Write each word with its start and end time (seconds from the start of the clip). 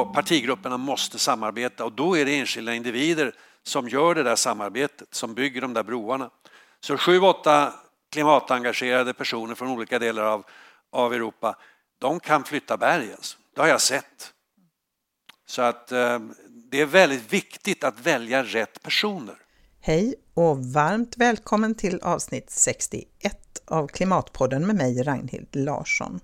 och 0.00 0.14
partigrupperna 0.14 0.76
måste 0.76 1.18
samarbeta 1.18 1.84
och 1.84 1.92
då 1.92 2.16
är 2.16 2.24
det 2.24 2.38
enskilda 2.38 2.74
individer 2.74 3.34
som 3.62 3.88
gör 3.88 4.14
det 4.14 4.22
där 4.22 4.36
samarbetet, 4.36 5.08
som 5.14 5.34
bygger 5.34 5.60
de 5.60 5.74
där 5.74 5.82
broarna. 5.82 6.30
Så 6.80 6.96
sju, 6.96 7.20
åtta 7.20 7.72
klimatengagerade 8.12 9.14
personer 9.14 9.54
från 9.54 9.68
olika 9.68 9.98
delar 9.98 10.22
av, 10.22 10.44
av 10.92 11.14
Europa, 11.14 11.56
de 11.98 12.20
kan 12.20 12.44
flytta 12.44 12.76
berg. 12.76 13.12
Alltså. 13.12 13.38
Det 13.54 13.60
har 13.60 13.68
jag 13.68 13.80
sett. 13.80 14.32
Så 15.46 15.62
att 15.62 15.92
eh, 15.92 16.18
det 16.70 16.80
är 16.80 16.86
väldigt 16.86 17.32
viktigt 17.32 17.84
att 17.84 18.00
välja 18.00 18.42
rätt 18.42 18.82
personer. 18.82 19.36
Hej 19.80 20.14
och 20.34 20.58
varmt 20.58 21.16
välkommen 21.16 21.74
till 21.74 22.00
avsnitt 22.00 22.50
61 22.50 23.36
av 23.64 23.86
Klimatpodden 23.86 24.66
med 24.66 24.76
mig 24.76 25.02
Ragnhild 25.02 25.56
Larsson. 25.56 26.20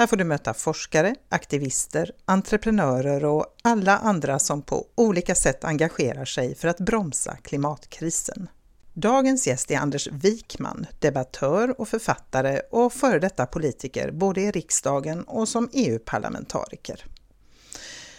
Här 0.00 0.06
får 0.06 0.16
du 0.16 0.24
möta 0.24 0.54
forskare, 0.54 1.14
aktivister, 1.28 2.12
entreprenörer 2.24 3.24
och 3.24 3.46
alla 3.62 3.98
andra 3.98 4.38
som 4.38 4.62
på 4.62 4.86
olika 4.94 5.34
sätt 5.34 5.64
engagerar 5.64 6.24
sig 6.24 6.54
för 6.54 6.68
att 6.68 6.78
bromsa 6.78 7.36
klimatkrisen. 7.36 8.48
Dagens 8.92 9.46
gäst 9.46 9.70
är 9.70 9.78
Anders 9.78 10.08
Wikman, 10.12 10.86
debattör 10.98 11.80
och 11.80 11.88
författare 11.88 12.60
och 12.70 12.92
före 12.92 13.18
detta 13.18 13.46
politiker 13.46 14.10
både 14.10 14.40
i 14.40 14.50
riksdagen 14.50 15.22
och 15.22 15.48
som 15.48 15.68
EU-parlamentariker. 15.72 17.04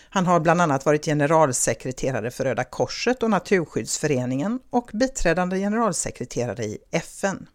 Han 0.10 0.26
har 0.26 0.40
bland 0.40 0.62
annat 0.62 0.86
varit 0.86 1.06
generalsekreterare 1.06 2.32
för 2.32 2.44
Röda 2.44 2.64
Korset 2.64 3.24
och 3.24 3.30
Naturskyddsföreningen 3.30 4.60
och 4.70 4.90
biträdande 4.94 5.58
generalsekreterare 5.58 6.64
i 6.64 6.78
FN. 6.92 7.48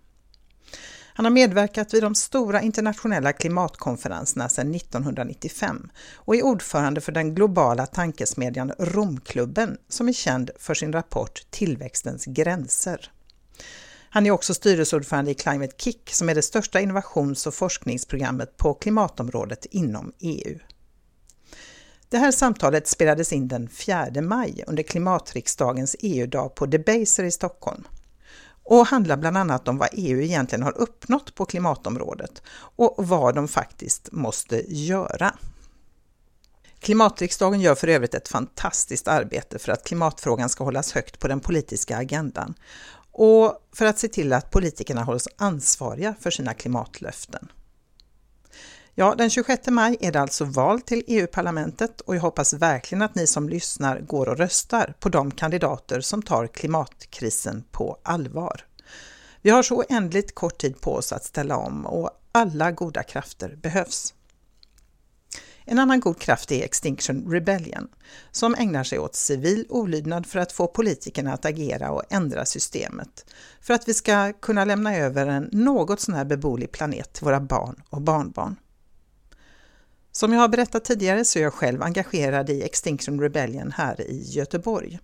Han 1.16 1.24
har 1.24 1.32
medverkat 1.32 1.94
vid 1.94 2.02
de 2.02 2.14
stora 2.14 2.62
internationella 2.62 3.32
klimatkonferenserna 3.32 4.48
sedan 4.48 4.74
1995 4.74 5.88
och 6.14 6.36
är 6.36 6.44
ordförande 6.44 7.00
för 7.00 7.12
den 7.12 7.34
globala 7.34 7.86
tankesmedjan 7.86 8.72
Romklubben 8.78 9.78
som 9.88 10.08
är 10.08 10.12
känd 10.12 10.50
för 10.58 10.74
sin 10.74 10.92
rapport 10.92 11.46
Tillväxtens 11.50 12.24
gränser. 12.24 13.12
Han 14.10 14.26
är 14.26 14.30
också 14.30 14.54
styrelseordförande 14.54 15.30
i 15.30 15.34
Climate 15.34 15.74
Kick 15.78 16.10
som 16.12 16.28
är 16.28 16.34
det 16.34 16.42
största 16.42 16.80
innovations 16.80 17.46
och 17.46 17.54
forskningsprogrammet 17.54 18.56
på 18.56 18.74
klimatområdet 18.74 19.64
inom 19.64 20.12
EU. 20.20 20.58
Det 22.08 22.18
här 22.18 22.32
samtalet 22.32 22.88
spelades 22.88 23.32
in 23.32 23.48
den 23.48 23.68
4 23.68 24.06
maj 24.22 24.64
under 24.66 24.82
klimatriksdagens 24.82 25.96
EU-dag 26.00 26.54
på 26.54 26.66
Debaser 26.66 27.24
i 27.24 27.30
Stockholm 27.30 27.84
och 28.66 28.86
handlar 28.86 29.16
bland 29.16 29.36
annat 29.36 29.68
om 29.68 29.78
vad 29.78 29.88
EU 29.92 30.20
egentligen 30.20 30.62
har 30.62 30.78
uppnått 30.78 31.34
på 31.34 31.44
klimatområdet 31.44 32.42
och 32.76 32.94
vad 32.98 33.34
de 33.34 33.48
faktiskt 33.48 34.12
måste 34.12 34.74
göra. 34.74 35.34
Klimatriksdagen 36.80 37.60
gör 37.60 37.74
för 37.74 37.88
övrigt 37.88 38.14
ett 38.14 38.28
fantastiskt 38.28 39.08
arbete 39.08 39.58
för 39.58 39.72
att 39.72 39.84
klimatfrågan 39.84 40.48
ska 40.48 40.64
hållas 40.64 40.92
högt 40.92 41.18
på 41.18 41.28
den 41.28 41.40
politiska 41.40 41.96
agendan 41.96 42.54
och 43.12 43.68
för 43.72 43.86
att 43.86 43.98
se 43.98 44.08
till 44.08 44.32
att 44.32 44.50
politikerna 44.50 45.02
hålls 45.02 45.28
ansvariga 45.36 46.14
för 46.20 46.30
sina 46.30 46.54
klimatlöften. 46.54 47.48
Ja, 48.98 49.14
den 49.14 49.30
26 49.30 49.66
maj 49.66 49.96
är 50.00 50.12
det 50.12 50.20
alltså 50.20 50.44
val 50.44 50.80
till 50.80 51.04
EU-parlamentet 51.06 52.00
och 52.00 52.16
jag 52.16 52.20
hoppas 52.20 52.52
verkligen 52.52 53.02
att 53.02 53.14
ni 53.14 53.26
som 53.26 53.48
lyssnar 53.48 54.00
går 54.00 54.28
och 54.28 54.38
röstar 54.38 54.94
på 55.00 55.08
de 55.08 55.30
kandidater 55.30 56.00
som 56.00 56.22
tar 56.22 56.46
klimatkrisen 56.46 57.64
på 57.70 57.98
allvar. 58.02 58.64
Vi 59.42 59.50
har 59.50 59.62
så 59.62 59.76
oändligt 59.76 60.34
kort 60.34 60.58
tid 60.58 60.80
på 60.80 60.94
oss 60.94 61.12
att 61.12 61.24
ställa 61.24 61.56
om 61.56 61.86
och 61.86 62.10
alla 62.32 62.70
goda 62.70 63.02
krafter 63.02 63.56
behövs. 63.62 64.14
En 65.64 65.78
annan 65.78 66.00
god 66.00 66.18
kraft 66.18 66.52
är 66.52 66.64
Extinction 66.64 67.32
Rebellion, 67.32 67.88
som 68.30 68.54
ägnar 68.54 68.84
sig 68.84 68.98
åt 68.98 69.14
civil 69.14 69.66
olydnad 69.68 70.26
för 70.26 70.38
att 70.38 70.52
få 70.52 70.66
politikerna 70.66 71.32
att 71.32 71.44
agera 71.44 71.90
och 71.90 72.02
ändra 72.10 72.44
systemet, 72.44 73.26
för 73.60 73.74
att 73.74 73.88
vi 73.88 73.94
ska 73.94 74.32
kunna 74.32 74.64
lämna 74.64 74.96
över 74.96 75.26
en 75.26 75.48
något 75.52 76.00
sån 76.00 76.14
här 76.14 76.24
beboelig 76.24 76.72
planet 76.72 77.12
till 77.12 77.24
våra 77.24 77.40
barn 77.40 77.82
och 77.90 78.02
barnbarn. 78.02 78.56
Som 80.16 80.32
jag 80.32 80.40
har 80.40 80.48
berättat 80.48 80.84
tidigare 80.84 81.24
så 81.24 81.38
är 81.38 81.42
jag 81.42 81.54
själv 81.54 81.82
engagerad 81.82 82.50
i 82.50 82.62
Extinction 82.62 83.20
Rebellion 83.20 83.72
här 83.72 84.00
i 84.00 84.22
Göteborg. 84.22 84.98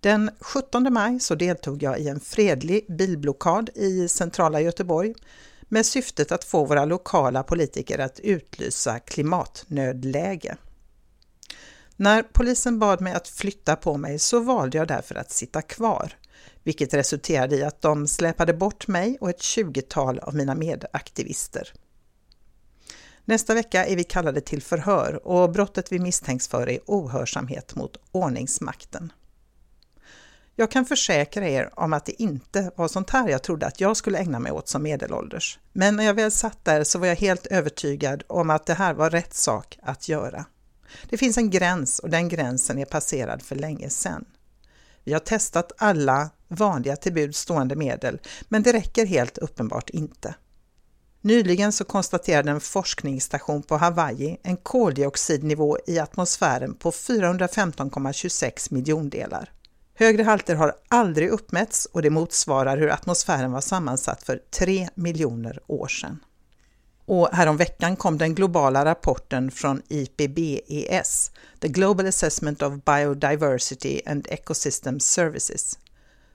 Den 0.00 0.30
17 0.40 0.92
maj 0.92 1.20
så 1.20 1.34
deltog 1.34 1.82
jag 1.82 2.00
i 2.00 2.08
en 2.08 2.20
fredlig 2.20 2.86
bilblockad 2.88 3.70
i 3.74 4.08
centrala 4.08 4.60
Göteborg 4.60 5.14
med 5.62 5.86
syftet 5.86 6.32
att 6.32 6.44
få 6.44 6.64
våra 6.64 6.84
lokala 6.84 7.42
politiker 7.42 7.98
att 7.98 8.20
utlysa 8.20 8.98
klimatnödläge. 8.98 10.56
När 11.96 12.22
polisen 12.22 12.78
bad 12.78 13.00
mig 13.00 13.12
att 13.12 13.28
flytta 13.28 13.76
på 13.76 13.96
mig 13.96 14.18
så 14.18 14.40
valde 14.40 14.78
jag 14.78 14.88
därför 14.88 15.14
att 15.14 15.30
sitta 15.30 15.62
kvar, 15.62 16.12
vilket 16.62 16.94
resulterade 16.94 17.56
i 17.56 17.64
att 17.64 17.82
de 17.82 18.06
släpade 18.06 18.54
bort 18.54 18.88
mig 18.88 19.18
och 19.20 19.30
ett 19.30 19.42
20-tal 19.42 20.18
av 20.18 20.34
mina 20.34 20.54
medaktivister. 20.54 21.72
Nästa 23.28 23.54
vecka 23.54 23.86
är 23.86 23.96
vi 23.96 24.04
kallade 24.04 24.40
till 24.40 24.62
förhör 24.62 25.26
och 25.26 25.50
brottet 25.50 25.92
vi 25.92 25.98
misstänks 25.98 26.48
för 26.48 26.68
är 26.68 26.80
ohörsamhet 26.86 27.74
mot 27.74 27.96
ordningsmakten. 28.12 29.12
Jag 30.56 30.70
kan 30.70 30.86
försäkra 30.86 31.48
er 31.48 31.70
om 31.72 31.92
att 31.92 32.04
det 32.04 32.22
inte 32.22 32.70
var 32.76 32.88
sånt 32.88 33.10
här 33.10 33.28
jag 33.28 33.42
trodde 33.42 33.66
att 33.66 33.80
jag 33.80 33.96
skulle 33.96 34.18
ägna 34.18 34.38
mig 34.38 34.52
åt 34.52 34.68
som 34.68 34.82
medelålders. 34.82 35.58
Men 35.72 35.96
när 35.96 36.04
jag 36.04 36.14
väl 36.14 36.30
satt 36.30 36.64
där 36.64 36.84
så 36.84 36.98
var 36.98 37.06
jag 37.06 37.16
helt 37.16 37.46
övertygad 37.46 38.22
om 38.26 38.50
att 38.50 38.66
det 38.66 38.74
här 38.74 38.94
var 38.94 39.10
rätt 39.10 39.34
sak 39.34 39.78
att 39.82 40.08
göra. 40.08 40.44
Det 41.08 41.18
finns 41.18 41.38
en 41.38 41.50
gräns 41.50 41.98
och 41.98 42.10
den 42.10 42.28
gränsen 42.28 42.78
är 42.78 42.84
passerad 42.84 43.42
för 43.42 43.56
länge 43.56 43.90
sedan. 43.90 44.24
Vi 45.04 45.12
har 45.12 45.20
testat 45.20 45.72
alla 45.78 46.30
vanliga 46.48 46.96
till 46.96 47.34
stående 47.34 47.76
medel, 47.76 48.20
men 48.48 48.62
det 48.62 48.72
räcker 48.72 49.06
helt 49.06 49.38
uppenbart 49.38 49.90
inte. 49.90 50.34
Nyligen 51.20 51.72
så 51.72 51.84
konstaterade 51.84 52.50
en 52.50 52.60
forskningsstation 52.60 53.62
på 53.62 53.76
Hawaii 53.76 54.38
en 54.42 54.56
koldioxidnivå 54.56 55.78
i 55.86 55.98
atmosfären 55.98 56.74
på 56.74 56.90
415,26 56.90 58.74
miljondelar. 58.74 59.52
Högre 59.94 60.22
halter 60.22 60.54
har 60.54 60.74
aldrig 60.88 61.28
uppmätts 61.28 61.86
och 61.92 62.02
det 62.02 62.10
motsvarar 62.10 62.76
hur 62.76 62.90
atmosfären 62.90 63.52
var 63.52 63.60
sammansatt 63.60 64.22
för 64.22 64.40
3 64.50 64.88
miljoner 64.94 65.60
år 65.66 65.88
sedan. 65.88 66.18
Och 67.04 67.28
häromveckan 67.32 67.96
kom 67.96 68.18
den 68.18 68.34
globala 68.34 68.84
rapporten 68.84 69.50
från 69.50 69.82
IPBES, 69.88 71.30
The 71.60 71.68
Global 71.68 72.06
Assessment 72.06 72.62
of 72.62 72.84
Biodiversity 72.84 74.00
and 74.06 74.26
Ecosystem 74.30 75.00
Services, 75.00 75.78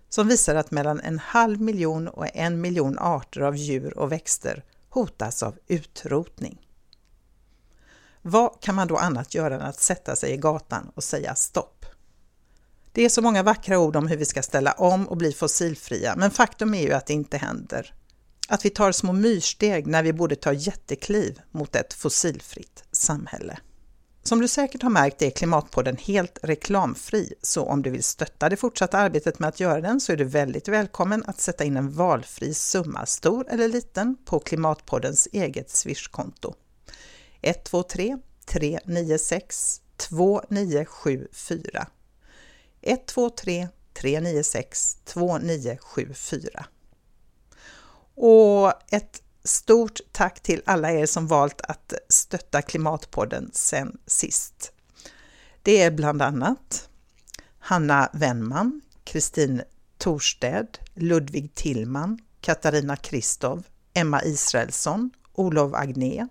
som 0.09 0.27
visar 0.27 0.55
att 0.55 0.71
mellan 0.71 0.99
en 0.99 1.19
halv 1.19 1.61
miljon 1.61 2.07
och 2.07 2.35
en 2.35 2.61
miljon 2.61 2.99
arter 2.99 3.41
av 3.41 3.55
djur 3.55 3.97
och 3.97 4.11
växter 4.11 4.63
hotas 4.93 5.43
av 5.43 5.57
utrotning. 5.67 6.67
Vad 8.21 8.61
kan 8.61 8.75
man 8.75 8.87
då 8.87 8.97
annat 8.97 9.33
göra 9.33 9.55
än 9.55 9.61
att 9.61 9.79
sätta 9.79 10.15
sig 10.15 10.31
i 10.31 10.37
gatan 10.37 10.91
och 10.95 11.03
säga 11.03 11.35
stopp? 11.35 11.85
Det 12.91 13.05
är 13.05 13.09
så 13.09 13.21
många 13.21 13.43
vackra 13.43 13.79
ord 13.79 13.95
om 13.95 14.07
hur 14.07 14.17
vi 14.17 14.25
ska 14.25 14.43
ställa 14.43 14.71
om 14.71 15.07
och 15.07 15.17
bli 15.17 15.33
fossilfria, 15.33 16.15
men 16.17 16.31
faktum 16.31 16.73
är 16.73 16.81
ju 16.81 16.93
att 16.93 17.05
det 17.05 17.13
inte 17.13 17.37
händer. 17.37 17.93
Att 18.47 18.65
vi 18.65 18.69
tar 18.69 18.91
små 18.91 19.13
myrsteg 19.13 19.87
när 19.87 20.03
vi 20.03 20.13
borde 20.13 20.35
ta 20.35 20.53
jättekliv 20.53 21.41
mot 21.51 21.75
ett 21.75 21.93
fossilfritt 21.93 22.83
samhälle. 22.91 23.57
Som 24.25 24.39
du 24.39 24.47
säkert 24.47 24.83
har 24.83 24.89
märkt 24.89 25.21
är 25.21 25.29
Klimatpodden 25.29 25.97
helt 25.97 26.39
reklamfri, 26.43 27.33
så 27.41 27.65
om 27.65 27.81
du 27.81 27.89
vill 27.89 28.03
stötta 28.03 28.49
det 28.49 28.57
fortsatta 28.57 28.97
arbetet 28.97 29.39
med 29.39 29.49
att 29.49 29.59
göra 29.59 29.81
den 29.81 30.01
så 30.01 30.11
är 30.11 30.17
du 30.17 30.23
väldigt 30.23 30.67
välkommen 30.67 31.23
att 31.27 31.41
sätta 31.41 31.63
in 31.63 31.77
en 31.77 31.91
valfri 31.91 32.53
summa, 32.53 33.05
stor 33.05 33.47
eller 33.49 33.67
liten, 33.67 34.15
på 34.25 34.39
Klimatpoddens 34.39 35.27
eget 35.31 35.69
Swish-konto. 35.69 36.53
123 37.41 38.17
396 38.45 39.81
2974 39.97 41.87
123 42.81 43.67
396 43.93 44.97
2974 45.05 46.65
och 48.15 48.93
ett 48.93 49.22
Stort 49.43 49.99
tack 50.11 50.39
till 50.39 50.61
alla 50.65 50.91
er 50.91 51.05
som 51.05 51.27
valt 51.27 51.61
att 51.61 51.93
stötta 52.09 52.61
Klimatpodden 52.61 53.49
sen 53.53 53.97
sist. 54.05 54.71
Det 55.61 55.81
är 55.81 55.91
bland 55.91 56.21
annat 56.21 56.89
Hanna 57.59 58.09
Wennman, 58.13 58.81
Kristin 59.03 59.61
Torsted, 59.97 60.77
Ludvig 60.93 61.55
Tillman, 61.55 62.19
Katarina 62.41 62.95
Kristov, 62.95 63.63
Emma 63.93 64.23
Israelsson, 64.23 65.11
Olof 65.33 65.73
Agné, 65.73 66.27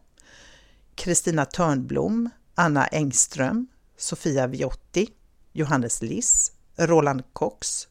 Kristina 0.95 1.45
Törnblom, 1.45 2.31
Anna 2.55 2.87
Engström, 2.87 3.67
Sofia 3.97 4.47
Viotti, 4.47 5.09
Johannes 5.53 6.03
Liss, 6.03 6.53
Roland 6.77 7.23
Cox, 7.33 7.89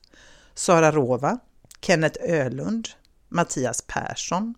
Sara 0.54 0.92
Rova, 0.92 1.40
Kenneth 1.80 2.20
Ölund, 2.22 2.90
Mattias 3.32 3.82
Persson, 3.88 4.54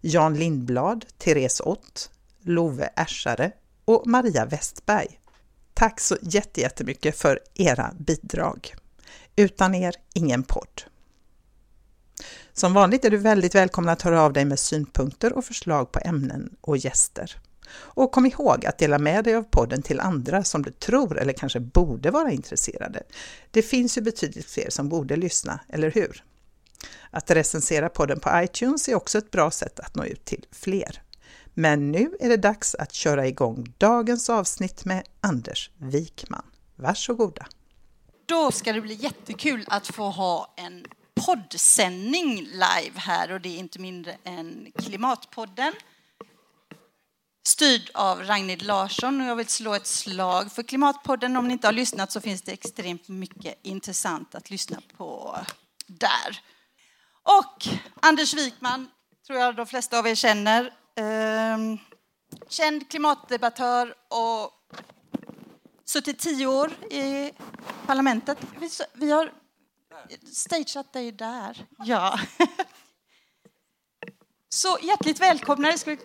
Jan 0.00 0.34
Lindblad, 0.34 1.04
Therese 1.18 1.60
Ott, 1.60 2.10
Love 2.42 2.90
Ersare 2.96 3.52
och 3.84 4.06
Maria 4.06 4.46
Westberg. 4.46 5.20
Tack 5.74 6.00
så 6.00 6.16
jättemycket 6.22 7.18
för 7.18 7.40
era 7.54 7.94
bidrag. 7.98 8.74
Utan 9.36 9.74
er, 9.74 9.94
ingen 10.14 10.42
podd. 10.42 10.82
Som 12.52 12.74
vanligt 12.74 13.04
är 13.04 13.10
du 13.10 13.16
väldigt 13.16 13.54
välkommen 13.54 13.92
att 13.92 14.02
höra 14.02 14.22
av 14.22 14.32
dig 14.32 14.44
med 14.44 14.58
synpunkter 14.58 15.32
och 15.32 15.44
förslag 15.44 15.92
på 15.92 16.00
ämnen 16.04 16.56
och 16.60 16.76
gäster. 16.76 17.36
Och 17.74 18.12
kom 18.12 18.26
ihåg 18.26 18.66
att 18.66 18.78
dela 18.78 18.98
med 18.98 19.24
dig 19.24 19.34
av 19.34 19.42
podden 19.42 19.82
till 19.82 20.00
andra 20.00 20.44
som 20.44 20.62
du 20.62 20.70
tror 20.70 21.18
eller 21.18 21.32
kanske 21.32 21.60
borde 21.60 22.10
vara 22.10 22.30
intresserade. 22.30 23.02
Det 23.50 23.62
finns 23.62 23.98
ju 23.98 24.02
betydligt 24.02 24.46
fler 24.46 24.70
som 24.70 24.88
borde 24.88 25.16
lyssna, 25.16 25.60
eller 25.68 25.90
hur? 25.90 26.24
Att 27.10 27.30
recensera 27.30 27.88
podden 27.88 28.20
på 28.20 28.30
iTunes 28.34 28.88
är 28.88 28.94
också 28.94 29.18
ett 29.18 29.30
bra 29.30 29.50
sätt 29.50 29.80
att 29.80 29.94
nå 29.94 30.04
ut 30.04 30.24
till 30.24 30.46
fler. 30.52 31.02
Men 31.54 31.92
nu 31.92 32.16
är 32.20 32.28
det 32.28 32.36
dags 32.36 32.74
att 32.74 32.92
köra 32.92 33.26
igång 33.26 33.74
dagens 33.78 34.30
avsnitt 34.30 34.84
med 34.84 35.04
Anders 35.20 35.70
Wikman. 35.78 36.44
Varsågoda! 36.76 37.46
Då 38.26 38.50
ska 38.50 38.72
det 38.72 38.80
bli 38.80 38.94
jättekul 38.94 39.64
att 39.68 39.86
få 39.86 40.10
ha 40.10 40.54
en 40.56 40.86
poddsändning 41.26 42.40
live 42.40 42.94
här 42.94 43.32
och 43.32 43.40
det 43.40 43.48
är 43.48 43.58
inte 43.58 43.78
mindre 43.78 44.16
än 44.24 44.72
Klimatpodden 44.78 45.72
styrd 47.46 47.90
av 47.94 48.22
Ragnhild 48.22 48.62
Larsson 48.62 49.20
och 49.20 49.26
jag 49.26 49.36
vill 49.36 49.48
slå 49.48 49.74
ett 49.74 49.86
slag 49.86 50.52
för 50.52 50.62
Klimatpodden. 50.62 51.36
Om 51.36 51.46
ni 51.48 51.52
inte 51.52 51.66
har 51.66 51.72
lyssnat 51.72 52.12
så 52.12 52.20
finns 52.20 52.42
det 52.42 52.52
extremt 52.52 53.08
mycket 53.08 53.58
intressant 53.62 54.34
att 54.34 54.50
lyssna 54.50 54.78
på 54.96 55.38
där. 55.86 56.40
Och 57.24 57.68
Anders 58.00 58.34
Wikman 58.34 58.88
tror 59.26 59.38
jag 59.38 59.56
de 59.56 59.66
flesta 59.66 59.98
av 59.98 60.06
er 60.06 60.14
känner. 60.14 60.72
Ehm, 60.96 61.78
känd 62.48 62.90
klimatdebattör 62.90 63.94
och 64.08 64.50
suttit 65.84 66.18
tio 66.18 66.46
år 66.46 66.72
i 66.90 67.32
parlamentet. 67.86 68.38
Vi 68.92 69.10
har 69.10 69.32
stageat 70.32 70.92
dig 70.92 71.12
där. 71.12 71.66
Ja. 71.78 72.20
Så 74.48 74.78
hjärtligt 74.82 75.20
välkomna. 75.20 75.68
Det 75.68 75.78
ska 75.78 75.96
bli 75.96 76.04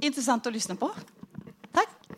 intressant 0.00 0.46
att 0.46 0.52
lyssna 0.52 0.76
på. 0.76 0.94
Tack. 1.72 1.88
Eh, 2.08 2.16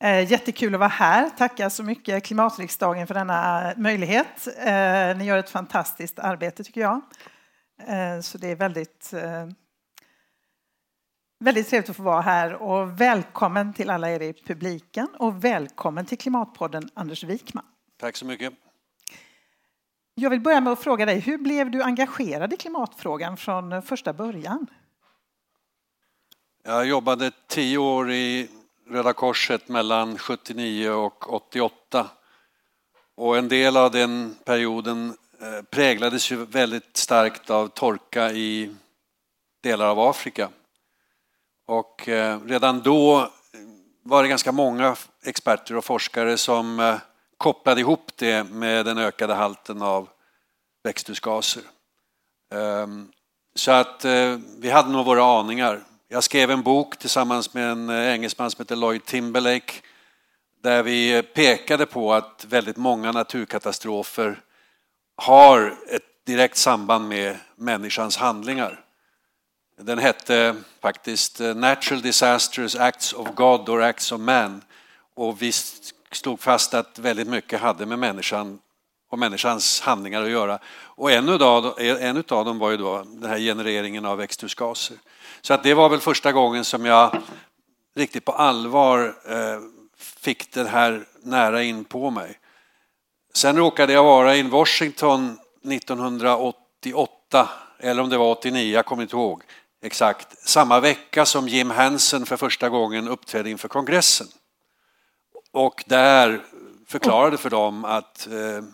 jättekul 0.00 0.74
att 0.74 0.80
vara 0.80 0.88
här. 0.88 1.30
Tackar 1.30 1.68
så 1.68 1.82
mycket 1.82 2.24
Klimatriksdagen 2.24 3.06
för 3.06 3.14
denna 3.14 3.72
möjlighet. 3.76 4.46
Eh, 4.46 5.16
ni 5.16 5.24
gör 5.24 5.38
ett 5.38 5.50
fantastiskt 5.50 6.18
arbete 6.18 6.64
tycker 6.64 6.80
jag. 6.80 7.00
Eh, 7.86 8.20
så 8.20 8.38
det 8.38 8.50
är 8.50 8.56
väldigt, 8.56 9.14
väldigt 11.40 11.68
trevligt 11.68 11.90
att 11.90 11.96
få 11.96 12.02
vara 12.02 12.20
här 12.20 12.54
och 12.54 13.00
välkommen 13.00 13.72
till 13.72 13.90
alla 13.90 14.10
er 14.10 14.22
i 14.22 14.32
publiken 14.32 15.08
och 15.18 15.44
välkommen 15.44 16.06
till 16.06 16.18
Klimatpodden 16.18 16.90
Anders 16.94 17.24
Wikman. 17.24 17.64
Tack 18.00 18.16
så 18.16 18.26
mycket. 18.26 18.52
Jag 20.14 20.30
vill 20.30 20.40
börja 20.40 20.60
med 20.60 20.72
att 20.72 20.82
fråga 20.82 21.06
dig, 21.06 21.18
hur 21.20 21.38
blev 21.38 21.70
du 21.70 21.82
engagerad 21.82 22.52
i 22.52 22.56
klimatfrågan 22.56 23.36
från 23.36 23.82
första 23.82 24.12
början? 24.12 24.66
Jag 26.64 26.86
jobbade 26.86 27.30
tio 27.46 27.78
år 27.78 28.10
i 28.10 28.48
Röda 28.90 29.12
Korset 29.12 29.68
mellan 29.68 30.18
79 30.18 30.90
och 30.90 31.34
88. 31.34 32.10
Och 33.14 33.38
en 33.38 33.48
del 33.48 33.76
av 33.76 33.90
den 33.90 34.36
perioden 34.44 35.16
eh, 35.40 35.62
präglades 35.62 36.32
ju 36.32 36.36
väldigt 36.36 36.96
starkt 36.96 37.50
av 37.50 37.68
torka 37.68 38.32
i 38.32 38.74
delar 39.62 39.86
av 39.86 40.00
Afrika. 40.00 40.48
Och 41.66 42.08
eh, 42.08 42.40
redan 42.40 42.80
då 42.80 43.18
eh, 43.18 43.28
var 44.02 44.22
det 44.22 44.28
ganska 44.28 44.52
många 44.52 44.96
experter 45.24 45.76
och 45.76 45.84
forskare 45.84 46.36
som 46.36 46.98
kopplade 47.36 47.80
ihop 47.80 48.10
det 48.16 48.44
med 48.44 48.86
den 48.86 48.98
ökade 48.98 49.34
halten 49.34 49.82
av 49.82 50.08
växthusgaser. 50.84 51.62
Ehm, 52.54 53.12
så 53.54 53.70
att 53.70 54.04
vi 54.58 54.70
hade 54.70 54.90
nog 54.90 55.06
våra 55.06 55.24
aningar. 55.24 55.82
Jag 56.10 56.24
skrev 56.24 56.50
en 56.50 56.62
bok 56.62 56.96
tillsammans 56.96 57.54
med 57.54 57.70
en 57.70 57.90
eh, 57.90 58.12
engelsman 58.12 58.50
som 58.50 58.62
heter 58.62 58.76
Lloyd 58.76 59.04
Timberlake 59.04 59.72
där 60.62 60.82
vi 60.82 61.16
eh, 61.16 61.22
pekade 61.22 61.86
på 61.86 62.14
att 62.14 62.46
väldigt 62.48 62.76
många 62.76 63.12
naturkatastrofer 63.12 64.40
har 65.16 65.78
ett 65.90 66.02
direkt 66.26 66.56
samband 66.56 67.08
med 67.08 67.36
människans 67.56 68.16
handlingar. 68.16 68.84
Den 69.80 69.98
hette 69.98 70.56
faktiskt 70.80 71.40
eh, 71.40 71.54
Natural 71.54 72.02
Disasters 72.02 72.76
Acts 72.76 73.12
of 73.12 73.28
God 73.34 73.68
or 73.68 73.82
Acts 73.82 74.12
of 74.12 74.20
Man 74.20 74.62
och 75.14 75.42
vi 75.42 75.52
slog 76.12 76.40
fast 76.40 76.74
att 76.74 76.98
väldigt 76.98 77.28
mycket 77.28 77.60
hade 77.60 77.86
med 77.86 77.98
människan 77.98 78.58
och 79.10 79.18
människans 79.18 79.80
handlingar 79.80 80.22
att 80.22 80.30
göra. 80.30 80.58
Och 80.68 81.12
en 81.12 81.28
av, 81.28 81.80
en 81.80 82.16
av 82.16 82.44
dem 82.44 82.58
var 82.58 82.70
ju 82.70 82.76
då 82.76 83.02
den 83.06 83.30
här 83.30 83.38
genereringen 83.38 84.04
av 84.04 84.18
växthusgaser. 84.18 84.96
Så 85.40 85.54
att 85.54 85.62
det 85.62 85.74
var 85.74 85.88
väl 85.88 86.00
första 86.00 86.32
gången 86.32 86.64
som 86.64 86.84
jag 86.84 87.22
riktigt 87.96 88.24
på 88.24 88.32
allvar 88.32 89.14
eh, 89.28 89.60
fick 89.96 90.52
det 90.52 90.68
här 90.68 91.04
nära 91.22 91.62
in 91.62 91.84
på 91.84 92.10
mig. 92.10 92.38
Sen 93.34 93.56
råkade 93.56 93.92
jag 93.92 94.04
vara 94.04 94.36
i 94.36 94.42
Washington 94.42 95.38
1988, 95.70 97.48
eller 97.78 98.02
om 98.02 98.08
det 98.08 98.18
var 98.18 98.30
89, 98.30 98.74
jag 98.74 98.86
kommer 98.86 99.02
inte 99.02 99.16
ihåg 99.16 99.42
exakt, 99.82 100.48
samma 100.48 100.80
vecka 100.80 101.26
som 101.26 101.48
Jim 101.48 101.70
Hansen 101.70 102.26
för 102.26 102.36
första 102.36 102.68
gången 102.68 103.08
uppträdde 103.08 103.50
inför 103.50 103.68
kongressen. 103.68 104.26
Och 105.52 105.84
där 105.86 106.44
förklarade 106.86 107.36
för 107.36 107.50
dem 107.50 107.84
att 107.84 108.26
eh, 108.26 108.64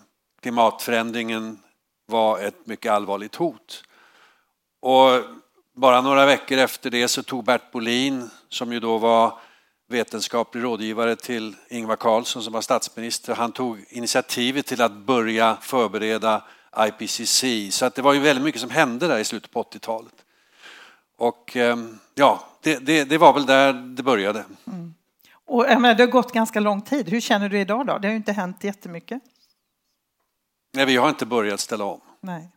klimatförändringen 0.42 1.58
var 2.06 2.38
ett 2.38 2.66
mycket 2.66 2.92
allvarligt 2.92 3.34
hot. 3.34 3.84
Och 4.80 5.10
bara 5.74 6.00
några 6.00 6.26
veckor 6.26 6.58
efter 6.58 6.90
det 6.90 7.08
så 7.08 7.22
tog 7.22 7.44
Bert 7.44 7.72
Bolin, 7.72 8.30
som 8.48 8.72
ju 8.72 8.80
då 8.80 8.98
var 8.98 9.38
vetenskaplig 9.88 10.64
rådgivare 10.64 11.16
till 11.16 11.56
Ingvar 11.68 11.96
Carlsson 11.96 12.42
som 12.42 12.52
var 12.52 12.60
statsminister, 12.60 13.34
han 13.34 13.52
tog 13.52 13.84
initiativet 13.88 14.66
till 14.66 14.82
att 14.82 14.92
börja 14.92 15.56
förbereda 15.60 16.44
IPCC. 16.78 17.44
Så 17.70 17.86
att 17.86 17.94
det 17.94 18.02
var 18.02 18.12
ju 18.12 18.20
väldigt 18.20 18.44
mycket 18.44 18.60
som 18.60 18.70
hände 18.70 19.06
där 19.06 19.18
i 19.18 19.24
slutet 19.24 19.50
på 19.50 19.62
80-talet. 19.62 20.14
Och 21.16 21.56
ehm, 21.56 21.98
ja, 22.14 22.44
det, 22.60 22.78
det, 22.78 23.04
det, 23.04 23.18
var 23.18 23.32
väl 23.32 23.46
där 23.46 23.72
det 23.72 24.02
började. 24.02 24.44
Mm. 24.66 24.94
Och 25.44 25.64
jag 25.64 25.80
menar, 25.80 25.94
det 25.94 26.02
har 26.02 26.10
gått 26.10 26.32
ganska 26.32 26.60
lång 26.60 26.82
tid. 26.82 27.08
Hur 27.08 27.20
känner 27.20 27.48
du 27.48 27.60
idag 27.60 27.86
då? 27.86 27.98
Det 27.98 28.08
har 28.08 28.12
ju 28.12 28.16
inte 28.16 28.32
hänt 28.32 28.64
jättemycket. 28.64 29.22
Nej, 30.72 30.86
vi 30.86 30.96
har 30.96 31.08
inte 31.08 31.26
börjat 31.26 31.60
ställa 31.60 31.84
om. 31.84 32.00
Nej. 32.20 32.50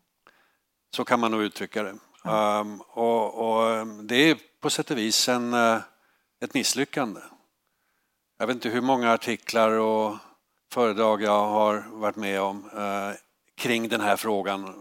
Så 0.95 1.05
kan 1.05 1.19
man 1.19 1.31
nog 1.31 1.41
uttrycka 1.41 1.83
det. 1.83 1.95
Um, 2.23 2.81
och, 2.81 3.33
och, 3.35 3.71
ehm, 3.71 4.07
det 4.07 4.15
är 4.15 4.37
på 4.59 4.69
sätt 4.69 4.91
och 4.91 4.97
vis 4.97 5.29
en, 5.29 5.53
eh, 5.53 5.79
ett 6.41 6.53
misslyckande. 6.53 7.21
Jag 8.39 8.47
vet 8.47 8.53
inte 8.53 8.69
hur 8.69 8.81
många 8.81 9.13
artiklar 9.13 9.71
och 9.71 10.17
föredrag 10.71 11.21
jag 11.21 11.47
har 11.47 11.85
varit 11.91 12.15
med 12.15 12.41
om 12.41 12.65
uh, 12.65 13.15
kring 13.55 13.89
den 13.89 14.01
här 14.01 14.15
frågan. 14.15 14.73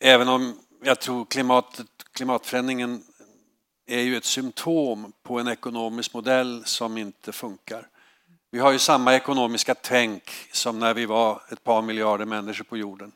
Även 0.00 0.28
om 0.28 0.58
jag 0.82 1.00
tror 1.00 1.24
klimatet, 1.24 1.86
klimatförändringen 2.12 3.02
är 3.86 4.00
ju 4.00 4.16
ett 4.16 4.24
symptom 4.24 5.12
på 5.22 5.38
en 5.38 5.48
ekonomisk 5.48 6.14
modell 6.14 6.64
som 6.64 6.98
inte 6.98 7.32
funkar. 7.32 7.88
Vi 8.50 8.58
har 8.58 8.72
ju 8.72 8.78
samma 8.78 9.14
ekonomiska 9.14 9.74
tänk 9.74 10.22
som 10.52 10.78
när 10.78 10.94
vi 10.94 11.06
var 11.06 11.42
ett 11.50 11.64
par 11.64 11.82
miljarder 11.82 12.24
människor 12.24 12.64
på 12.64 12.76
jorden. 12.76 13.12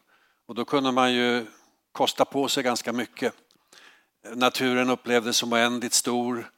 Och 0.47 0.55
då 0.55 0.65
kunde 0.65 0.93
man 0.93 1.15
ju 1.15 1.47
kosta 1.93 2.25
på 2.25 2.49
sig 2.49 2.63
ganska 2.63 2.93
mycket. 2.93 3.35
Naturen 4.35 4.91
upplevdes 4.91 5.37
som 5.37 5.53
oändligt 5.53 5.95
stor 5.95 6.51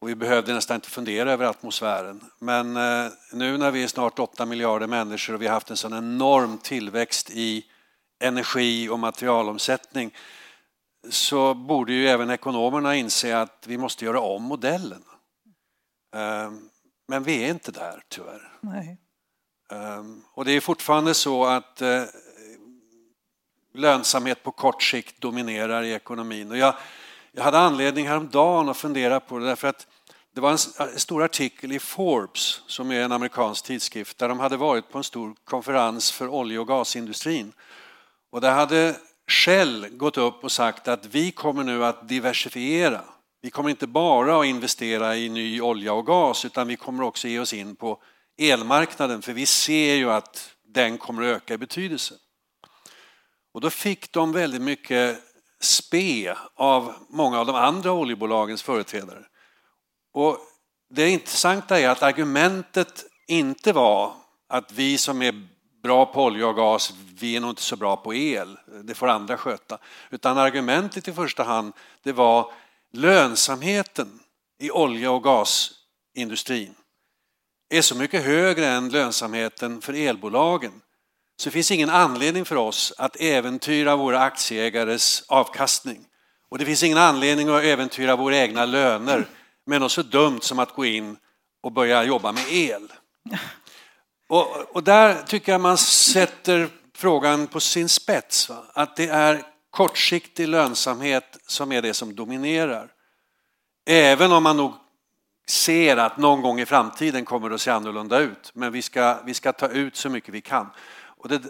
och 0.00 0.08
vi 0.08 0.14
behövde 0.14 0.54
nästan 0.54 0.74
inte 0.74 0.90
fundera 0.90 1.32
över 1.32 1.44
atmosfären. 1.44 2.20
Men 2.38 2.76
eh, 2.76 3.12
nu 3.32 3.58
när 3.58 3.70
vi 3.70 3.82
är 3.82 3.88
snart 3.88 4.18
8 4.18 4.46
miljarder 4.46 4.86
människor 4.86 5.34
och 5.34 5.42
vi 5.42 5.46
har 5.46 5.54
haft 5.54 5.70
en 5.70 5.76
sån 5.76 5.92
enorm 5.92 6.58
tillväxt 6.58 7.30
i 7.30 7.64
energi 8.20 8.88
och 8.88 8.98
materialomsättning 8.98 10.14
så 11.08 11.54
borde 11.54 11.92
ju 11.92 12.08
även 12.08 12.30
ekonomerna 12.30 12.96
inse 12.96 13.38
att 13.38 13.64
vi 13.66 13.78
måste 13.78 14.04
göra 14.04 14.20
om 14.20 14.42
modellen. 14.42 15.04
Ehm, 16.16 16.68
men 17.08 17.22
vi 17.22 17.44
är 17.44 17.50
inte 17.50 17.72
där 17.72 18.02
tyvärr. 18.08 18.52
Nej. 18.60 18.98
Ehm, 19.72 20.22
och 20.32 20.44
det 20.44 20.52
är 20.52 20.60
fortfarande 20.60 21.14
så 21.14 21.44
att 21.44 21.82
eh, 21.82 22.02
lönsamhet 23.74 24.42
på 24.42 24.50
kort 24.50 24.82
sikt 24.82 25.20
dominerar 25.20 25.82
i 25.82 25.92
ekonomin. 25.92 26.50
Och 26.50 26.56
jag, 26.56 26.74
jag 27.32 27.42
hade 27.42 27.58
anledning 27.58 28.08
häromdagen 28.08 28.68
att 28.68 28.76
fundera 28.76 29.20
på 29.20 29.38
det 29.38 29.46
därför 29.46 29.68
att 29.68 29.86
det 30.34 30.40
var 30.40 30.50
en 30.50 30.88
eh, 30.88 30.96
stor 30.96 31.22
artikel 31.22 31.72
i 31.72 31.78
Forbes, 31.78 32.62
som 32.66 32.90
är 32.90 33.00
en 33.00 33.12
amerikansk 33.12 33.64
tidskrift, 33.64 34.18
där 34.18 34.28
de 34.28 34.40
hade 34.40 34.56
varit 34.56 34.90
på 34.90 34.98
en 34.98 35.04
stor 35.04 35.34
konferens 35.44 36.12
för 36.12 36.28
olje 36.28 36.58
och 36.58 36.66
gasindustrin. 36.66 37.52
Och 38.30 38.40
där 38.40 38.52
hade 38.52 38.96
Shell 39.26 39.86
gått 39.90 40.16
upp 40.16 40.44
och 40.44 40.52
sagt 40.52 40.88
att 40.88 41.06
vi 41.06 41.30
kommer 41.30 41.64
nu 41.64 41.84
att 41.84 42.08
diversifiera. 42.08 43.00
Vi 43.42 43.50
kommer 43.50 43.70
inte 43.70 43.86
bara 43.86 44.40
att 44.40 44.46
investera 44.46 45.16
i 45.16 45.28
ny 45.28 45.60
olja 45.60 45.92
och 45.92 46.06
gas 46.06 46.44
utan 46.44 46.68
vi 46.68 46.76
kommer 46.76 47.04
också 47.04 47.28
ge 47.28 47.38
oss 47.38 47.52
in 47.52 47.76
på 47.76 48.02
elmarknaden 48.38 49.22
för 49.22 49.32
vi 49.32 49.46
ser 49.46 49.94
ju 49.94 50.10
att 50.10 50.50
den 50.68 50.98
kommer 50.98 51.22
att 51.22 51.36
öka 51.36 51.54
i 51.54 51.58
betydelse. 51.58 52.14
Och 53.52 53.60
då 53.60 53.70
fick 53.70 54.12
de 54.12 54.32
väldigt 54.32 54.62
mycket 54.62 55.18
spe 55.60 56.36
av 56.54 56.94
många 57.08 57.40
av 57.40 57.46
de 57.46 57.56
andra 57.56 57.92
oljebolagens 57.92 58.62
företrädare. 58.62 59.24
Och 60.12 60.38
det 60.90 61.10
intressanta 61.10 61.80
är 61.80 61.88
att 61.88 62.02
argumentet 62.02 63.04
inte 63.26 63.72
var 63.72 64.14
att 64.48 64.72
vi 64.72 64.98
som 64.98 65.22
är 65.22 65.48
bra 65.82 66.06
på 66.06 66.24
olja 66.24 66.48
och 66.48 66.56
gas, 66.56 66.92
vi 67.20 67.36
är 67.36 67.40
nog 67.40 67.50
inte 67.50 67.62
så 67.62 67.76
bra 67.76 67.96
på 67.96 68.14
el, 68.14 68.58
det 68.84 68.94
får 68.94 69.08
andra 69.08 69.36
sköta. 69.36 69.78
Utan 70.10 70.38
argumentet 70.38 71.08
i 71.08 71.12
första 71.12 71.42
hand, 71.42 71.72
det 72.02 72.12
var 72.12 72.52
lönsamheten 72.92 74.20
i 74.58 74.70
olja 74.70 75.10
och 75.10 75.22
gasindustrin 75.22 76.74
är 77.70 77.82
så 77.82 77.94
mycket 77.94 78.24
högre 78.24 78.66
än 78.66 78.88
lönsamheten 78.88 79.80
för 79.80 79.92
elbolagen. 79.92 80.72
Så 81.40 81.48
det 81.48 81.50
finns 81.50 81.70
ingen 81.70 81.90
anledning 81.90 82.44
för 82.44 82.56
oss 82.56 82.92
att 82.98 83.16
äventyra 83.20 83.96
våra 83.96 84.20
aktieägares 84.20 85.24
avkastning. 85.28 86.06
Och 86.48 86.58
det 86.58 86.64
finns 86.64 86.82
ingen 86.82 86.98
anledning 86.98 87.48
att 87.48 87.64
äventyra 87.64 88.16
våra 88.16 88.36
egna 88.36 88.64
löner 88.64 89.26
med 89.66 89.80
något 89.80 89.92
så 89.92 90.02
dumt 90.02 90.40
som 90.42 90.58
att 90.58 90.74
gå 90.74 90.84
in 90.84 91.16
och 91.62 91.72
börja 91.72 92.04
jobba 92.04 92.32
med 92.32 92.44
el. 92.48 92.92
Och, 94.28 94.76
och 94.76 94.84
där 94.84 95.22
tycker 95.22 95.52
jag 95.52 95.60
man 95.60 95.78
sätter 95.78 96.68
frågan 96.96 97.46
på 97.46 97.60
sin 97.60 97.88
spets. 97.88 98.48
Va? 98.48 98.64
Att 98.72 98.96
det 98.96 99.08
är 99.08 99.42
kortsiktig 99.70 100.48
lönsamhet 100.48 101.38
som 101.46 101.72
är 101.72 101.82
det 101.82 101.94
som 101.94 102.14
dominerar. 102.14 102.88
Även 103.86 104.32
om 104.32 104.42
man 104.42 104.56
nog 104.56 104.72
ser 105.48 105.96
att 105.96 106.16
någon 106.16 106.42
gång 106.42 106.60
i 106.60 106.66
framtiden 106.66 107.24
kommer 107.24 107.48
det 107.48 107.54
att 107.54 107.60
se 107.60 107.70
annorlunda 107.70 108.18
ut. 108.18 108.50
Men 108.54 108.72
vi 108.72 108.82
ska, 108.82 109.18
vi 109.24 109.34
ska 109.34 109.52
ta 109.52 109.68
ut 109.68 109.96
så 109.96 110.08
mycket 110.08 110.34
vi 110.34 110.40
kan. 110.40 110.70
Och 111.22 111.28
det, 111.28 111.42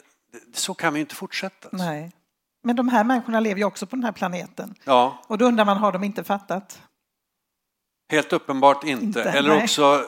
så 0.55 0.75
kan 0.75 0.95
vi 0.95 1.01
inte 1.01 1.15
fortsätta. 1.15 1.69
Nej. 1.73 2.13
Men 2.63 2.77
de 2.77 2.89
här 2.89 3.05
människorna 3.05 3.41
lever 3.41 3.59
ju 3.59 3.65
också 3.65 3.87
på 3.87 3.97
den 3.97 4.05
här 4.05 4.13
planeten. 4.13 4.75
Ja. 4.85 5.23
Och 5.27 5.39
då 5.39 5.45
undrar 5.45 5.65
man, 5.65 5.77
har 5.77 5.93
de 5.93 6.05
inte 6.05 6.25
fattat? 6.25 6.83
Helt 8.11 8.33
uppenbart 8.33 8.85
inte. 8.85 9.05
Inte, 9.05 9.23
Eller 9.23 9.49
nej. 9.49 9.65
också, 9.65 10.05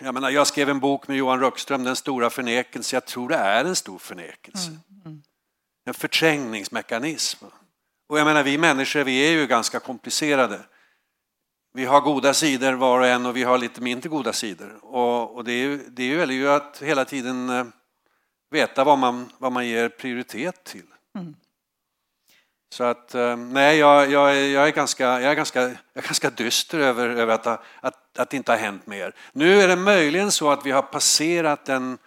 jag, 0.00 0.14
menar, 0.14 0.30
jag 0.30 0.46
skrev 0.46 0.70
en 0.70 0.80
bok 0.80 1.08
med 1.08 1.16
Johan 1.16 1.40
Röckström, 1.40 1.84
Den 1.84 1.96
stora 1.96 2.30
förnekelse. 2.30 2.96
Jag 2.96 3.06
tror 3.06 3.28
det 3.28 3.36
är 3.36 3.64
en 3.64 3.76
stor 3.76 3.98
förnekelse. 3.98 4.68
Mm, 5.04 5.22
En 5.86 5.94
förträngningsmekanism. 5.94 7.44
Och 8.08 8.18
jag 8.18 8.24
menar, 8.24 8.42
vi 8.42 8.58
människor, 8.58 9.04
vi 9.04 9.28
är 9.28 9.30
ju 9.30 9.46
ganska 9.46 9.80
komplicerade. 9.80 10.60
Vi 11.74 11.84
har 11.84 12.00
goda 12.00 12.34
sidor 12.34 12.72
var 12.72 13.00
och 13.00 13.06
en 13.06 13.26
och 13.26 13.36
vi 13.36 13.42
har 13.42 13.58
lite 13.58 13.80
mindre 13.80 14.08
goda 14.08 14.32
sidor. 14.32 14.84
Och, 14.84 15.36
och 15.36 15.44
det, 15.44 15.52
är 15.52 15.62
ju, 15.62 15.76
det 15.88 16.06
gäller 16.06 16.34
ju 16.34 16.48
att 16.50 16.82
hela 16.82 17.04
tiden 17.04 17.50
eh, 17.50 17.64
veta 18.50 18.84
vad 18.84 18.98
man, 18.98 19.32
vad 19.38 19.52
man 19.52 19.66
ger 19.66 19.88
prioritet 19.88 20.64
till. 20.64 20.86
Mm. 21.18 21.34
Så 22.74 22.84
att, 22.84 23.14
eh, 23.14 23.36
nej, 23.36 23.78
jag, 23.78 24.10
jag, 24.10 24.36
är- 24.36 24.48
jag, 24.48 24.68
är 24.68 24.72
ganska, 24.72 25.04
jag, 25.04 25.30
är 25.30 25.34
ganska, 25.34 25.62
jag 25.62 25.76
är 25.92 26.02
ganska 26.02 26.30
dyster 26.30 26.78
över, 26.78 27.08
över 27.08 27.34
att, 27.34 27.46
att, 27.80 28.18
att 28.18 28.30
det 28.30 28.36
inte 28.36 28.52
har 28.52 28.58
hänt 28.58 28.86
mer. 28.86 29.14
Nu 29.32 29.60
är 29.60 29.68
det 29.68 29.76
möjligen 29.76 30.30
så 30.32 30.50
att 30.50 30.66
vi 30.66 30.70
har 30.70 30.82
passerat 30.82 31.68
en, 31.68 31.98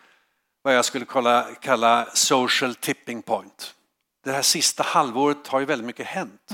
vad 0.61 0.75
jag 0.75 0.85
skulle 0.85 1.05
kalla, 1.05 1.47
kalla 1.61 2.07
social 2.13 2.75
tipping 2.75 3.21
point. 3.21 3.75
Det 4.23 4.31
här 4.31 4.41
sista 4.41 4.83
halvåret 4.83 5.47
har 5.47 5.59
ju 5.59 5.65
väldigt 5.65 5.85
mycket 5.85 6.05
hänt. 6.05 6.51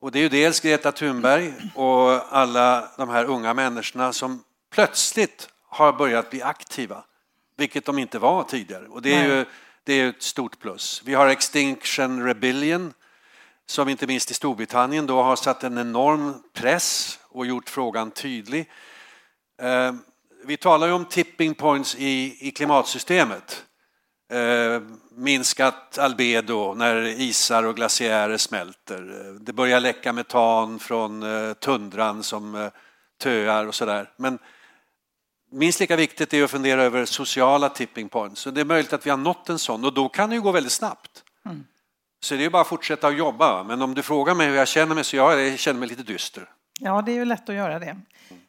Och 0.00 0.12
det 0.12 0.18
är 0.18 0.22
ju 0.22 0.28
dels 0.28 0.60
Greta 0.60 0.92
Thunberg 0.92 1.54
och 1.74 2.36
alla 2.36 2.88
de 2.96 3.08
här 3.08 3.24
unga 3.24 3.54
människorna 3.54 4.12
som 4.12 4.44
plötsligt 4.72 5.48
har 5.68 5.92
börjat 5.92 6.30
bli 6.30 6.42
aktiva, 6.42 7.04
vilket 7.58 7.84
de 7.84 7.98
inte 7.98 8.18
var 8.18 8.44
tidigare. 8.44 8.86
Och 8.86 9.02
det 9.02 9.14
är 9.14 9.26
ju 9.26 9.44
det 9.84 9.92
är 9.92 10.08
ett 10.08 10.22
stort 10.22 10.58
plus. 10.58 11.02
Vi 11.04 11.14
har 11.14 11.26
Extinction 11.26 12.24
Rebellion 12.24 12.92
som 13.66 13.88
inte 13.88 14.06
minst 14.06 14.30
i 14.30 14.34
Storbritannien 14.34 15.06
då 15.06 15.22
har 15.22 15.36
satt 15.36 15.64
en 15.64 15.78
enorm 15.78 16.42
press 16.52 17.18
och 17.28 17.46
gjort 17.46 17.70
frågan 17.70 18.10
tydlig. 18.10 18.70
Eh, 19.62 19.92
Vi 20.44 20.56
talar 20.56 20.86
ju 20.86 20.92
om 20.92 21.04
tipping 21.04 21.54
points 21.54 21.96
i, 21.98 22.36
i 22.48 22.50
klimatsystemet. 22.50 23.64
Eh, 24.32 24.82
minskat 25.10 25.98
albedo 25.98 26.74
när 26.74 26.96
isar 27.06 27.62
och 27.62 27.76
glaciärer 27.76 28.36
smälter. 28.36 29.34
Det 29.40 29.52
börjar 29.52 29.80
läcka 29.80 30.12
metan 30.12 30.78
från 30.78 31.22
eh, 31.22 31.52
tundran 31.52 32.22
som 32.22 32.70
töar 33.18 33.66
och 33.66 33.74
sådär. 33.74 34.10
Men 34.16 34.38
minst 35.50 35.80
lika 35.80 35.96
viktigt 35.96 36.34
är 36.34 36.44
att 36.44 36.50
fundera 36.50 36.82
över 36.82 37.04
sociala 37.04 37.68
tipping 37.68 38.08
points. 38.08 38.40
Så 38.40 38.50
det 38.50 38.60
är 38.60 38.64
möjligt 38.64 38.92
att 38.92 39.06
vi 39.06 39.10
har 39.10 39.16
nått 39.16 39.48
en 39.48 39.58
sån 39.58 39.84
och 39.84 39.94
då 39.94 40.08
kan 40.08 40.30
det 40.30 40.36
ju 40.36 40.42
gå 40.42 40.52
väldigt 40.52 40.72
snabbt. 40.72 41.24
Så 42.20 42.34
det 42.34 42.44
är 42.44 42.50
bara 42.50 42.62
att 42.62 42.68
fortsätta 42.68 43.06
att 43.08 43.16
jobba. 43.16 43.64
Men 43.64 43.82
om 43.82 43.94
du 43.94 44.02
frågar 44.02 44.34
mig 44.34 44.48
hur 44.48 44.56
jag 44.56 44.68
känner 44.68 44.94
mig 44.94 45.04
så 45.04 45.16
jag 45.16 45.58
känner 45.58 45.80
mig 45.80 45.88
lite 45.88 46.02
dyster. 46.02 46.48
Ja, 46.80 47.02
det 47.02 47.12
är 47.12 47.14
ju 47.14 47.24
lätt 47.24 47.48
att 47.48 47.54
göra 47.54 47.78
det. 47.78 47.96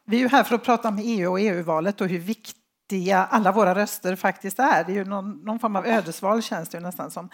Vi 0.06 0.18
är 0.18 0.22
ju 0.22 0.28
här 0.28 0.44
för 0.44 0.56
att 0.56 0.64
prata 0.64 0.88
om 0.88 1.00
EU 1.04 1.32
och 1.32 1.40
EU-valet 1.40 2.02
och 2.02 2.08
hur 2.08 2.20
viktiga 2.20 3.26
alla 3.26 3.52
våra 3.52 3.76
röster 3.76 4.16
faktiskt 4.16 4.60
är. 4.60 4.84
Det 4.84 4.92
är 4.92 4.96
ju 4.96 5.06
någon, 5.06 5.32
någon 5.32 5.60
form 5.60 5.76
av 5.76 5.86
ödesval 5.86 6.42
känns 6.42 6.70
det 6.70 6.78
ju 6.78 6.82
nästan 6.82 7.12
som. 7.12 7.30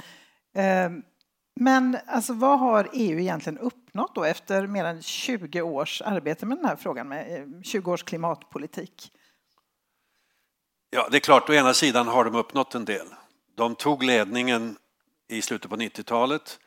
Eh, 0.55 0.89
Men 1.59 1.97
alltså, 2.07 2.33
vad 2.33 2.59
har 2.59 2.89
EU 2.93 3.19
egentligen 3.19 3.59
uppnått 3.59 4.15
då 4.15 4.23
efter 4.23 4.67
mer 4.67 4.85
än 4.85 5.01
20 5.01 5.61
års 5.61 6.01
arbete 6.01 6.45
med 6.45 6.57
den 6.57 6.65
här 6.65 6.75
frågan, 6.75 7.07
med 7.07 7.37
eh, 7.37 7.61
20 7.63 7.91
års 7.91 8.03
klimatpolitik? 8.03 9.11
Ja, 10.95 11.07
det 11.11 11.17
är 11.17 11.19
klart, 11.19 11.49
å 11.49 11.53
ena 11.53 11.73
sidan 11.73 12.07
har 12.07 12.25
de 12.25 12.35
uppnått 12.35 12.75
en 12.75 12.85
del. 12.85 13.07
De 13.55 13.75
tog 13.75 14.03
ledningen 14.03 14.77
i 15.27 15.41
slutet 15.41 15.69
på 15.69 15.75
90-talet. 15.75 16.59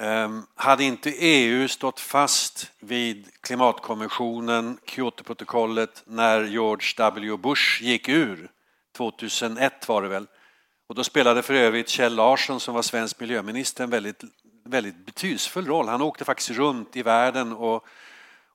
Ehm, 0.00 0.42
hade 0.54 0.84
inte 0.84 1.10
EU 1.10 1.68
stått 1.68 2.00
fast 2.00 2.70
vid 2.80 3.28
klimatkonventionen, 3.40 4.78
Kyotoprotokollet, 4.86 6.02
när 6.06 6.44
George 6.44 6.86
W 6.96 7.36
Bush 7.36 7.82
gick 7.82 8.08
ur, 8.08 8.50
2001 8.96 9.88
var 9.88 10.02
det 10.02 10.08
väl, 10.08 10.26
och 10.88 10.94
då 10.94 11.04
spelade 11.04 11.42
för 11.42 11.54
övrigt 11.54 11.88
Kjell 11.88 12.14
Larsson 12.14 12.60
som 12.60 12.74
var 12.74 12.82
svensk 12.82 13.20
miljöminister 13.20 13.84
en 13.84 13.90
väldigt, 13.90 14.22
väldigt 14.64 15.06
betydelsefull 15.06 15.66
roll. 15.66 15.88
Han 15.88 16.02
åkte 16.02 16.24
faktiskt 16.24 16.50
runt 16.50 16.96
i 16.96 17.02
världen 17.02 17.52
och, 17.52 17.86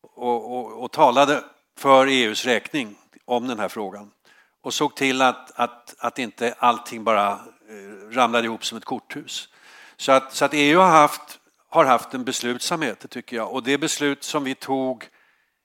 och, 0.01 0.57
och, 0.57 0.83
och 0.83 0.91
talade 0.91 1.43
för 1.77 2.07
EUs 2.07 2.45
räkning 2.45 2.95
om 3.25 3.47
den 3.47 3.59
här 3.59 3.69
frågan 3.69 4.11
och 4.61 4.73
såg 4.73 4.95
till 4.95 5.21
att, 5.21 5.51
att, 5.59 5.95
att 5.99 6.19
inte 6.19 6.55
allting 6.59 7.03
bara 7.03 7.31
eh, 7.31 8.15
ramlade 8.15 8.45
ihop 8.45 8.65
som 8.65 8.77
ett 8.77 8.85
korthus. 8.85 9.49
Så 9.97 10.11
att, 10.11 10.33
så 10.33 10.45
att 10.45 10.51
EU 10.53 10.79
har 10.79 10.89
haft, 10.89 11.39
har 11.69 11.85
haft 11.85 12.13
en 12.13 12.23
beslutsamhet, 12.23 12.99
det 12.99 13.07
tycker 13.07 13.35
jag. 13.35 13.53
Och 13.53 13.63
det 13.63 13.77
beslut 13.77 14.23
som 14.23 14.43
vi 14.43 14.55
tog 14.55 15.07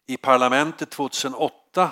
i 0.06 0.16
parlamentet 0.16 0.90
2008 0.90 1.90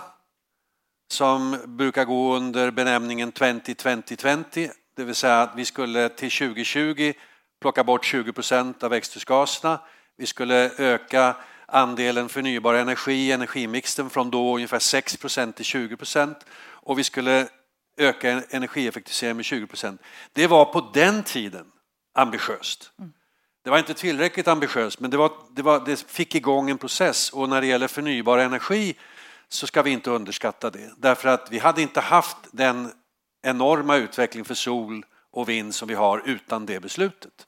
som 1.10 1.58
brukar 1.66 2.04
gå 2.04 2.36
under 2.36 2.70
benämningen 2.70 3.32
20-20-20, 3.32 4.70
det 4.96 5.04
vill 5.04 5.14
säga 5.14 5.42
att 5.42 5.52
vi 5.56 5.64
skulle 5.64 6.08
till 6.08 6.30
2020 6.30 7.12
plocka 7.60 7.84
bort 7.84 8.04
20 8.04 8.32
procent 8.32 8.82
av 8.82 8.90
växthusgaserna. 8.90 9.80
Vi 10.16 10.26
skulle 10.26 10.70
öka 10.78 11.36
andelen 11.66 12.28
förnybar 12.28 12.74
energi 12.74 13.12
i 13.12 13.32
energimixen 13.32 14.10
från 14.10 14.30
då 14.30 14.54
ungefär 14.54 14.78
6 14.78 15.16
procent 15.16 15.56
till 15.56 15.64
20 15.64 15.96
procent 15.96 16.46
och 16.82 16.98
vi 16.98 17.04
skulle 17.04 17.48
öka 17.96 18.42
energieffektiviseringen 18.50 19.36
med 19.36 19.44
20 19.44 19.66
procent. 19.66 20.00
Det 20.32 20.46
var 20.46 20.64
på 20.64 20.90
den 20.94 21.22
tiden 21.22 21.66
ambitiöst. 22.14 22.92
Det 23.64 23.70
var 23.70 23.78
inte 23.78 23.94
tillräckligt 23.94 24.48
ambitiöst, 24.48 25.00
men 25.00 25.10
det, 25.10 25.16
var, 25.16 25.32
det, 25.50 25.62
var, 25.62 25.80
det 25.86 26.10
fick 26.10 26.34
igång 26.34 26.70
en 26.70 26.78
process. 26.78 27.30
Och 27.30 27.48
när 27.48 27.60
det 27.60 27.66
gäller 27.66 27.88
förnybar 27.88 28.38
energi 28.38 28.94
så 29.48 29.66
ska 29.66 29.82
vi 29.82 29.90
inte 29.90 30.10
underskatta 30.10 30.70
det. 30.70 30.92
Därför 30.96 31.28
att 31.28 31.48
vi 31.50 31.58
hade 31.58 31.82
inte 31.82 32.00
haft 32.00 32.36
den 32.50 32.92
enorma 33.42 33.96
utveckling 33.96 34.44
för 34.44 34.54
sol 34.54 35.04
och 35.30 35.48
vind 35.48 35.74
som 35.74 35.88
vi 35.88 35.94
har 35.94 36.22
utan 36.26 36.66
det 36.66 36.80
beslutet. 36.80 37.46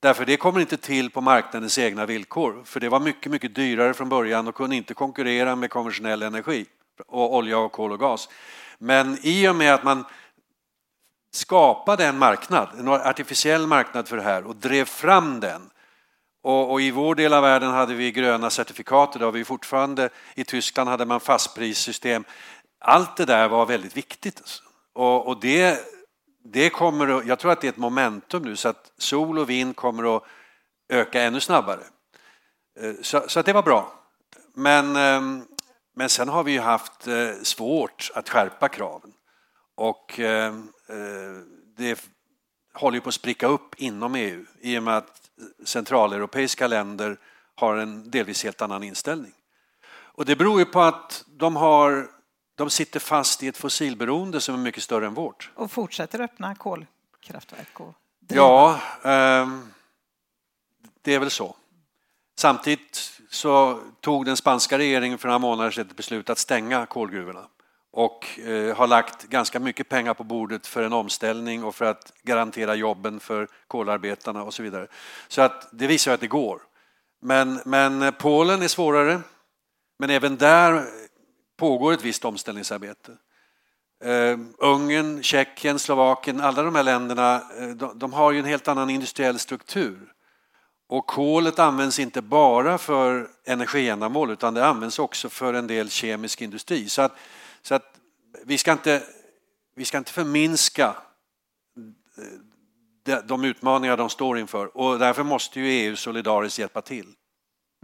Därför 0.00 0.24
det 0.24 0.36
kommer 0.36 0.60
inte 0.60 0.76
till 0.76 1.10
på 1.10 1.20
marknadens 1.20 1.78
egna 1.78 2.06
villkor. 2.06 2.62
För 2.64 2.80
det 2.80 2.88
var 2.88 3.00
mycket, 3.00 3.32
mycket 3.32 3.54
dyrare 3.54 3.94
från 3.94 4.08
början 4.08 4.48
och 4.48 4.54
kunde 4.54 4.76
inte 4.76 4.94
konkurrera 4.94 5.56
med 5.56 5.70
konventionell 5.70 6.22
energi 6.22 6.66
och 7.06 7.34
olja 7.34 7.58
och 7.58 7.72
kol 7.72 7.92
och 7.92 8.00
gas. 8.00 8.28
Men 8.78 9.18
i 9.22 9.48
och 9.48 9.56
med 9.56 9.74
att 9.74 9.84
man 9.84 10.04
skapade 11.32 12.06
en 12.06 12.18
marknad, 12.18 12.68
en 12.78 12.88
artificiell 12.88 13.66
marknad 13.66 14.08
för 14.08 14.16
det 14.16 14.22
här 14.22 14.46
och 14.46 14.56
drev 14.56 14.84
fram 14.84 15.40
den. 15.40 15.70
Och, 16.42 16.72
och 16.72 16.80
i 16.80 16.90
vår 16.90 17.14
del 17.14 17.32
av 17.32 17.42
världen 17.42 17.70
hade 17.70 17.94
vi 17.94 18.12
gröna 18.12 18.50
certifikat, 18.50 19.12
det 19.12 19.24
har 19.24 19.32
vi 19.32 19.44
fortfarande. 19.44 20.08
I 20.34 20.44
Tyskland 20.44 20.90
hade 20.90 21.06
man 21.06 21.20
fastprissystem. 21.20 22.24
Allt 22.80 23.16
det 23.16 23.24
där 23.24 23.48
var 23.48 23.66
väldigt 23.66 23.96
viktigt. 23.96 24.42
Och, 24.92 25.28
och 25.28 25.40
det, 25.40 25.80
det 26.44 26.70
kommer 26.70 27.08
att, 27.08 27.26
jag 27.26 27.38
tror 27.38 27.52
att 27.52 27.60
det 27.60 27.66
är 27.66 27.72
ett 27.72 27.76
momentum 27.76 28.42
nu 28.42 28.56
så 28.56 28.68
att 28.68 28.92
sol 28.98 29.38
och 29.38 29.50
vind 29.50 29.76
kommer 29.76 30.16
att 30.16 30.22
öka 30.88 31.22
ännu 31.22 31.40
snabbare. 31.40 31.80
Eh, 32.80 32.92
så, 33.02 33.24
så 33.28 33.40
att 33.40 33.46
det 33.46 33.52
var 33.52 33.62
bra. 33.62 33.92
Men, 34.54 34.96
ehm, 34.96 35.44
men 35.94 36.08
sen 36.08 36.28
har 36.28 36.44
vi 36.44 36.52
ju 36.52 36.60
haft 36.60 37.06
eh, 37.06 37.32
svårt 37.42 38.10
att 38.14 38.28
skärpa 38.28 38.68
kraven. 38.68 39.12
Och 39.74 40.18
ehm, 40.18 40.72
eh, 40.88 40.96
det 41.76 42.08
håller 42.74 42.96
ju 42.96 43.00
på 43.00 43.08
att 43.08 43.14
spricka 43.14 43.46
upp 43.46 43.74
inom 43.76 44.14
EU 44.14 44.44
i 44.60 44.78
och 44.78 44.82
med 44.82 44.96
att 44.96 45.30
centraleuropeiska 45.64 46.66
länder 46.66 47.18
har 47.54 47.76
en 47.76 48.10
delvis 48.10 48.44
helt 48.44 48.62
annan 48.62 48.82
inställning. 48.82 49.32
Och 49.86 50.24
det 50.24 50.36
beror 50.36 50.58
ju 50.58 50.64
på 50.64 50.80
att 50.80 51.24
de, 51.26 51.56
har, 51.56 52.10
de 52.54 52.70
sitter 52.70 53.00
fast 53.00 53.42
i 53.42 53.48
ett 53.48 53.56
fossilberoende 53.56 54.40
som 54.40 54.54
är 54.54 54.58
mycket 54.58 54.82
större 54.82 55.06
än 55.06 55.14
vårt. 55.14 55.50
Och 55.54 55.70
fortsätter 55.70 56.20
öppna 56.20 56.54
kolkraftverk? 56.54 57.80
Och 57.80 57.94
ja, 58.28 58.80
eh, 59.02 59.48
det 61.02 61.14
är 61.14 61.18
väl 61.18 61.30
så. 61.30 61.56
Samtidigt 62.36 63.20
så 63.30 63.80
tog 64.00 64.24
den 64.24 64.36
spanska 64.36 64.78
regeringen 64.78 65.18
för 65.18 65.28
några 65.28 65.38
månader 65.38 65.70
sedan 65.70 65.86
ett 65.86 65.96
beslut 65.96 66.30
att 66.30 66.38
stänga 66.38 66.86
kolgruvorna 66.86 67.46
och 67.92 68.38
eh, 68.38 68.76
har 68.76 68.86
lagt 68.86 69.24
ganska 69.24 69.60
mycket 69.60 69.88
pengar 69.88 70.14
på 70.14 70.24
bordet 70.24 70.66
för 70.66 70.82
en 70.82 70.92
omställning 70.92 71.64
och 71.64 71.74
för 71.74 71.84
att 71.84 72.12
garantera 72.22 72.74
jobben 72.74 73.20
för 73.20 73.48
kolarbetarna 73.66 74.42
och 74.42 74.54
så 74.54 74.62
vidare. 74.62 74.86
Så 75.28 75.42
att 75.42 75.68
det 75.72 75.86
visar 75.86 76.14
att 76.14 76.20
det 76.20 76.26
går. 76.26 76.62
Men, 77.22 77.60
men 77.64 78.12
Polen 78.18 78.62
är 78.62 78.68
svårare. 78.68 79.20
Men 79.98 80.10
även 80.10 80.36
där 80.36 80.84
pågår 81.56 81.92
ett 81.92 82.04
visst 82.04 82.24
omställningsarbete. 82.24 83.12
Uh, 84.04 84.38
Ungern, 84.58 85.22
Tjeckien, 85.22 85.78
Slovakien, 85.78 86.40
alla 86.40 86.62
de 86.62 86.74
här 86.74 86.82
länderna 86.82 87.42
eh, 87.58 87.68
de, 87.68 87.98
de, 87.98 88.12
har 88.12 88.32
ju 88.32 88.38
en 88.38 88.44
helt 88.44 88.68
annan 88.68 88.90
industriell 88.90 89.38
struktur. 89.38 90.13
Och 90.94 91.06
kolet 91.06 91.58
används 91.58 91.98
inte 91.98 92.22
bara 92.22 92.78
för 92.78 93.28
energiändamål 93.44 94.30
utan 94.30 94.54
det 94.54 94.66
används 94.66 94.98
också 94.98 95.28
för 95.28 95.54
en 95.54 95.66
del 95.66 95.90
kemisk 95.90 96.42
industri. 96.42 96.88
Så 96.88 97.02
att, 97.02 97.12
så 97.62 97.74
att 97.74 98.00
vi, 98.44 98.58
ska 98.58 98.72
inte, 98.72 99.02
vi 99.76 99.84
ska 99.84 99.98
inte 99.98 100.12
förminska 100.12 100.96
eh, 103.08 103.18
de, 103.24 103.44
utmaningar 103.44 103.96
de 103.96 104.10
står 104.10 104.38
inför 104.38 104.76
och 104.76 104.98
därför 104.98 105.22
måste 105.22 105.60
ju 105.60 105.66
EU 105.66 105.96
solidariskt 105.96 106.58
hjälpa 106.58 106.82
till. 106.82 107.14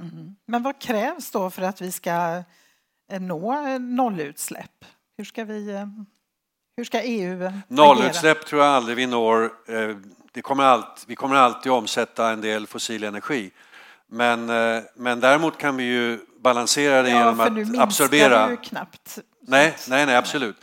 Mm. 0.02 0.36
Men 0.46 0.62
vad 0.62 0.80
krävs 0.80 1.30
då 1.30 1.50
för 1.50 1.62
att 1.62 1.80
vi 1.80 1.92
ska 1.92 2.42
eh, 3.12 3.20
nå 3.20 3.78
nollutsläpp? 3.78 4.84
Hur 5.16 5.24
ska, 5.24 5.44
vi, 5.44 5.70
eh, 5.70 5.86
hur 6.80 6.84
ska 6.84 7.02
EU 7.02 7.52
Nollutsläpp 7.68 8.36
agera? 8.36 8.48
tror 8.48 8.62
jag 8.62 8.70
aldrig 8.70 8.96
vi 8.96 9.06
når. 9.06 9.44
Eh, 9.44 9.96
det 10.32 10.42
kommer 10.42 10.64
allt, 10.64 11.04
vi 11.06 11.16
kommer 11.16 11.36
alltid 11.36 11.72
omsätta 11.72 12.30
en 12.30 12.40
del 12.40 12.66
fossil 12.66 13.04
energi. 13.04 13.50
Men, 14.12 14.46
men 14.94 15.20
däremot 15.20 15.58
kan 15.58 15.76
vi 15.76 15.84
ju 15.84 16.18
balansera 16.40 17.02
det 17.02 17.10
ja, 17.10 17.18
genom 17.18 17.40
att 17.40 17.80
absorbera. 17.80 18.50
Ju 18.50 18.56
knappt. 18.56 19.18
Nej, 19.40 19.76
nej, 19.88 20.06
nej, 20.06 20.16
absolut. 20.16 20.56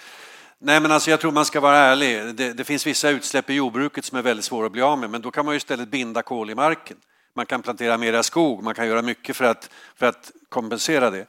Nej, 0.59 0.79
men 0.79 0.91
alltså 0.91 1.09
jag 1.09 1.19
tror 1.19 1.31
man 1.31 1.45
ska 1.45 1.59
vara 1.59 1.77
ärlig. 1.77 2.35
Det, 2.35 2.53
det, 2.53 2.63
finns 2.63 2.87
vissa 2.87 3.09
utsläpp 3.09 3.49
i 3.49 3.53
jordbruket 3.53 4.05
som 4.05 4.17
är 4.17 4.21
väldigt 4.21 4.45
svåra 4.45 4.65
att 4.65 4.71
bli 4.71 4.81
av 4.81 4.99
med, 4.99 5.09
men 5.09 5.21
då 5.21 5.31
kan 5.31 5.45
man 5.45 5.53
ju 5.53 5.57
istället 5.57 5.89
binda 5.89 6.21
kol 6.21 6.49
i 6.49 6.55
marken. 6.55 6.97
Man 7.33 7.45
kan 7.45 7.61
plantera 7.61 7.97
mera 7.97 8.23
skog, 8.23 8.63
man 8.63 8.75
kan 8.75 8.87
göra 8.87 9.01
mycket 9.01 9.35
för 9.35 9.45
att, 9.45 9.69
för 9.95 10.05
att 10.05 10.31
kompensera 10.49 11.09
det. 11.09 11.25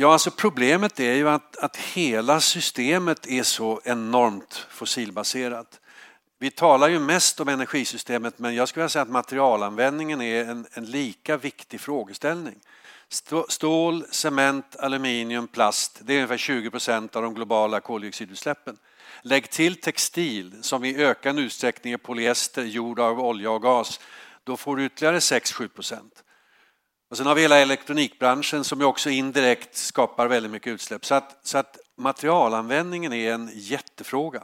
Ja, 0.00 0.12
alltså 0.12 0.30
problemet 0.30 1.00
är 1.00 1.14
ju 1.14 1.28
att, 1.28 1.56
att 1.56 1.76
hela 1.76 2.40
systemet 2.40 3.26
är 3.26 3.42
så 3.42 3.80
enormt 3.84 4.66
fossilbaserat. 4.70 5.80
Vi 6.38 6.50
talar 6.50 6.88
ju 6.88 6.98
mest 6.98 7.40
om 7.40 7.48
energisystemet, 7.48 8.38
men 8.38 8.54
jag 8.54 8.68
skulle 8.68 8.82
vilja 8.82 8.88
säga 8.88 9.02
att 9.02 9.08
materialanvändningen 9.08 10.20
är 10.20 10.44
en, 10.44 10.66
en 10.72 10.84
lika 10.84 11.36
viktig 11.36 11.80
frågeställning. 11.80 12.54
Stål, 13.48 14.04
cement, 14.10 14.76
aluminium, 14.76 15.48
plast, 15.48 15.98
det 16.02 16.12
är 16.12 16.16
ungefär 16.16 16.36
20 16.36 16.70
procent 16.70 17.16
av 17.16 17.22
de 17.22 17.34
globala 17.34 17.80
koldioxidutsläppen. 17.80 18.76
Lägg 19.22 19.50
till 19.50 19.80
textil 19.80 20.54
som 20.62 20.84
i 20.84 20.96
ökande 20.96 21.42
utsträckning 21.42 21.92
är 21.92 21.98
polyester 21.98 22.64
gjord 22.64 23.00
av 23.00 23.20
olja 23.20 23.50
och 23.50 23.62
gas, 23.62 24.00
då 24.44 24.56
får 24.56 24.76
du 24.76 24.84
ytterligare 24.84 25.18
6-7 25.18 25.68
procent. 25.68 26.24
Och 27.10 27.16
sen 27.16 27.26
har 27.26 27.34
vi 27.34 27.42
hela 27.42 27.58
elektronikbranschen 27.58 28.64
som 28.64 28.80
ju 28.80 28.86
också 28.86 29.10
indirekt 29.10 29.76
skapar 29.76 30.26
väldigt 30.26 30.52
mycket 30.52 30.70
utsläpp. 30.70 31.04
Så 31.04 31.14
att, 31.14 31.38
så 31.42 31.58
att 31.58 31.78
materialanvändningen 31.96 33.12
är 33.12 33.32
en 33.32 33.50
jättefråga. 33.54 34.42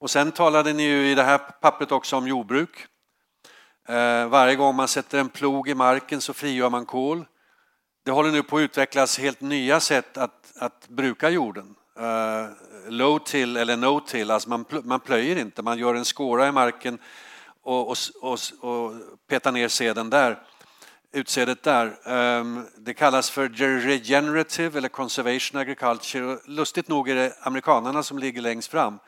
Och 0.00 0.10
sen 0.10 0.32
talade 0.32 0.72
ni 0.72 0.82
ju 0.82 1.10
i 1.10 1.14
det 1.14 1.22
här 1.22 1.38
pappret 1.38 1.92
också 1.92 2.16
om 2.16 2.28
jordbruk. 2.28 2.86
Eh, 3.88 4.28
varje 4.28 4.56
gång 4.56 4.74
man 4.74 4.88
sätter 4.88 5.18
en 5.18 5.28
plog 5.28 5.68
i 5.68 5.74
marken 5.74 6.20
så 6.20 6.32
frigör 6.32 6.70
man 6.70 6.86
kol. 6.86 7.26
Det 8.04 8.10
håller 8.10 8.30
nu 8.30 8.42
på 8.42 8.56
att 8.56 8.60
utvecklas 8.60 9.18
helt 9.18 9.40
nya 9.40 9.80
sätt 9.80 10.16
att, 10.16 10.52
att 10.58 10.88
bruka 10.88 11.30
jorden. 11.30 11.74
Uh, 12.00 12.48
low 12.88 13.18
till 13.18 13.56
eller 13.56 13.76
no 13.76 14.00
till, 14.00 14.30
alltså 14.30 14.48
man, 14.48 14.64
man 14.84 15.00
plöjer 15.00 15.36
inte, 15.36 15.62
man 15.62 15.78
gör 15.78 15.94
en 15.94 16.04
skåra 16.04 16.48
i 16.48 16.52
marken 16.52 16.98
och, 17.62 17.88
och, 17.88 17.96
och, 18.20 18.38
och 18.60 18.92
petar 19.28 19.52
ner 19.52 19.68
seden 19.68 20.10
där, 20.10 20.42
utsädet 21.12 21.62
där. 21.62 21.98
Ehm, 22.04 22.66
det 22.76 22.94
kallas 22.94 23.30
för 23.30 23.48
regenerative 23.80 24.78
eller 24.78 24.88
conservation 24.88 25.60
agriculture. 25.60 26.38
Lustigt 26.44 26.88
nog 26.88 27.08
är 27.08 27.14
det 27.14 27.32
amerikanerna 27.40 28.02
som 28.02 28.18
ligger 28.18 28.42
längst 28.42 28.70
fram. 28.70 28.98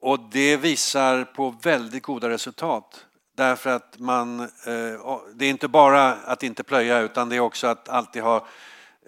Och 0.00 0.20
det 0.30 0.56
visar 0.56 1.24
på 1.24 1.50
väldigt 1.62 2.02
goda 2.02 2.28
resultat. 2.28 3.06
Därför 3.36 3.70
att 3.70 3.98
man, 3.98 4.40
eh, 4.40 5.20
det 5.34 5.44
är 5.44 5.50
inte 5.50 5.68
bara 5.68 6.12
att 6.12 6.42
inte 6.42 6.64
plöja 6.64 6.98
utan 6.98 7.28
det 7.28 7.36
är 7.36 7.40
också 7.40 7.66
att 7.66 7.88
alltid 7.88 8.22
ha 8.22 8.46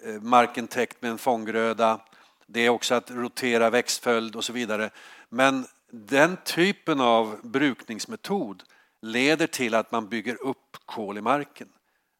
eh, 0.05 0.21
marken 0.21 0.67
täckt 0.67 1.01
med 1.01 1.11
en 1.11 1.17
fånggröda. 1.17 1.99
Det 2.47 2.59
är 2.59 2.69
också 2.69 2.95
att 2.95 3.11
rotera 3.11 3.69
växtföljd 3.69 4.35
och 4.35 4.43
så 4.43 4.53
vidare. 4.53 4.89
Men 5.29 5.65
den 5.91 6.37
typen 6.37 7.01
av 7.01 7.39
brukningsmetod 7.43 8.63
leder 9.01 9.47
till 9.47 9.75
att 9.75 9.91
man 9.91 10.09
bygger 10.09 10.41
upp 10.41 10.77
kol 10.85 11.17
i 11.17 11.21
marken. 11.21 11.67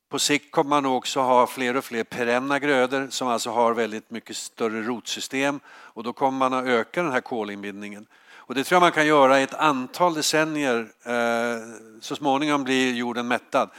På 0.10 0.20
sikt 0.20 0.52
kommer 0.52 0.70
man 0.70 0.86
också 0.86 1.20
ha 1.20 1.48
fler 1.48 1.78
och 1.78 1.86
fler 1.86 2.04
perenna 2.04 2.60
grödor 2.60 3.08
som 3.10 3.28
alltså 3.28 3.50
har 3.50 3.74
väldigt 3.74 4.12
mycket 4.12 4.38
större 4.38 4.82
rotsystem 4.82 5.60
och 5.67 6.04
då 6.04 6.13
kommer 6.13 6.38
man 6.38 6.54
att 6.54 6.65
öka 6.65 7.04
den 7.04 7.12
här 7.12 7.22
kolinbindningen. 7.22 8.08
Och 8.48 8.56
det 8.56 8.63
tror 8.63 8.76
jag 8.76 8.82
man 8.82 8.91
kan 8.91 9.08
göra 9.08 9.39
i 9.39 9.43
ett 9.43 9.54
antal 9.54 10.13
decennier. 10.13 10.91
Eh, 11.04 11.58
så 12.02 12.15
småningom 12.15 12.63
blir 12.63 12.93
jorden 12.93 13.28
mättad. 13.28 13.70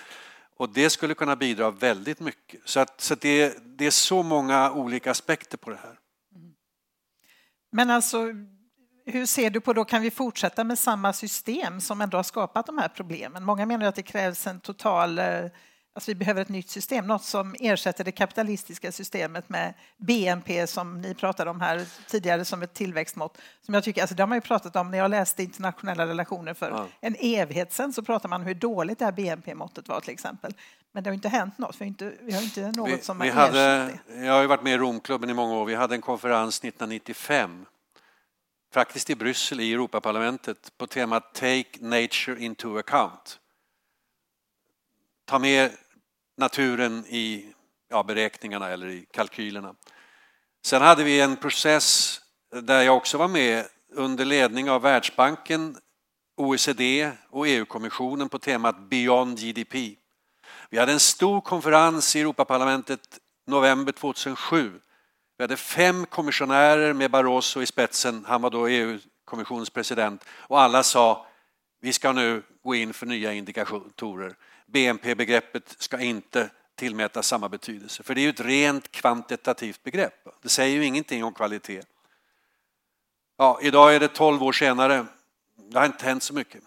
Och 0.57 0.69
det 0.69 0.91
skulle 0.91 1.15
kunna 1.15 1.37
bidra 1.37 1.71
väldigt 1.71 2.21
mycket. 2.21 2.61
Så, 2.65 2.81
att, 2.81 3.01
så 3.01 3.15
att 3.15 3.21
det, 3.21 3.59
det, 3.79 3.87
är 3.87 3.91
så 3.91 4.23
många 4.23 4.73
olika 4.73 5.11
aspekter 5.11 5.59
på 5.59 5.71
det 5.71 5.77
här. 5.77 5.99
Mm. 6.35 6.53
Men 7.73 7.91
alltså, 7.91 8.27
hur 9.07 9.27
ser 9.27 9.51
du 9.51 9.61
på 9.61 9.73
då, 9.73 9.85
kan 9.85 10.03
vi 10.03 10.11
fortsätta 10.11 10.65
med 10.65 10.79
samma 10.79 11.13
system 11.13 11.81
som 11.81 12.01
ändå 12.01 12.19
har 12.19 12.23
skapat 12.23 12.67
de 12.67 12.79
här 12.79 12.89
problemen? 12.89 13.45
Många 13.45 13.67
menar 13.67 13.87
att 13.87 13.95
det 13.95 14.03
krävs 14.03 14.47
en 14.47 14.61
total 14.61 15.19
eh, 15.19 15.45
Alltså 15.99 16.11
vi 16.11 16.15
behöver 16.15 16.43
ett 16.43 16.49
nytt 16.49 16.71
system, 16.71 17.07
något 17.07 17.25
som 17.25 17.57
ersätter 17.61 18.05
det 18.05 18.13
kapitalistiska 18.13 18.93
systemet 18.93 19.49
med 19.49 19.75
BNP 19.97 20.67
som 20.67 21.01
ni 21.01 21.15
pratade 21.15 21.51
om 21.51 21.61
här 21.61 21.87
tidigare 22.07 22.45
som 22.45 22.63
ett 22.63 22.75
tillväxtmått. 22.75 23.39
Som 23.63 23.75
jag 23.75 23.85
tycker, 23.85 24.01
alltså 24.01 24.15
det 24.17 24.23
har 24.23 24.29
man 24.29 24.37
ju 24.37 24.43
pratat 24.43 24.77
om 24.77 24.91
när 24.91 24.99
jag 24.99 25.11
läste 25.11 25.43
internationella 25.43 26.07
relationer 26.07 26.55
för 26.55 26.71
ja. 26.71 26.87
en 27.01 27.17
evighet 27.21 27.73
sedan 27.73 27.93
så 27.93 28.03
pratade 28.03 28.29
man 28.29 28.41
om 28.41 28.47
hur 28.47 28.55
dåligt 28.55 28.99
det 28.99 29.05
här 29.05 29.13
BNP-måttet 29.13 29.89
var 29.89 30.01
till 30.01 30.13
exempel. 30.13 30.55
Men 30.93 31.03
det 31.03 31.11
har 31.11 31.15
inte 31.15 31.29
hänt 31.29 31.59
något, 31.59 31.81
vi 31.81 31.85
har 31.85 31.89
inte, 31.89 32.13
vi 32.21 32.33
har 32.33 32.43
inte 32.43 32.73
något 32.73 32.91
vi, 32.91 32.99
som 32.99 33.19
vi 33.19 33.29
har 33.29 33.47
hade, 33.47 33.99
det. 34.07 34.25
Jag 34.25 34.33
har 34.33 34.41
ju 34.41 34.47
varit 34.47 34.63
med 34.63 34.73
i 34.73 34.79
Romklubben 34.79 35.31
i 35.31 35.35
många 35.35 35.55
år, 35.55 35.65
vi 35.65 35.75
hade 35.75 35.95
en 35.95 36.01
konferens 36.01 36.59
1995 36.59 37.67
faktiskt 38.73 39.11
i 39.11 39.15
Bryssel 39.15 39.61
i 39.61 39.73
Europaparlamentet 39.73 40.73
på 40.79 40.87
temat 40.87 41.35
Take 41.35 41.79
Nature 41.81 42.45
into 42.45 42.79
account. 42.79 43.39
Ta 45.25 45.39
med 45.39 45.71
naturen 46.39 47.05
i 47.07 47.47
ja, 47.91 48.03
beräkningarna 48.03 48.69
eller 48.69 48.87
i 48.87 49.07
kalkylerna. 49.11 49.75
Sen 50.65 50.83
hade 50.83 51.05
vi 51.05 51.21
en 51.21 51.37
process 51.37 52.21
där 52.63 52.83
jag 52.83 52.97
också 52.97 53.19
var 53.19 53.29
med 53.29 53.65
under 53.93 54.25
ledning 54.25 54.71
av 54.71 54.83
Världsbanken, 54.83 55.77
OECD 56.37 57.13
och 57.31 57.49
EU-kommissionen 57.49 58.29
på 58.29 58.39
temat 58.39 58.91
Beyond 58.91 59.39
GDP. 59.39 59.97
Vi 60.71 60.79
hade 60.79 60.93
en 60.93 61.01
stor 61.01 61.41
konferens 61.41 62.17
i 62.17 62.21
Europaparlamentet 62.21 63.01
november 63.47 63.93
2007. 63.93 64.81
Vi 65.39 65.45
hade 65.45 65.57
fem 65.57 66.07
kommissionärer 66.07 66.93
med 66.93 67.11
Barroso 67.11 67.63
i 67.63 67.67
spetsen, 67.67 68.25
han 68.29 68.43
var 68.43 68.51
då 68.51 68.69
EU-kommissionens 68.69 69.71
president, 69.71 70.25
och 70.29 70.61
alla 70.61 70.83
sa 70.83 71.27
vi 71.81 71.93
ska 71.93 72.13
nu 72.13 72.43
gå 72.65 72.75
in 72.75 72.93
för 72.93 73.07
nya 73.07 73.33
indikatorer. 73.33 74.37
BNP-begreppet 74.73 75.77
ska 75.79 76.01
inte 76.01 76.51
tillmätas 76.75 77.27
samma 77.27 77.49
betydelse. 77.49 78.03
För 78.03 78.15
det 78.15 78.21
är 78.21 78.23
ju 78.23 78.31
ett 78.31 78.41
rent 78.41 78.91
kvantitativt 78.91 79.83
begrepp. 79.83 80.29
Det 80.43 80.49
säger 80.49 80.77
ju 80.77 80.85
ingenting 80.85 81.25
om 81.25 81.35
kvalitet. 81.35 81.83
Ja, 83.37 83.59
idag 83.63 83.95
är 83.95 84.01
det 84.01 84.09
12 84.09 84.43
år 84.43 84.53
senare 84.53 85.07
det 85.71 85.79
har 85.79 85.87
inte 85.87 86.05
hänt 86.05 86.23
så 86.23 86.35
mycket. 86.35 86.63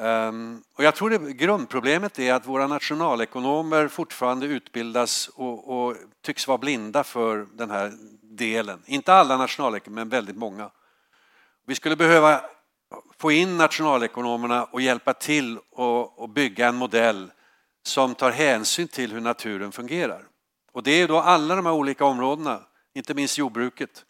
Ehm, 0.00 0.62
och 0.74 0.84
jag 0.84 0.94
tror 0.94 1.10
det 1.10 1.32
grundproblemet 1.32 2.18
är 2.18 2.34
att 2.34 2.46
våra 2.46 2.66
nationalekonomer 2.66 3.88
fortfarande 3.88 4.46
utbildas 4.46 5.28
och, 5.28 5.78
och, 5.78 5.96
tycks 6.22 6.48
vara 6.48 6.58
blinda 6.58 7.04
för 7.04 7.46
den 7.52 7.70
här 7.70 7.92
delen. 8.22 8.82
Inte 8.86 9.14
alla 9.14 9.36
nationalekonomer, 9.36 10.00
men 10.00 10.08
väldigt 10.08 10.36
många. 10.36 10.70
Vi 11.66 11.74
skulle 11.74 11.96
behöva 11.96 12.40
få 13.18 13.32
in 13.32 13.56
nationalekonomerna 13.56 14.64
och 14.64 14.80
hjälpa 14.80 15.14
till 15.14 15.58
och, 15.70 16.28
bygga 16.28 16.68
en 16.68 16.76
modell 16.76 17.32
som 17.82 18.14
tar 18.14 18.30
hänsyn 18.30 18.88
till 18.88 19.12
hur 19.12 19.20
naturen 19.20 19.72
fungerar. 19.72 20.22
Och 20.72 20.82
det 20.82 20.90
är 20.90 21.08
då 21.08 21.20
alla 21.20 21.56
de 21.56 21.66
här 21.66 21.72
olika 21.72 22.04
områdena, 22.04 22.60
inte 22.94 23.14
minst 23.14 23.38
jordbruket. 23.38 24.04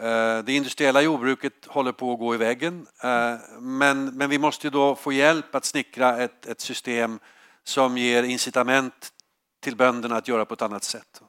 Eh, 0.00 0.38
det 0.38 0.52
industriella 0.52 1.02
jordbruket 1.02 1.66
håller 1.66 1.92
på 1.92 2.12
att 2.12 2.18
gå 2.18 2.34
i 2.34 2.38
väggen 2.38 2.86
eh, 3.02 3.34
men, 3.60 4.04
men 4.04 4.30
vi 4.30 4.38
måste 4.38 4.70
då 4.70 4.94
få 4.94 5.12
hjälp 5.12 5.54
att 5.54 5.64
snickra 5.64 6.16
ett, 6.22 6.46
ett 6.46 6.60
system 6.60 7.18
som 7.64 7.98
ger 7.98 8.22
incitament 8.22 9.12
till 9.60 9.76
bönderna 9.76 10.16
att 10.16 10.28
göra 10.28 10.44
på 10.44 10.54
ett 10.54 10.62
annat 10.62 10.84
sätt. 10.84 11.22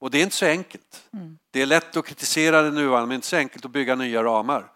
Och 0.00 0.10
det 0.10 0.18
är 0.18 0.22
inte 0.22 0.36
så 0.36 0.46
enkelt. 0.46 1.08
Mm. 1.12 1.38
Det 1.50 1.62
är 1.62 1.66
lätt 1.66 1.96
att 1.96 2.06
kritisera 2.06 2.62
det 2.62 2.70
nuvarande 2.70 3.06
men 3.06 3.14
inte 3.14 3.26
så 3.26 3.36
enkelt 3.36 3.64
att 3.64 3.70
bygga 3.70 3.94
nya 3.94 4.22
ramar. 4.22 4.72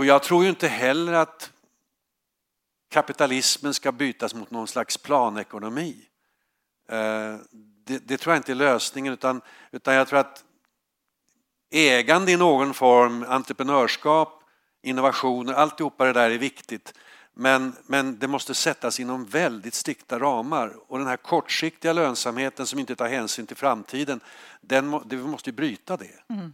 Och 0.00 0.06
jag 0.06 0.22
tror 0.22 0.44
ju 0.44 0.50
inte 0.50 0.68
heller 0.68 1.12
att 1.12 1.52
kapitalismen 2.90 3.74
ska 3.74 3.92
bytas 3.92 4.34
mot 4.34 4.50
någon 4.50 4.68
slags 4.68 4.96
planekonomi. 4.96 5.96
Eh, 6.88 7.36
det, 7.84 7.98
det 7.98 8.16
tror 8.16 8.34
jag 8.34 8.38
inte 8.38 8.52
är 8.52 8.54
lösningen 8.54 9.12
utan, 9.12 9.40
utan 9.72 9.94
jag 9.94 10.08
tror 10.08 10.18
att 10.18 10.44
ägande 11.70 12.32
i 12.32 12.36
någon 12.36 12.74
form, 12.74 13.24
entreprenörskap, 13.28 14.42
innovationer, 14.82 15.52
alltihopa 15.52 16.04
det 16.04 16.12
där 16.12 16.30
är 16.30 16.38
viktigt. 16.38 16.94
Men, 17.34 17.76
men 17.86 18.18
det 18.18 18.28
måste 18.28 18.54
sättas 18.54 19.00
inom 19.00 19.24
väldigt 19.24 19.74
strikta 19.74 20.18
ramar 20.18 20.76
och 20.88 20.98
den 20.98 21.06
här 21.06 21.16
kortsiktiga 21.16 21.92
lönsamheten 21.92 22.66
som 22.66 22.78
inte 22.78 22.96
tar 22.96 23.08
hänsyn 23.08 23.46
till 23.46 23.56
framtiden, 23.56 24.20
den, 24.60 25.00
vi 25.08 25.16
måste 25.16 25.52
bryta 25.52 25.96
det. 25.96 26.34
Mm. 26.34 26.52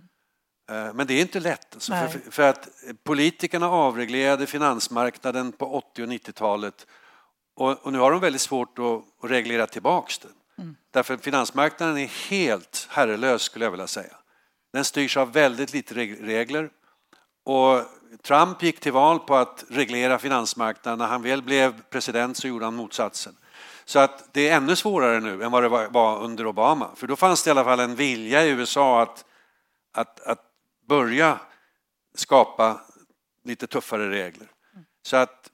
Eh, 0.71 0.95
men 0.95 1.07
det 1.07 1.15
är 1.15 1.21
inte 1.21 1.41
lätt. 1.41 1.75
Alltså 1.75 1.93
för, 1.93 2.31
för, 2.31 2.43
att 2.43 2.69
politikerna 3.05 3.71
avreglerade 3.71 4.47
finansmarknaden 4.47 5.53
på 5.53 5.75
80 5.75 6.03
och 6.03 6.09
90-talet 6.09 6.87
och, 7.57 7.87
och, 7.87 7.93
nu 7.93 7.99
har 7.99 8.11
de 8.11 8.21
väldigt 8.21 8.41
svårt 8.41 8.79
att, 8.79 8.85
att 8.85 9.31
reglera 9.31 9.67
tillbaks 9.67 10.19
den. 10.19 10.31
Mm. 10.59 10.77
Därför 10.91 11.17
finansmarknaden 11.17 11.99
är 11.99 12.31
helt 12.31 12.89
herrelös 12.91 13.43
skulle 13.43 13.65
jag 13.65 13.71
vilja 13.71 13.87
säga. 13.87 14.17
Den 14.73 14.85
styrs 14.85 15.17
av 15.17 15.33
väldigt 15.33 15.73
lite 15.73 15.95
regler 15.95 16.71
och 17.45 17.83
Trump 18.23 18.63
gick 18.63 18.81
till 18.81 18.93
val 18.93 19.19
på 19.19 19.37
att 19.37 19.65
reglera 19.69 20.19
finansmarknaden. 20.19 20.99
När 20.99 21.07
han 21.07 21.23
väl 21.23 21.43
blev 21.43 21.83
president 21.83 22.37
så 22.37 22.49
gjorde 22.49 22.65
han 22.65 22.75
motsatsen. 22.75 23.37
Så 23.85 23.99
att 23.99 24.29
det 24.33 24.49
är 24.49 24.57
ännu 24.57 24.77
svårare 24.77 25.21
nu 25.21 25.43
än 25.43 25.53
vad 25.53 25.63
det 25.63 25.89
var 25.89 26.23
under 26.23 26.47
Obama. 26.47 26.91
För 26.97 27.07
då 27.07 27.17
fanns 27.17 27.45
det 27.45 27.49
i 27.49 27.51
alla 27.51 27.65
fall 27.65 27.81
en 27.81 27.97
vilja 27.97 28.45
i 28.45 28.49
USA 28.49 29.03
att, 29.03 29.25
att, 29.93 30.21
att 30.21 30.46
börja 30.87 31.41
skapa 32.15 32.81
lite 33.45 33.67
tuffare 33.67 34.11
regler. 34.11 34.49
Så 35.03 35.17
att, 35.17 35.51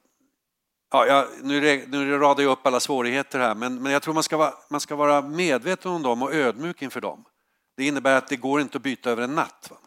ja, 0.91 1.05
jag, 1.05 1.27
nu, 1.41 1.85
nu 1.87 2.17
radar 2.17 2.43
jag 2.43 2.51
upp 2.51 2.67
alla 2.67 2.79
svårigheter 2.79 3.39
här, 3.39 3.55
men, 3.55 3.83
men 3.83 3.91
jag 3.91 4.01
tror 4.01 4.13
man 4.13 4.23
ska, 4.23 4.37
vara, 4.37 4.53
man 4.69 4.79
ska 4.79 4.95
vara 4.95 5.21
medveten 5.21 5.91
om 5.91 6.01
dem 6.01 6.21
och 6.21 6.33
ödmjuk 6.33 6.81
inför 6.81 7.01
dem. 7.01 7.25
Det 7.77 7.85
innebär 7.85 8.15
att 8.15 8.27
det 8.27 8.35
går 8.35 8.61
inte 8.61 8.77
att 8.77 8.81
byta 8.81 9.09
över 9.09 9.23
en 9.23 9.35
natt. 9.35 9.67
Va? 9.71 9.77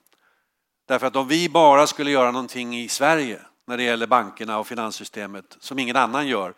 Därför 0.89 1.07
att 1.07 1.17
om 1.17 1.29
vi 1.29 1.49
bara 1.49 1.87
skulle 1.87 2.11
göra 2.11 2.31
någonting 2.31 2.79
i 2.79 2.89
Sverige 2.89 3.41
när 3.67 3.77
det 3.77 3.83
gäller 3.83 4.07
bankerna 4.07 4.59
och 4.59 4.67
finanssystemet 4.67 5.57
som 5.61 5.79
ingen 5.79 5.97
annan 5.97 6.29
gör, 6.29 6.55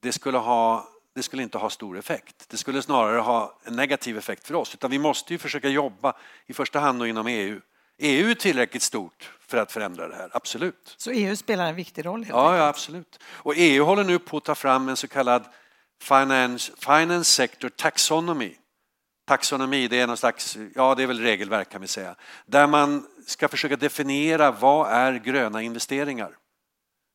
det 0.00 0.12
skulle, 0.12 0.38
ha, 0.38 0.88
det 1.14 1.22
skulle 1.22 1.42
inte 1.42 1.58
ha 1.58 1.70
stor 1.70 1.98
effekt. 1.98 2.48
Det 2.48 2.56
skulle 2.56 2.82
snarare 2.82 3.20
ha 3.20 3.58
en 3.64 3.76
negativ 3.76 4.18
effekt 4.18 4.46
för 4.46 4.54
oss. 4.54 4.74
Utan 4.74 4.90
vi 4.90 4.98
måste 4.98 5.32
ju 5.32 5.38
försöka 5.38 5.68
jobba 5.68 6.16
i 6.46 6.52
första 6.52 6.80
hand 6.80 7.06
inom 7.06 7.26
EU. 7.26 7.60
EU 7.98 8.30
är 8.30 8.34
tillräckligt 8.34 8.82
stort 8.82 9.30
för 9.46 9.58
att 9.58 9.72
förändra 9.72 10.08
det 10.08 10.14
här, 10.14 10.30
absolut. 10.32 10.94
Så 10.96 11.10
EU 11.10 11.36
spelar 11.36 11.68
en 11.68 11.74
viktig 11.74 12.06
roll? 12.06 12.26
Ja, 12.28 12.56
ja, 12.56 12.66
absolut. 12.66 13.18
Och 13.24 13.54
EU 13.56 13.84
håller 13.84 14.04
nu 14.04 14.18
på 14.18 14.36
att 14.36 14.44
ta 14.44 14.54
fram 14.54 14.88
en 14.88 14.96
så 14.96 15.08
kallad 15.08 15.44
finance, 16.02 16.72
finance 16.78 17.32
sector 17.32 17.68
taxonomy 17.68 18.56
taxonomi, 19.26 19.88
det 19.88 20.00
är 20.00 20.06
någon 20.06 20.16
slags, 20.16 20.58
ja 20.74 20.94
det 20.94 21.02
är 21.02 21.06
väl 21.06 21.20
regelverk 21.20 21.68
kan 21.68 21.80
vi 21.80 21.86
säga, 21.86 22.14
där 22.46 22.66
man 22.66 23.06
ska 23.26 23.48
försöka 23.48 23.76
definiera 23.76 24.50
vad 24.50 24.92
är 24.92 25.12
gröna 25.12 25.62
investeringar. 25.62 26.36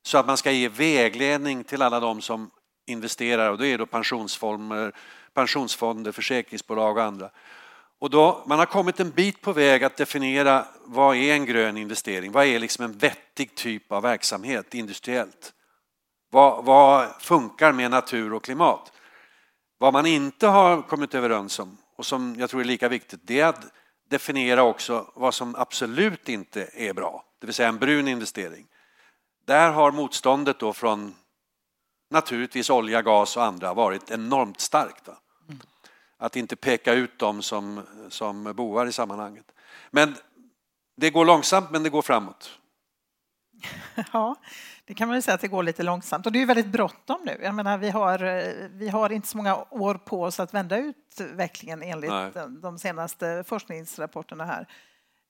Så 0.05 0.17
att 0.17 0.25
man 0.25 0.37
ska 0.37 0.51
ge 0.51 0.69
vägledning 0.69 1.63
till 1.63 1.81
alla 1.81 1.99
de 1.99 2.21
som 2.21 2.51
investerar 2.87 3.51
och 3.51 3.57
det 3.57 3.67
är 3.67 3.77
då 3.77 3.85
pensionsfonder, 3.85 4.91
pensionsfonder, 5.33 6.11
försäkringsbolag 6.11 6.97
och 6.97 7.03
andra. 7.03 7.29
Och 7.99 8.09
då, 8.09 8.43
man 8.45 8.59
har 8.59 8.65
kommit 8.65 8.99
en 8.99 9.11
bit 9.11 9.41
på 9.41 9.53
väg 9.53 9.83
att 9.83 9.97
definiera 9.97 10.65
vad 10.85 11.15
är 11.15 11.33
en 11.33 11.45
grön 11.45 11.77
investering? 11.77 12.31
Vad 12.31 12.45
är 12.45 12.59
liksom 12.59 12.85
en 12.85 12.97
vettig 12.97 13.55
typ 13.55 13.91
av 13.91 14.03
verksamhet 14.03 14.73
industriellt? 14.73 15.53
Vad, 16.31 16.65
vad 16.65 17.21
funkar 17.21 17.71
med 17.71 17.91
natur 17.91 18.33
och 18.33 18.43
klimat? 18.43 18.91
Vad 19.77 19.93
man 19.93 20.05
inte 20.05 20.47
har 20.47 20.81
kommit 20.81 21.15
överens 21.15 21.59
om 21.59 21.77
och 21.95 22.05
som 22.05 22.35
jag 22.39 22.49
tror 22.49 22.61
är 22.61 22.65
lika 22.65 22.89
viktigt, 22.89 23.19
det 23.23 23.39
är 23.39 23.45
att 23.45 23.65
definiera 24.09 24.63
också 24.63 25.11
vad 25.15 25.33
som 25.33 25.55
absolut 25.55 26.29
inte 26.29 26.69
är 26.73 26.93
bra, 26.93 27.23
det 27.39 27.47
vill 27.47 27.53
säga 27.53 27.69
en 27.69 27.77
brun 27.77 28.07
investering. 28.07 28.67
Där 29.45 29.71
har 29.71 29.91
motståndet 29.91 30.59
då 30.59 30.73
från 30.73 31.15
naturligtvis 32.09 32.69
olja, 32.69 33.01
gas 33.01 33.37
och 33.37 33.43
andra 33.43 33.73
varit 33.73 34.11
enormt 34.11 34.59
starkt. 34.59 35.07
Va? 35.07 35.17
Att 36.21 36.35
inte 36.35 36.55
peka 36.55 36.93
ut 36.93 37.19
dem 37.19 37.41
som, 37.41 37.81
som 38.09 38.53
bovar 38.55 38.85
i 38.85 38.91
sammanhanget. 38.91 39.51
Men 39.91 40.15
det 40.97 41.09
går 41.09 41.25
långsamt, 41.25 41.71
men 41.71 41.83
det 41.83 41.89
går 41.89 42.01
framåt. 42.01 42.59
Ja, 44.13 44.35
det 44.85 44.93
kan 44.93 45.07
man 45.07 45.17
ju 45.17 45.21
säga 45.21 45.35
att 45.35 45.41
det 45.41 45.47
går 45.47 45.63
lite 45.63 45.83
långsamt 45.83 46.25
och 46.25 46.31
det 46.31 46.41
är 46.41 46.45
väldigt 46.45 46.67
bråttom 46.67 47.21
nu. 47.25 47.39
Jag 47.43 47.55
menar, 47.55 47.77
vi 47.77 47.89
har, 47.89 48.17
vi 48.69 48.89
har 48.89 49.11
inte 49.11 49.27
så 49.27 49.37
många 49.37 49.55
år 49.69 49.95
på 49.95 50.23
oss 50.23 50.39
att 50.39 50.53
vända 50.53 50.77
utvecklingen 50.77 51.83
enligt 51.83 52.09
Nej. 52.09 52.31
de 52.61 52.79
senaste 52.79 53.43
forskningsrapporterna 53.47 54.45
här. 54.45 54.67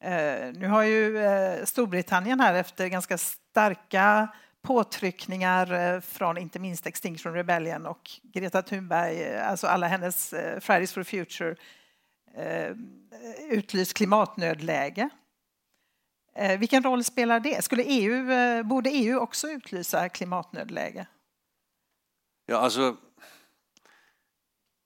Eh, 0.03 0.53
nu 0.53 0.67
har 0.67 0.83
ju 0.83 1.17
eh, 1.17 1.65
Storbritannien 1.65 2.39
här 2.39 2.53
efter 2.53 2.87
ganska 2.87 3.17
starka 3.17 4.27
påtryckningar 4.61 5.73
eh, 5.73 6.01
från 6.01 6.37
inte 6.37 6.59
minst 6.59 6.87
Extinction 6.87 7.33
Rebellion 7.33 7.85
och 7.85 8.11
Greta 8.23 8.61
Thunberg, 8.61 9.23
eh, 9.23 9.49
alltså 9.49 9.67
alla 9.67 9.87
hennes 9.87 10.33
eh, 10.33 10.59
Fridays 10.59 10.93
for 10.93 11.03
Future, 11.03 11.55
utlyst 13.49 13.93
klimatnödläge. 13.93 15.09
Vilken 16.59 16.83
roll 16.83 17.03
spelar 17.03 17.39
det? 17.39 17.63
Skulle 17.63 17.83
EU, 17.83 18.63
borde 18.63 18.89
EU 18.89 19.19
också 19.19 19.47
utlysa 19.47 20.09
klimatnödläge? 20.09 21.07
Ja, 22.45 22.57
alltså, 22.57 22.95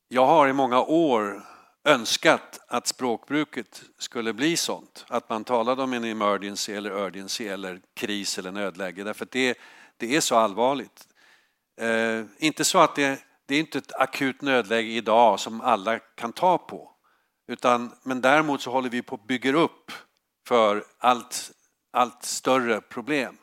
jag 0.07 0.25
har 0.25 0.47
i 0.47 0.53
många 0.53 0.81
år 0.81 1.43
önskat 1.83 2.59
att 2.67 2.87
språkbruket 2.87 3.83
skulle 3.97 4.33
bli 4.33 4.57
sånt. 4.57 5.05
Att 5.07 5.29
man 5.29 5.43
talade 5.43 5.83
om 5.83 5.93
en 5.93 6.03
emergency 6.03 6.73
eller 6.73 6.91
urgency 6.91 7.47
eller 7.47 7.81
kris 7.93 8.37
eller 8.37 8.51
nödläge. 8.51 9.03
Därför 9.03 9.25
att 9.25 9.31
det, 9.31 9.57
det 9.97 10.15
är 10.15 10.21
så 10.21 10.35
allvarligt. 10.35 11.07
Eh, 11.81 12.25
inte 12.37 12.65
så 12.65 12.79
att 12.79 12.95
det, 12.95 13.19
det 13.45 13.55
är 13.55 13.59
inte 13.59 13.77
ett 13.77 13.93
akut 13.93 14.41
nödläge 14.41 14.91
idag 14.91 15.39
som 15.39 15.61
alla 15.61 15.99
kan 15.99 16.33
ta 16.33 16.57
på. 16.57 16.89
Utan, 17.47 17.91
men 18.03 18.21
däremot 18.21 18.61
så 18.61 18.71
håller 18.71 18.89
vi 18.89 19.01
på 19.01 19.15
att 19.15 19.27
bygga 19.27 19.53
upp 19.53 19.91
för 20.47 20.85
allt, 20.99 21.51
allt 21.93 22.23
större 22.23 22.81
problem. 22.81 23.37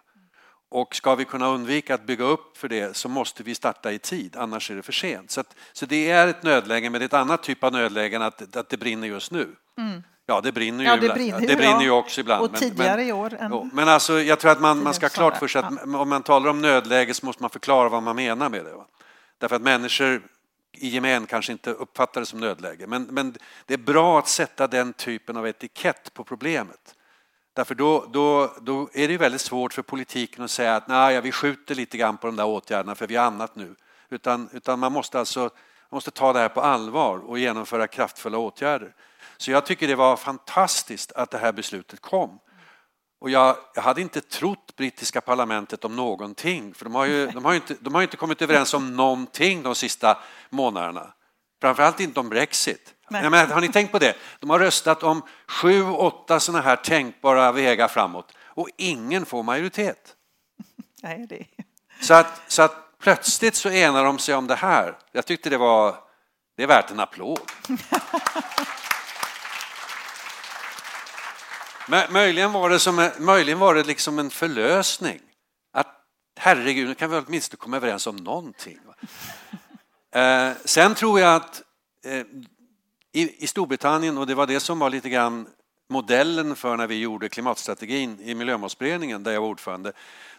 Och 0.72 0.94
ska 0.94 1.14
vi 1.14 1.24
kunna 1.24 1.48
undvika 1.48 1.94
att 1.94 2.06
bygga 2.06 2.24
upp 2.24 2.56
för 2.56 2.68
det 2.68 2.96
så 2.96 3.08
måste 3.08 3.42
vi 3.42 3.54
starta 3.54 3.92
i 3.92 3.98
tid, 3.98 4.36
annars 4.36 4.70
är 4.70 4.74
det 4.74 4.82
för 4.82 4.92
sent. 4.92 5.30
Så, 5.30 5.40
att, 5.40 5.56
så 5.72 5.86
det 5.86 6.10
är 6.10 6.28
ett 6.28 6.42
nödläge, 6.42 6.90
men 6.90 6.98
det 7.00 7.04
är 7.04 7.06
ett 7.06 7.12
annat 7.12 7.42
typ 7.42 7.64
av 7.64 7.72
nödläge 7.72 8.16
än 8.16 8.22
att, 8.22 8.56
att 8.56 8.68
det 8.68 8.76
brinner 8.76 9.08
just 9.08 9.30
nu. 9.30 9.56
Mm. 9.78 10.02
Ja, 10.26 10.40
det 10.40 10.52
brinner 10.52 10.84
ju, 10.84 10.90
ja, 10.90 10.96
det 10.96 11.08
brinner, 11.08 11.40
det 11.40 11.56
brinner 11.56 11.82
ju 11.82 11.90
också 11.90 12.20
ibland. 12.20 12.44
Och 12.44 12.56
tidigare 12.56 12.96
men, 12.96 13.08
i 13.08 13.12
år. 13.12 13.36
Än... 13.40 13.70
Men 13.72 13.88
alltså, 13.88 14.20
jag 14.20 14.38
tror 14.38 14.50
att 14.50 14.60
man, 14.60 14.82
man 14.82 14.94
ska 14.94 15.06
ha 15.06 15.10
klart 15.10 15.36
för 15.36 15.48
sig 15.48 15.62
att 15.62 15.72
ja. 15.86 15.98
om 15.98 16.08
man 16.08 16.22
talar 16.22 16.50
om 16.50 16.60
nödläge 16.60 17.14
så 17.14 17.26
måste 17.26 17.42
man 17.42 17.50
förklara 17.50 17.88
vad 17.88 18.02
man 18.02 18.16
menar 18.16 18.48
med 18.48 18.64
det. 18.64 18.72
Va? 18.72 18.86
Därför 19.38 19.56
att 19.56 19.62
människor 19.62 20.22
i 20.72 20.88
gemen 20.88 21.26
kanske 21.26 21.52
inte 21.52 21.70
uppfattar 21.70 22.20
det 22.20 22.26
som 22.26 22.40
nödläge. 22.40 22.86
Men, 22.86 23.02
men 23.02 23.34
det 23.66 23.74
är 23.74 23.78
bra 23.78 24.18
att 24.18 24.28
sätta 24.28 24.66
den 24.66 24.92
typen 24.92 25.36
av 25.36 25.46
etikett 25.46 26.14
på 26.14 26.24
problemet. 26.24 26.94
Därför 27.52 27.74
då, 27.74 28.06
då, 28.12 28.54
då 28.60 28.90
är 28.92 29.08
det 29.08 29.18
väldigt 29.18 29.40
svårt 29.40 29.72
för 29.72 29.82
politiken 29.82 30.44
att 30.44 30.50
säga 30.50 30.76
att 30.76 30.88
nej, 30.88 31.20
vi 31.20 31.32
skjuter 31.32 31.74
lite 31.74 31.98
grann 31.98 32.16
på 32.16 32.26
de 32.26 32.36
där 32.36 32.46
åtgärderna 32.46 32.94
för 32.94 33.06
vi 33.06 33.16
har 33.16 33.26
annat 33.26 33.56
nu. 33.56 33.74
Utan, 34.10 34.48
utan 34.52 34.78
man 34.78 34.92
måste 34.92 35.18
alltså 35.18 35.40
man 35.90 35.96
måste 35.96 36.10
ta 36.10 36.32
det 36.32 36.38
här 36.38 36.48
på 36.48 36.60
allvar 36.60 37.18
och 37.18 37.38
genomföra 37.38 37.86
kraftfulla 37.86 38.38
åtgärder. 38.38 38.94
Så 39.36 39.50
jag 39.50 39.66
tycker 39.66 39.88
det 39.88 39.94
var 39.94 40.16
fantastiskt 40.16 41.12
att 41.12 41.30
det 41.30 41.38
här 41.38 41.52
beslutet 41.52 42.00
kom. 42.00 42.38
Och 43.20 43.30
jag, 43.30 43.56
jag, 43.74 43.82
hade 43.82 44.00
inte 44.00 44.20
trott 44.20 44.76
brittiska 44.76 45.20
parlamentet 45.20 45.84
om 45.84 45.96
någonting, 45.96 46.74
för 46.74 46.84
de 46.84 46.94
har 46.94 47.06
ju, 47.06 47.26
de 47.26 47.44
har 47.44 47.54
inte, 47.54 47.76
de 47.80 47.94
har 47.94 48.02
inte 48.02 48.16
kommit 48.16 48.42
överens 48.42 48.74
om 48.74 48.96
någonting 48.96 49.62
de 49.62 49.74
sista 49.74 50.18
månaderna. 50.50 51.14
Framförallt 51.60 52.00
inte 52.00 52.20
om 52.20 52.28
Brexit. 52.28 52.94
Nej. 53.10 53.30
Men, 53.30 53.50
har 53.50 53.60
ni 53.60 53.68
tänkt 53.68 53.92
på 53.92 53.98
det? 53.98 54.16
De 54.40 54.50
har 54.50 54.58
röstat 54.58 55.02
om 55.02 55.22
sju, 55.46 55.84
åtta 55.84 56.40
sådana 56.40 56.64
här 56.64 56.76
tänkbara 56.76 57.52
vägar 57.52 57.88
framåt 57.88 58.32
och 58.44 58.68
ingen 58.76 59.26
får 59.26 59.42
majoritet. 59.42 60.16
Nej, 61.02 61.26
det... 61.28 61.46
så, 62.00 62.14
att, 62.14 62.40
så 62.46 62.62
att 62.62 62.98
plötsligt 63.02 63.54
så 63.54 63.70
enar 63.70 64.04
de 64.04 64.18
sig 64.18 64.34
om 64.34 64.46
det 64.46 64.54
här. 64.54 64.98
Jag 65.12 65.26
tyckte 65.26 65.50
det 65.50 65.58
var 65.58 65.96
det 66.56 66.62
är 66.62 66.66
värt 66.66 66.90
en 66.90 67.00
applåd. 67.00 67.40
möjligen 72.10 72.52
var 72.52 72.70
det, 72.70 72.78
som, 72.78 73.10
möjligen 73.18 73.58
var 73.58 73.74
det 73.74 73.82
liksom 73.82 74.18
en 74.18 74.30
förlösning. 74.30 75.20
Att 75.72 76.04
herregud, 76.36 76.88
nu 76.88 76.94
kan 76.94 77.10
vi 77.10 77.16
åtminstone 77.16 77.58
komma 77.58 77.76
överens 77.76 78.06
om 78.06 78.16
någonting. 78.16 78.78
Eh, 80.12 80.52
sen 80.64 80.94
tror 80.94 81.20
jag 81.20 81.36
att 81.36 81.62
eh, 82.04 82.24
i, 83.12 83.44
i 83.44 83.46
Storbritannien, 83.46 84.18
och 84.18 84.26
det 84.26 84.34
var 84.34 84.46
det 84.46 84.60
som 84.60 84.78
var 84.78 84.90
lite 84.90 85.08
grann 85.08 85.48
modellen 85.88 86.56
för 86.56 86.76
när 86.76 86.86
vi 86.86 86.98
gjorde 86.98 87.28
klimatstrategin 87.28 88.20
i 88.20 88.34
miljömålsberedningen 88.34 89.22
där 89.22 89.32
jag 89.32 89.40
var 89.40 89.48
ordförande. 89.48 89.92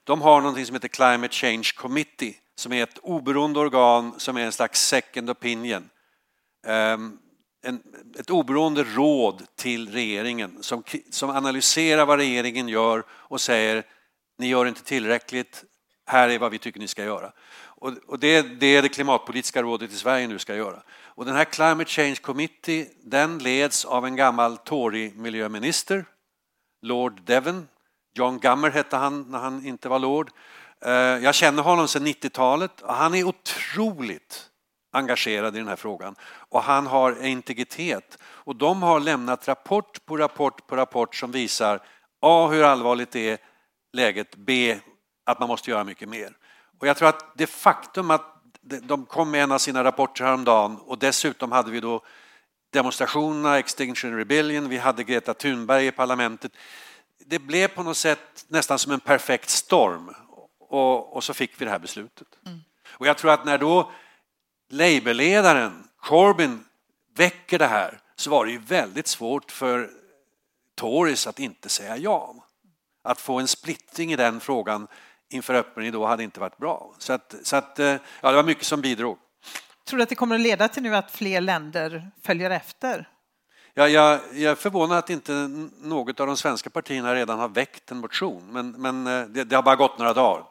De 0.04 0.22
har 0.22 0.42
något 0.42 0.66
som 0.68 0.76
heter 0.76 0.88
Climate 0.88 1.34
Change 1.34 1.72
Committee 1.76 2.36
som 2.56 2.74
är 2.74 2.84
ett 2.84 2.98
oberoende 2.98 3.60
organ 3.60 4.14
som 4.18 4.38
är 4.38 4.42
en 4.42 4.52
slags 4.52 4.88
second 4.88 5.30
opinion. 5.30 5.90
Um, 6.68 7.20
en, 7.64 7.82
ett 8.20 8.30
oberoende 8.30 8.84
råd 8.84 9.44
till 9.56 9.92
regeringen 9.92 10.58
som, 10.64 10.84
som 11.10 11.30
analyserar 11.30 12.06
vad 12.06 12.20
regeringen 12.20 12.68
gör 12.68 13.04
och 13.10 13.42
säger 13.42 13.84
ni 14.38 14.48
gör 14.48 14.66
inte 14.66 14.84
tillräckligt, 14.84 15.64
här 16.06 16.30
är 16.30 16.40
vad 16.40 16.52
vi 16.52 16.60
tycker 16.60 16.80
ni 16.80 16.88
ska 16.88 17.04
göra. 17.04 17.32
Och, 17.82 17.94
och 18.08 18.20
det, 18.20 18.42
det 18.42 18.76
är 18.76 18.82
det 18.82 18.90
klimatpolitiska 18.90 19.62
rådet 19.62 19.92
i 19.92 19.96
Sverige 19.96 20.28
nu 20.28 20.40
ska 20.40 20.56
göra. 20.56 20.84
Och 21.04 21.26
den 21.26 21.36
här 21.36 21.46
Climate 21.46 21.90
Change 21.90 22.16
Committee 22.16 22.88
den 23.04 23.38
leds 23.38 23.86
av 23.86 24.06
en 24.06 24.16
gammal 24.16 24.58
Tory-miljöminister, 24.58 26.06
Lord 26.82 27.22
Devon. 27.22 27.68
John 28.14 28.40
Gummer 28.40 28.70
hette 28.70 28.98
han 28.98 29.32
när 29.32 29.40
han 29.40 29.66
inte 29.66 29.90
var 29.90 30.00
lord. 30.00 30.32
Eh, 30.86 30.92
jag 30.94 31.36
känner 31.36 31.64
honom 31.64 31.88
sedan 31.88 32.08
90-talet 32.08 32.82
och 32.82 32.94
han 32.94 33.16
är 33.16 33.24
otroligt 33.24 34.50
engagerad 34.92 35.56
i 35.56 35.60
den 35.60 35.68
här 35.68 35.76
frågan 35.76 36.16
och 36.24 36.64
han 36.64 36.88
har 36.88 37.26
integritet. 37.26 38.18
Och 38.24 38.56
de 38.56 38.84
har 38.84 39.00
lämnat 39.00 39.48
rapport 39.48 40.06
på 40.06 40.18
rapport 40.18 40.68
på 40.68 40.76
rapport 40.76 41.16
som 41.16 41.32
visar 41.32 41.80
A. 42.22 42.48
hur 42.48 42.64
allvarligt 42.64 43.12
det 43.12 43.30
är 43.30 43.38
läget, 43.94 44.36
B. 44.36 44.80
att 45.26 45.40
man 45.40 45.50
måste 45.50 45.72
göra 45.72 45.84
mycket 45.84 46.10
mer. 46.10 46.34
Och 46.82 46.88
jag 46.88 46.98
tror 46.98 47.10
att 47.10 47.32
det 47.36 47.48
faktum 47.48 48.12
att 48.12 48.44
de 48.62 49.06
kom 49.06 49.32
med 49.32 49.44
en 49.44 49.52
av 49.52 49.58
sina 49.58 49.84
rapporter 49.84 50.24
häromdagen 50.24 50.78
och 50.78 50.98
dessutom 50.98 51.52
hade 51.52 51.72
vi 51.72 51.80
då 51.80 52.02
demonstrationerna, 52.70 53.60
Extinction 53.60 54.18
Rebellion, 54.18 54.70
vi 54.70 54.78
hade 54.78 55.04
Greta 55.04 55.34
Thunberg 55.34 55.88
i 55.88 55.92
parlamentet. 55.92 56.52
Det 57.26 57.40
blev 57.40 57.68
på 57.68 57.84
något 57.84 57.98
sätt 57.98 58.46
nästan 58.48 58.80
som 58.80 58.92
en 58.92 59.00
perfekt 59.00 59.50
storm 59.50 60.14
och, 60.60 61.16
och 61.16 61.24
så 61.24 61.34
fick 61.34 61.62
vi 61.62 61.66
det 61.66 61.72
här 61.72 61.80
beslutet. 61.80 62.28
Mm. 62.46 62.60
Och 62.88 63.08
jag 63.08 63.18
tror 63.18 63.32
att 63.32 63.46
när 63.46 63.58
då 63.58 63.92
Labourledaren 64.70 65.88
Corbyn 65.98 66.66
väcker 67.16 67.60
det 67.60 67.68
här 67.68 68.00
så 68.16 68.30
var 68.30 68.46
det 68.46 68.52
ju 68.52 68.58
väldigt 68.58 69.08
svårt 69.08 69.52
för 69.52 69.90
Tories 70.76 71.28
att 71.28 71.40
inte 71.40 71.70
säga 71.70 71.98
ja. 71.98 72.36
Att 73.04 73.22
få 73.22 73.40
en 73.40 73.48
splittring 73.48 74.14
i 74.14 74.16
den 74.16 74.40
frågan 74.40 74.88
inför 75.34 75.54
öppen 75.54 75.84
ridå 75.84 76.06
hade 76.06 76.24
inte 76.24 76.40
varit 76.40 76.58
bra. 76.58 76.96
Så, 76.98 77.14
att, 77.14 77.36
så 77.44 77.56
att, 77.56 77.80
eh, 77.80 77.96
ja, 78.22 78.30
det 78.30 78.36
var 78.36 78.44
mycket 78.44 78.66
som 78.66 78.82
bidrog. 78.82 79.18
Tror 79.86 79.98
du 79.98 80.04
att 80.04 80.10
det 80.10 80.16
kommer 80.16 80.36
att 80.36 80.42
leda 80.42 80.68
till 80.68 80.84
nu 80.84 80.96
att 80.96 81.12
fler 81.12 81.42
länder 81.42 82.12
följer 82.24 82.50
efter? 82.50 83.10
Ja, 83.74 83.88
jag, 83.88 84.20
jag 84.34 84.52
är 84.52 84.56
förvånad 84.56 84.98
att 84.98 85.10
inte 85.10 85.34
något 85.82 86.20
av 86.20 86.28
de 86.28 86.38
svenska 86.38 86.70
partierna 86.70 87.16
redan 87.16 87.40
har 87.40 87.50
väckt 87.50 87.92
en 87.92 87.98
motion, 87.98 88.48
men, 88.52 88.72
men 88.72 89.08
eh, 89.08 89.28
det, 89.28 89.44
det 89.44 89.56
har 89.56 89.64
bara 89.64 89.76
gått 89.76 89.98
några 89.98 90.14
dagar. 90.14 90.44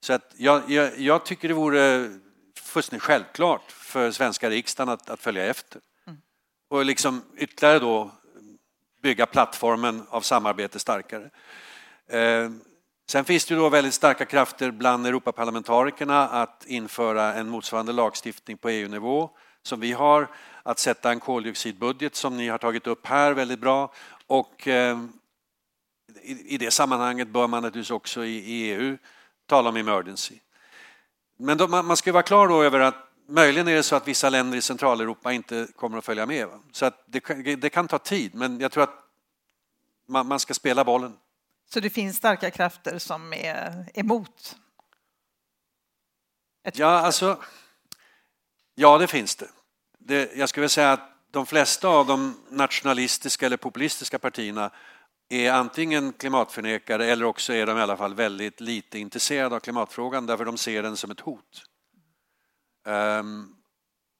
Så 0.00 0.12
att 0.12 0.34
jag, 0.36 0.70
jag, 0.70 0.98
jag 0.98 1.24
tycker 1.24 1.48
det 1.48 1.54
vore 1.54 2.10
fullständigt 2.60 3.02
självklart 3.02 3.72
för 3.72 4.10
svenska 4.10 4.50
riksdagen 4.50 4.92
att, 4.92 5.10
att 5.10 5.20
följa 5.20 5.46
efter. 5.46 5.80
Mm. 6.06 6.18
Och 6.68 6.84
liksom 6.84 7.22
ytterligare 7.36 7.78
då 7.78 8.10
bygga 9.02 9.26
plattformen 9.26 10.06
av 10.08 10.20
samarbete 10.20 10.78
starkare. 10.78 11.30
Eh, 12.08 12.50
sen 13.06 13.24
finns 13.24 13.44
det 13.44 13.54
då 13.54 13.68
väldigt 13.68 13.94
starka 13.94 14.24
krafter 14.24 14.70
bland 14.70 15.06
Europaparlamentarikerna 15.06 16.28
att 16.28 16.64
införa 16.66 17.34
en 17.34 17.48
motsvarande 17.48 17.92
lagstiftning 17.92 18.56
på 18.56 18.68
EU-nivå 18.68 19.30
som 19.62 19.80
vi 19.80 19.92
har, 19.92 20.28
att 20.62 20.78
sätta 20.78 21.10
en 21.10 21.20
koldioxidbudget 21.20 22.14
som 22.14 22.36
ni 22.36 22.48
har 22.48 22.58
tagit 22.58 22.86
upp 22.86 23.06
här 23.06 23.32
väldigt 23.32 23.60
bra 23.60 23.92
och 24.26 24.68
eh, 24.68 24.98
i, 26.22 26.54
i 26.54 26.58
det 26.58 26.70
sammanhanget 26.70 27.28
bör 27.28 27.46
man 27.46 27.62
naturligtvis 27.62 27.90
också 27.90 28.24
i, 28.24 28.36
i 28.36 28.72
EU 28.72 28.98
tala 29.46 29.68
om 29.68 29.76
emergency. 29.76 30.34
Men 31.36 31.58
då, 31.58 31.68
man, 31.68 31.86
man 31.86 31.96
ska 31.96 32.12
vara 32.12 32.22
klar 32.22 32.48
då 32.48 32.62
över 32.62 32.80
att 32.80 32.94
möjligen 33.28 33.68
är 33.68 33.74
det 33.74 33.82
så 33.82 33.96
att 33.96 34.08
vissa 34.08 34.30
länder 34.30 34.58
i 34.58 34.62
Centraleuropa 34.62 35.32
inte 35.32 35.68
kommer 35.76 35.98
att 35.98 36.04
följa 36.04 36.26
med. 36.26 36.46
Va? 36.46 36.60
Så 36.72 36.86
att 36.86 37.04
det, 37.06 37.20
det, 37.56 37.70
kan 37.70 37.88
ta 37.88 37.98
tid, 37.98 38.34
men 38.34 38.60
jag 38.60 38.72
tror 38.72 38.82
att 38.82 39.04
man, 40.08 40.26
man, 40.26 40.40
ska 40.40 40.54
spela 40.54 40.84
bollen. 40.84 41.16
Så 41.74 41.80
det 41.80 41.90
finns 41.90 42.16
starka 42.16 42.50
krafter 42.50 42.98
som 42.98 43.32
är 43.32 43.86
emot? 43.94 44.56
ja, 46.74 46.86
alltså, 46.86 47.42
ja, 48.74 48.98
det 48.98 49.06
finns 49.06 49.36
det. 49.36 49.48
det. 49.98 50.36
Jag 50.36 50.48
skulle 50.48 50.68
säga 50.68 50.92
att 50.92 51.00
de 51.30 51.46
flesta 51.46 51.88
av 51.88 52.06
de 52.06 52.40
nationalistiska 52.50 53.46
eller 53.46 53.56
populistiska 53.56 54.18
partierna 54.18 54.70
är 55.28 55.52
antingen 55.52 56.12
klimatförnekare 56.12 57.06
eller 57.06 57.24
också 57.24 57.52
är 57.52 57.66
de 57.66 57.78
i 57.78 57.80
alla 57.80 57.96
fall 57.96 58.14
väldigt 58.14 58.60
lite 58.60 58.98
intresserade 58.98 59.56
av 59.56 59.60
klimatfrågan 59.60 60.26
därför 60.26 60.44
de 60.44 60.58
ser 60.58 60.82
den 60.82 60.96
som 60.96 61.10
ett 61.10 61.20
hot. 61.20 61.64
Um, 62.86 63.56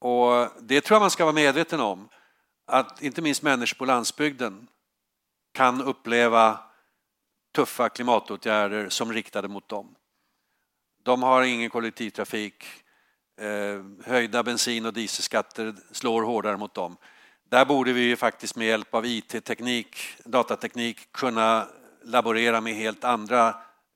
och 0.01 0.49
det 0.61 0.81
tror 0.81 0.95
jag 0.95 1.03
man 1.03 1.11
ska 1.11 1.25
vara 1.25 1.35
medveten 1.35 1.81
om, 1.81 2.09
att 2.67 3.03
inte 3.03 3.23
minst 3.23 3.43
människor 3.43 3.79
på 3.79 3.85
landsbygden 3.85 4.69
kan 5.53 5.83
uppleva 5.83 6.61
tuffa 7.55 7.89
klimatåtgärder 7.89 8.89
som 8.89 9.13
riktade 9.13 9.49
mot 9.49 9.69
dem. 9.69 9.95
De 11.03 11.23
har 11.23 11.43
ingen 11.43 11.71
kollektivtrafik, 11.71 12.65
eh, 13.41 14.09
höjda 14.11 14.43
bensin 14.43 14.87
och 14.87 14.93
dieselskatter 14.93 15.75
slår 15.93 16.23
hårdare 16.23 16.57
mot 16.57 16.75
dem. 16.75 16.97
Där 17.49 17.65
borde 17.65 17.93
vi 17.93 18.17
faktiskt 18.17 18.57
med 18.57 18.67
hjälp 18.67 18.95
av 18.95 19.07
IT-teknik, 19.07 19.97
datateknik 20.25 21.13
kunna 21.13 21.67
laborera 22.03 22.61
med 22.61 22.75
helt 22.75 23.05
andra 23.05 23.49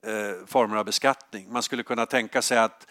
eh, 0.06 0.46
former 0.46 0.76
av 0.76 0.84
beskattning. 0.84 1.52
Man 1.52 1.62
skulle 1.62 1.82
kunna 1.82 2.06
tänka 2.06 2.42
sig 2.42 2.58
att 2.58 2.86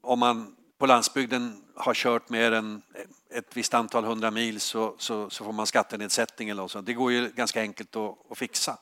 om 0.00 0.18
man 0.18 0.56
på 0.78 0.86
landsbygden 0.86 1.64
har 1.76 1.94
kört 1.94 2.28
mer 2.28 2.52
än 2.52 2.82
ett 3.30 3.56
visst 3.56 3.74
antal 3.74 4.04
hundra 4.04 4.30
mil 4.30 4.60
så, 4.60 4.94
så, 4.98 5.30
så 5.30 5.44
får 5.44 5.52
man 5.52 5.66
skattenedsättning 5.66 6.48
eller 6.48 6.62
något 6.62 6.70
sånt. 6.70 6.86
Det 6.86 6.94
går 6.94 7.12
ju 7.12 7.28
ganska 7.28 7.60
enkelt 7.60 7.96
att, 7.96 8.30
att 8.30 8.38
fixa. 8.38 8.78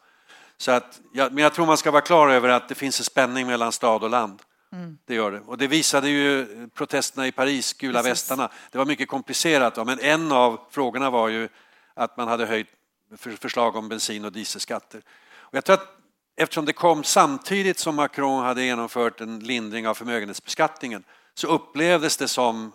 Så 0.59 0.71
att, 0.71 1.01
ja, 1.13 1.29
men 1.33 1.43
jag 1.43 1.55
tror 1.55 1.67
man 1.67 1.77
ska 1.77 1.91
vara 1.91 2.03
klar 2.03 2.29
över 2.29 2.49
att 2.49 2.69
det 2.69 2.75
finns 2.75 3.01
en 3.01 3.05
spänning 3.05 3.47
mellan 3.47 3.73
stad 3.73 4.03
och 4.03 4.11
land. 4.11 4.43
Mm. 4.73 4.99
Det 5.05 5.15
gör 5.15 5.31
det. 5.31 5.41
Och 5.41 5.59
det 5.59 5.67
visade 5.67 6.09
ju 6.09 6.47
protesterna 6.75 7.27
i 7.27 7.33
Paris, 7.33 7.73
gula 7.73 7.99
Precis. 7.99 8.11
västarna. 8.11 8.51
Det 8.71 8.79
var 8.79 8.85
mycket 8.85 9.09
komplicerat, 9.09 9.87
men 9.87 10.01
en 10.01 10.33
av 10.33 10.61
frågorna 10.71 11.11
var 11.11 11.29
ju 11.29 11.49
att 11.95 12.17
man 12.17 12.29
hade 12.29 12.47
höjt 12.47 12.69
förslag 13.17 13.77
om 13.77 13.89
bensin 13.89 14.25
och 14.25 14.33
dieselskatter. 14.33 15.03
Och 15.31 15.55
jag 15.55 15.65
tror 15.65 15.75
att 15.75 15.97
eftersom 16.37 16.65
det 16.65 16.73
kom 16.73 17.05
samtidigt 17.05 17.79
som 17.79 17.97
Macron 17.97 18.45
hade 18.45 18.65
genomfört 18.65 19.21
en 19.21 19.41
lindring 19.41 19.89
av 19.89 19.95
förmögenhetsbeskattningen 19.95 21.05
så 21.35 21.47
upplevdes 21.47 22.17
det 22.17 22.29
som 22.29 22.73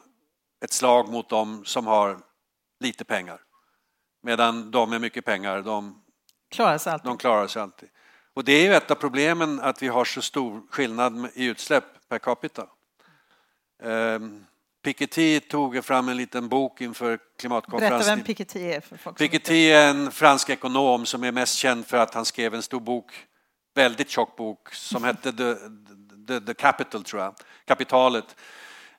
ett 0.64 0.74
slag 0.74 1.10
mot 1.10 1.30
dem 1.30 1.66
som 1.66 1.88
har 1.88 2.20
lite 2.80 3.06
pengar. 3.06 3.42
Medan 4.24 4.72
de 4.72 4.90
med 4.90 5.02
mycket 5.02 5.26
pengar, 5.26 5.62
de 5.62 6.03
klarar 6.54 6.78
sig 6.78 6.94
alltid. 6.94 7.06
De 7.06 7.18
klarar 7.18 7.48
sig 7.48 7.62
alltid. 7.62 7.90
Och 8.34 8.44
det 8.44 8.52
är 8.54 8.64
ju 8.64 8.74
ett 8.74 8.92
av 8.92 8.96
problemen 8.96 9.60
att 9.60 9.84
vi 9.84 9.88
har 9.88 10.06
så 10.06 10.22
stor 10.22 10.62
skillnad 10.70 11.30
i 11.34 11.46
utsläpp 11.46 11.84
per 12.10 12.20
capita. 12.20 12.68
Um, 13.84 14.46
Piketty 14.84 15.40
tog 15.40 15.86
fram 15.86 16.10
en 16.10 16.18
liten 16.18 16.50
bok 16.50 16.82
inför 16.82 17.20
klimatkonferensen. 17.40 18.00
Berätta 18.00 18.16
vem 18.16 18.26
Piketty 18.26 18.60
är. 18.60 18.82
För 18.82 18.98
folk 18.98 19.18
Piketty 19.18 19.72
är 19.72 19.90
en 19.90 20.12
fransk 20.12 20.50
ekonom 20.50 21.06
som 21.06 21.24
är 21.24 21.32
mest 21.32 21.56
känd 21.56 21.88
för 21.88 21.98
att 21.98 22.14
han 22.14 22.26
skrev 22.26 22.54
en 22.54 22.62
stor 22.62 22.80
bok, 22.80 23.26
väldigt 23.76 24.10
tjock 24.10 24.36
bok, 24.36 24.74
som 24.74 25.04
hette 25.04 25.32
The, 25.32 25.56
The, 26.28 26.40
The 26.46 26.54
Capital, 26.54 27.04
tror 27.04 27.22
jag, 27.22 27.36
Kapitalet. 27.66 28.36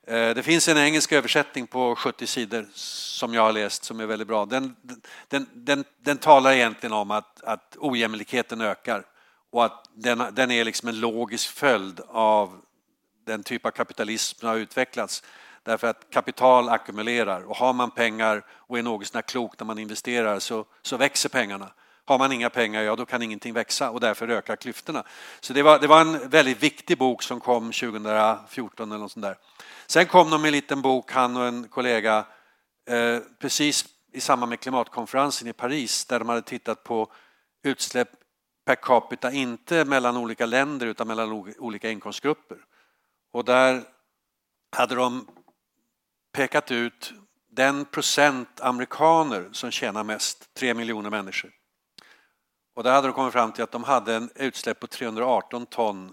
Eh, 0.06 0.34
det 0.34 0.42
finns 0.42 0.68
en 0.68 0.78
engelsk 0.78 1.12
översättning 1.12 1.66
på 1.66 1.96
70 1.96 2.26
sidor 2.26 2.66
som 2.74 3.34
jag 3.34 3.42
har 3.42 3.52
läst 3.52 3.84
som 3.84 4.00
är 4.00 4.06
väldigt 4.06 4.28
bra. 4.28 4.46
Den, 4.46 4.76
den, 5.28 5.46
den, 5.52 5.84
den 6.02 6.18
talar 6.18 6.52
egentligen 6.52 6.92
om 6.92 7.10
att, 7.10 7.44
att 7.44 7.76
ojämlikheten 7.78 8.60
ökar 8.60 9.04
och 9.50 9.64
att 9.64 9.90
den, 9.94 10.22
den 10.32 10.50
är 10.50 10.64
liksom 10.64 10.88
en 10.88 11.00
logisk 11.00 11.50
följd 11.50 12.00
av 12.08 12.60
den 13.24 13.42
typ 13.42 13.66
av 13.66 13.70
kapitalism 13.70 14.38
som 14.38 14.48
har 14.48 14.56
utvecklats. 14.56 15.22
Därför 15.62 15.86
att 15.86 16.06
kapital 16.10 16.68
ackumulerar 16.68 17.42
och 17.42 17.56
har 17.56 17.72
man 17.72 17.90
pengar 17.90 18.44
och 18.50 18.78
är 18.78 18.82
något 18.82 19.06
sånär 19.06 19.22
klok 19.22 19.58
när 19.58 19.66
man 19.66 19.78
investerar 19.78 20.38
så, 20.38 20.64
så 20.82 20.96
växer 20.96 21.28
pengarna. 21.28 21.70
Har 22.06 22.18
man 22.18 22.32
inga 22.32 22.50
pengar, 22.50 22.82
ja 22.82 22.96
då 22.96 23.06
kan 23.06 23.22
ingenting 23.22 23.52
växa 23.52 23.90
och 23.90 24.00
därför 24.00 24.28
ökar 24.28 24.56
klyftorna. 24.56 25.04
Så 25.40 25.52
det 25.52 25.62
var, 25.62 25.78
det 25.78 25.86
var 25.86 26.00
en 26.00 26.28
väldigt 26.28 26.62
viktig 26.62 26.98
bok 26.98 27.22
som 27.22 27.40
kom 27.40 27.72
2014 27.72 28.92
eller 28.92 29.00
något 29.00 29.12
sånt 29.12 29.24
där. 29.24 29.36
Sen 29.86 30.06
kom 30.06 30.30
de 30.30 30.42
med 30.42 30.48
en 30.48 30.52
liten 30.52 30.82
bok, 30.82 31.12
han 31.12 31.36
och 31.36 31.46
en 31.46 31.68
kollega, 31.68 32.24
eh, 32.88 33.18
precis 33.38 33.84
i 34.12 34.20
samband 34.20 34.50
med 34.50 34.60
klimatkonferensen 34.60 35.48
i 35.48 35.52
Paris 35.52 36.04
där 36.04 36.18
de 36.18 36.28
hade 36.28 36.42
tittat 36.42 36.84
på 36.84 37.12
utsläpp 37.62 38.08
per 38.64 38.74
capita, 38.74 39.32
inte 39.32 39.84
mellan 39.84 40.16
olika 40.16 40.46
länder 40.46 40.86
utan 40.86 41.06
mellan 41.06 41.32
olika 41.58 41.90
inkomstgrupper. 41.90 42.58
Och 43.32 43.44
där 43.44 43.82
hade 44.76 44.94
de 44.94 45.26
pekat 46.32 46.70
ut 46.70 47.12
den 47.50 47.84
procent 47.84 48.60
amerikaner 48.60 49.48
som 49.52 49.70
tjänar 49.70 50.04
mest, 50.04 50.54
tre 50.54 50.74
miljoner 50.74 51.10
människor. 51.10 51.50
Och 52.74 52.82
där 52.82 52.92
hade 52.92 53.08
de 53.08 53.12
kommit 53.12 53.32
fram 53.32 53.52
till 53.52 53.64
att 53.64 53.72
de 53.72 53.84
hade 53.84 54.14
en 54.14 54.30
utsläpp 54.34 54.80
på 54.80 54.86
318 54.86 55.66
ton 55.66 56.12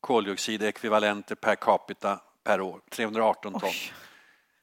koldioxidekvivalenter 0.00 1.34
per 1.34 1.54
capita 1.54 2.20
per 2.44 2.60
år. 2.60 2.80
318 2.90 3.52
ton. 3.52 3.60
Oj. 3.64 3.92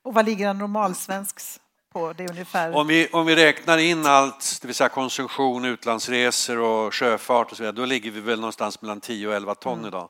Och 0.03 0.13
vad 0.13 0.25
ligger 0.25 0.49
en 0.49 0.57
normalsvensks 0.57 1.59
på? 1.93 2.13
Det 2.13 2.29
ungefär... 2.29 2.75
om, 2.75 2.87
vi, 2.87 3.07
om 3.07 3.25
vi 3.25 3.35
räknar 3.35 3.77
in 3.77 4.05
allt, 4.05 4.57
det 4.61 4.67
vill 4.67 4.75
säga 4.75 4.89
konsumtion, 4.89 5.65
utlandsresor 5.65 6.59
och 6.59 6.93
sjöfart 6.93 7.51
och 7.51 7.57
så 7.57 7.63
vidare, 7.63 7.75
då 7.75 7.85
ligger 7.85 8.11
vi 8.11 8.19
väl 8.19 8.39
någonstans 8.39 8.81
mellan 8.81 9.01
10 9.01 9.27
och 9.27 9.33
11 9.33 9.55
ton 9.55 9.73
mm. 9.73 9.87
idag. 9.87 10.09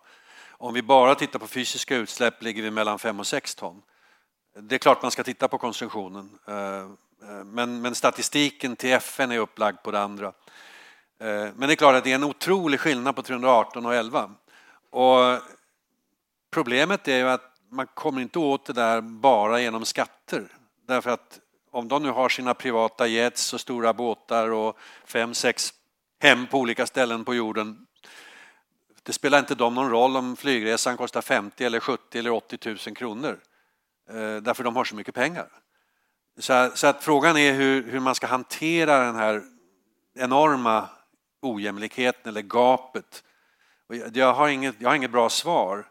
Om 0.51 0.73
vi 0.73 0.81
bara 0.81 1.15
tittar 1.15 1.39
på 1.39 1.47
fysiska 1.47 1.95
utsläpp 1.95 2.43
ligger 2.43 2.63
vi 2.63 2.71
mellan 2.71 2.99
5 2.99 3.19
och 3.19 3.27
6 3.27 3.55
ton. 3.55 3.81
Det 4.59 4.75
är 4.75 4.79
klart 4.79 5.01
man 5.01 5.11
ska 5.11 5.23
titta 5.23 5.47
på 5.47 5.57
konsumtionen, 5.57 6.29
eh, 6.47 6.55
eh, 6.55 7.43
men, 7.45 7.81
men 7.81 7.95
statistiken 7.95 8.75
till 8.75 8.93
FN 8.93 9.31
är 9.31 9.37
upplagd 9.37 9.83
på 9.83 9.91
det 9.91 10.01
andra. 10.01 10.33
Eh, 11.19 11.47
men 11.55 11.67
det 11.67 11.73
är 11.73 11.75
klart 11.75 11.95
att 11.95 12.03
det 12.03 12.11
är 12.11 12.15
en 12.15 12.23
otrolig 12.23 12.79
skillnad 12.79 13.15
på 13.15 13.21
318 13.21 13.85
och 13.85 13.95
11. 13.95 14.31
Och 14.89 15.41
problemet 16.51 17.07
är 17.07 17.17
ju 17.17 17.29
att 17.29 17.55
man 17.69 17.87
kommer 17.87 18.21
inte 18.21 18.39
åt 18.39 18.65
det 18.65 18.73
där 18.73 19.01
bara 19.01 19.61
genom 19.61 19.85
skatter. 19.85 20.47
Därför 20.87 21.09
att 21.09 21.39
om 21.71 21.87
de 21.87 22.03
nu 22.03 22.09
har 22.09 22.29
sina 22.29 22.53
privata 22.53 23.07
jets 23.07 23.53
och 23.53 23.61
stora 23.61 23.93
båtar 23.93 24.51
och 24.51 24.77
fem, 25.05 25.33
sex 25.33 25.73
hem 26.19 26.47
på 26.47 26.59
olika 26.59 26.85
ställen 26.85 27.25
på 27.25 27.35
jorden. 27.35 27.85
Det 29.03 29.13
spelar 29.13 29.39
inte 29.39 29.55
dem 29.55 29.75
någon 29.75 29.89
roll 29.89 30.17
om 30.17 30.35
flygresan 30.35 30.97
kostar 30.97 31.21
50 31.21 31.65
eller 31.65 31.79
70 31.79 32.19
eller 32.19 32.31
80 32.31 32.69
000 32.69 32.77
kronor. 32.77 33.39
Eh, 34.09 34.35
därför 34.35 34.63
de 34.63 34.75
har 34.75 34.83
så 34.83 34.95
mycket 34.95 35.15
pengar. 35.15 35.47
Så, 36.37 36.71
så 36.75 36.87
att 36.87 37.03
frågan 37.03 37.37
är 37.37 37.53
hur, 37.53 37.91
hur 37.91 37.99
man 37.99 38.15
ska 38.15 38.27
hantera 38.27 39.05
den 39.05 39.15
här 39.15 39.43
enorma 40.15 40.89
ojämlikheten 41.41 42.29
eller 42.29 42.41
gapet. 42.41 43.23
Jag 44.13 44.33
har 44.33 44.47
inget, 44.49 44.75
jag 44.79 44.89
har 44.89 44.95
inget 44.95 45.11
bra 45.11 45.29
svar. 45.29 45.85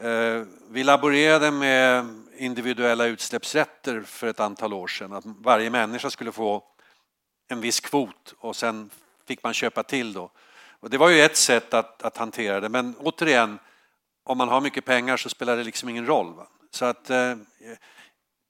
Eh, 0.00 0.42
vi 0.70 0.84
laborerade 0.84 1.50
med 1.50 2.06
individuella 2.36 3.06
utsläppsrätter 3.06 4.00
för 4.00 4.26
ett 4.26 4.40
antal 4.40 4.72
år 4.72 4.86
sedan. 4.86 5.12
Att 5.12 5.24
varje 5.26 5.70
människa 5.70 6.10
skulle 6.10 6.32
få 6.32 6.64
en 7.48 7.60
viss 7.60 7.80
kvot 7.80 8.34
och 8.38 8.56
sen 8.56 8.90
fick 9.26 9.42
man 9.42 9.54
köpa 9.54 9.82
till 9.82 10.12
då. 10.12 10.30
Och 10.80 10.90
det 10.90 10.98
var 10.98 11.08
ju 11.08 11.20
ett 11.20 11.36
sätt 11.36 11.74
att, 11.74 12.02
att 12.02 12.16
hantera 12.16 12.60
det, 12.60 12.68
men 12.68 12.94
återigen, 12.98 13.58
om 14.24 14.38
man 14.38 14.48
har 14.48 14.60
mycket 14.60 14.84
pengar 14.84 15.16
så 15.16 15.28
spelar 15.28 15.56
det 15.56 15.64
liksom 15.64 15.88
ingen 15.88 16.06
roll. 16.06 16.34
Va? 16.34 16.46
Så 16.70 16.84
att 16.84 17.10
eh, 17.10 17.36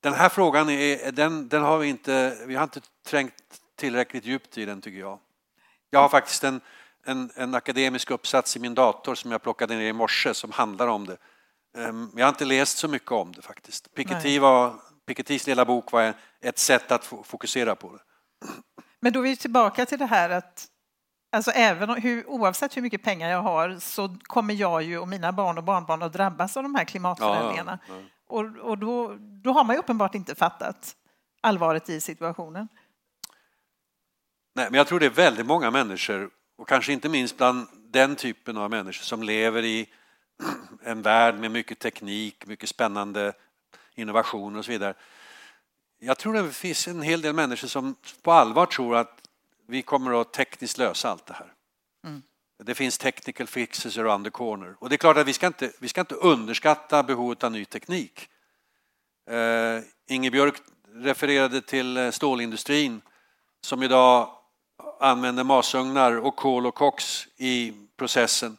den 0.01 0.15
här 0.15 0.29
frågan 0.29 0.71
är, 0.71 1.13
den, 1.13 1.49
den 1.49 1.63
har 1.63 1.79
vi 1.79 1.89
inte, 1.89 2.39
vi 2.47 2.55
har 2.55 2.65
inte 2.65 2.81
trängt 3.07 3.61
tillräckligt 3.77 4.25
djupt 4.25 4.59
i 4.59 4.65
den 4.65 4.81
tycker 4.81 4.99
jag. 4.99 5.19
Jag 5.95 6.01
har 6.01 6.09
faktiskt 6.09 6.45
en, 6.45 6.61
en, 7.07 7.31
en 7.35 7.55
akademisk 7.55 8.11
uppsats 8.11 8.57
i 8.57 8.61
min 8.61 8.75
dator 8.75 9.15
som 9.15 9.33
jag 9.33 9.43
plockade 9.43 9.77
ner 9.77 9.89
i 9.89 9.93
morse 9.93 10.35
som 10.35 10.53
handlar 10.53 10.89
om 10.89 11.07
det. 11.07 11.17
Ehm, 11.79 12.11
jag 12.17 12.25
har 12.25 12.29
inte 12.29 12.45
läst 12.45 12.79
så 12.79 12.89
mycket 12.89 13.13
om 13.13 13.33
det 13.33 13.43
faktiskt. 13.43 13.95
Piketty 13.95 14.39
var, 14.39 14.75
Pikettys 15.07 15.47
lilla 15.47 15.65
bok 15.65 15.93
var 15.93 16.15
ett 16.41 16.59
sätt 16.59 16.93
att 16.93 17.05
fokusera 17.05 17.75
på 17.75 17.93
det. 17.93 17.99
Men 19.01 19.13
då 19.13 19.21
är 19.21 19.23
vi 19.23 19.37
tillbaka 19.37 19.87
till 19.87 19.99
det 19.99 20.07
här 20.07 20.31
att 20.31 20.67
alltså 21.33 21.51
även 21.51 21.91
hur, 21.91 22.29
oavsett 22.29 22.77
hur 22.77 22.83
mycket 22.83 23.03
pengar 23.03 23.31
jag 23.31 23.43
har 23.43 23.79
så 23.81 24.17
kommer 24.23 24.55
jag 24.55 24.83
ju 24.83 24.99
och 24.99 25.09
mina 25.09 25.33
barn 25.33 25.59
och 25.59 25.65
barnbarn 25.65 26.03
att 26.03 26.13
drabbas 26.13 26.57
av 26.57 26.63
de 26.63 26.75
här 26.75 26.85
klimatförändringarna. 26.85 27.79
Ja, 27.89 27.95
ja, 27.95 28.01
ja. 28.01 28.09
Och, 28.27 28.71
och 28.71 28.79
då, 28.79 29.17
då 29.19 29.53
har 29.53 29.65
man 29.65 29.77
ju 29.77 29.81
uppenbart 29.81 30.15
inte 30.15 30.35
fattat 30.35 30.97
allvaret 31.41 31.89
i 31.89 32.01
situationen. 32.01 32.69
Nej, 34.57 34.67
men 34.71 34.79
jag 34.79 34.87
tror 34.87 35.01
det 35.01 35.07
är 35.07 35.11
väldigt 35.11 35.47
många 35.47 35.71
människor 35.71 36.31
och 36.57 36.69
kanske 36.69 36.93
inte 36.93 37.09
minst 37.09 37.37
bland 37.37 37.67
den 37.75 38.17
typen 38.17 38.57
av 38.57 38.71
människor 38.71 39.05
som 39.05 39.23
lever 39.23 39.65
i 39.65 39.89
en 40.83 41.03
värld 41.03 41.35
med 41.35 41.51
mycket 41.51 41.79
teknik, 41.79 42.47
mycket 42.47 42.69
spännande 42.69 43.33
innovationer 43.95 44.59
och 44.59 44.65
så 44.65 44.71
vidare. 44.71 44.95
Jag 45.99 46.19
tror 46.19 46.35
det 46.35 46.53
finns 46.53 46.89
en 46.89 47.03
hel 47.03 47.21
del 47.21 47.35
människor 47.35 47.69
som 47.69 47.95
på 48.23 48.33
allvar 48.33 48.67
tror 48.67 48.97
att 48.97 49.29
vi 49.67 49.83
kommer 49.83 50.21
att 50.21 50.33
tekniskt 50.33 50.79
lösa 50.79 51.11
allt 51.11 51.27
det 51.27 51.35
här. 51.35 51.53
Mm. 52.07 52.23
Det 52.65 52.75
finns 52.75 52.99
technical 52.99 53.47
fixes 53.47 53.99
around 53.99 54.25
the 54.25 54.31
corner. 54.31 54.77
Och 54.79 54.89
det 54.89 54.95
är 54.95 54.99
klart 54.99 55.17
att 55.17 55.27
vi 55.27 55.33
ska 55.33 55.47
inte, 55.47 55.73
vi 55.81 55.89
ska 55.89 56.01
inte 56.01 56.15
underskatta 56.15 57.03
behovet 57.03 57.45
av 57.45 57.53
ny 57.53 57.65
teknik. 57.65 58.29
Uh, 59.31 59.83
Inge 60.07 60.31
Björk 60.31 60.55
refererade 60.95 61.61
till 61.61 61.97
eh, 61.97 62.11
stålindustrin 62.11 63.01
som 63.61 63.83
idag 63.83 64.31
använder 65.01 65.45
masugnar 65.45 66.13
och 66.13 66.37
kol 66.37 66.67
och 66.67 66.75
koks 66.75 67.29
i 67.37 67.73
processen 67.97 68.57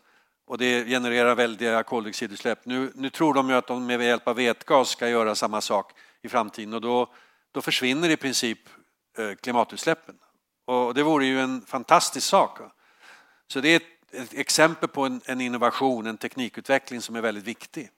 och 0.47 0.57
det 0.57 0.85
genererar 0.85 1.35
väldiga 1.35 1.83
koldioxidutsläpp. 1.83 2.65
Nu, 2.65 2.91
nu 2.95 3.09
tror 3.09 3.33
de 3.33 3.49
ju 3.49 3.55
att 3.55 3.67
de 3.67 3.85
med 3.85 4.01
hjälp 4.01 4.27
av 4.27 4.35
vätgas 4.35 4.89
ska 4.89 5.09
göra 5.09 5.35
samma 5.35 5.61
sak 5.61 5.91
i 6.21 6.29
framtiden 6.29 6.73
och 6.73 6.81
då, 6.81 7.13
då 7.51 7.61
försvinner 7.61 8.09
i 8.09 8.17
princip 8.17 8.59
eh, 9.17 9.31
klimatutsläppen. 9.35 10.15
Och 10.65 10.93
det 10.93 11.03
vore 11.03 11.25
ju 11.25 11.39
en 11.41 11.61
fantastisk 11.61 12.27
sak. 12.27 12.59
Så 13.47 13.61
det 13.61 13.69
är 13.69 13.75
ett, 13.75 14.13
ett 14.13 14.33
exempel 14.33 14.89
på 14.89 15.05
en, 15.05 15.21
en, 15.25 15.41
innovation, 15.41 16.07
en 16.07 16.17
teknikutveckling 16.17 17.01
som 17.01 17.15
är 17.15 17.21
väldigt 17.21 17.43
viktig. 17.43 17.89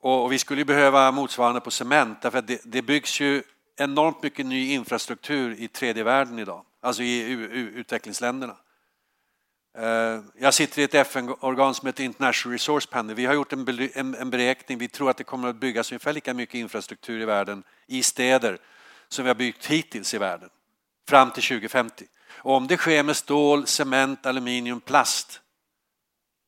Och, 0.00 0.24
och 0.24 0.32
vi 0.32 0.38
skulle 0.38 0.64
behöva 0.64 1.12
motsvarande 1.12 1.60
på 1.60 1.70
cement 1.70 2.22
därför 2.22 2.38
att 2.38 2.46
det, 2.46 2.60
det 2.64 2.82
byggs 2.82 3.20
ju 3.20 3.42
enormt 3.76 4.22
mycket 4.22 4.46
ny 4.46 4.72
infrastruktur 4.72 5.54
i 5.58 5.68
tredje 5.68 6.04
världen 6.04 6.38
idag, 6.38 6.64
alltså 6.80 7.02
i 7.02 7.20
utvecklingsländerna. 7.74 8.56
Eh, 9.78 10.20
jag 10.38 10.54
sitter 10.54 10.80
i 10.80 10.84
ett 10.84 10.94
FN-organ 10.94 11.74
som 11.74 11.86
heter 11.86 12.04
International 12.04 12.52
Resource 12.52 12.88
Panel. 12.90 13.16
Vi 13.16 13.26
har 13.26 13.34
gjort 13.34 13.52
en 13.52 14.30
beräkning. 14.30 14.78
Vi 14.78 14.88
tror 14.88 15.10
att 15.10 15.16
det 15.16 15.24
kommer 15.24 15.48
att 15.48 15.56
byggas 15.56 15.92
ungefär 15.92 16.12
lika 16.12 16.34
mycket 16.34 16.54
infrastruktur 16.54 17.20
i 17.20 17.24
världen 17.24 17.62
i 17.86 18.02
städer 18.02 18.58
som 19.08 19.24
vi 19.24 19.28
har 19.28 19.34
byggt 19.34 19.66
hittills 19.66 20.14
i 20.14 20.18
världen 20.18 20.48
fram 21.08 21.30
till 21.30 21.42
2050. 21.42 22.04
Och 22.30 22.54
om 22.54 22.66
det 22.66 22.76
sker 22.76 23.02
med 23.02 23.16
stål, 23.16 23.66
cement, 23.66 24.26
aluminium, 24.26 24.80
plast 24.80 25.40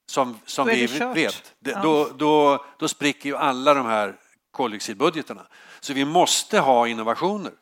som, 0.09 0.38
som 0.46 0.66
vi 0.66 0.86
vet, 1.14 1.55
ja. 1.59 1.82
då, 1.82 2.09
då, 2.16 2.64
då 2.78 2.88
spricker 2.88 3.28
ju 3.28 3.36
alla 3.36 3.74
de 3.74 3.86
här 3.86 4.16
koldioxidbudgetarna. 4.51 5.46
Så 5.87 5.93
vi 5.93 6.05
måste 6.05 6.59
ha 6.59 6.89
innovationer. 6.89 7.53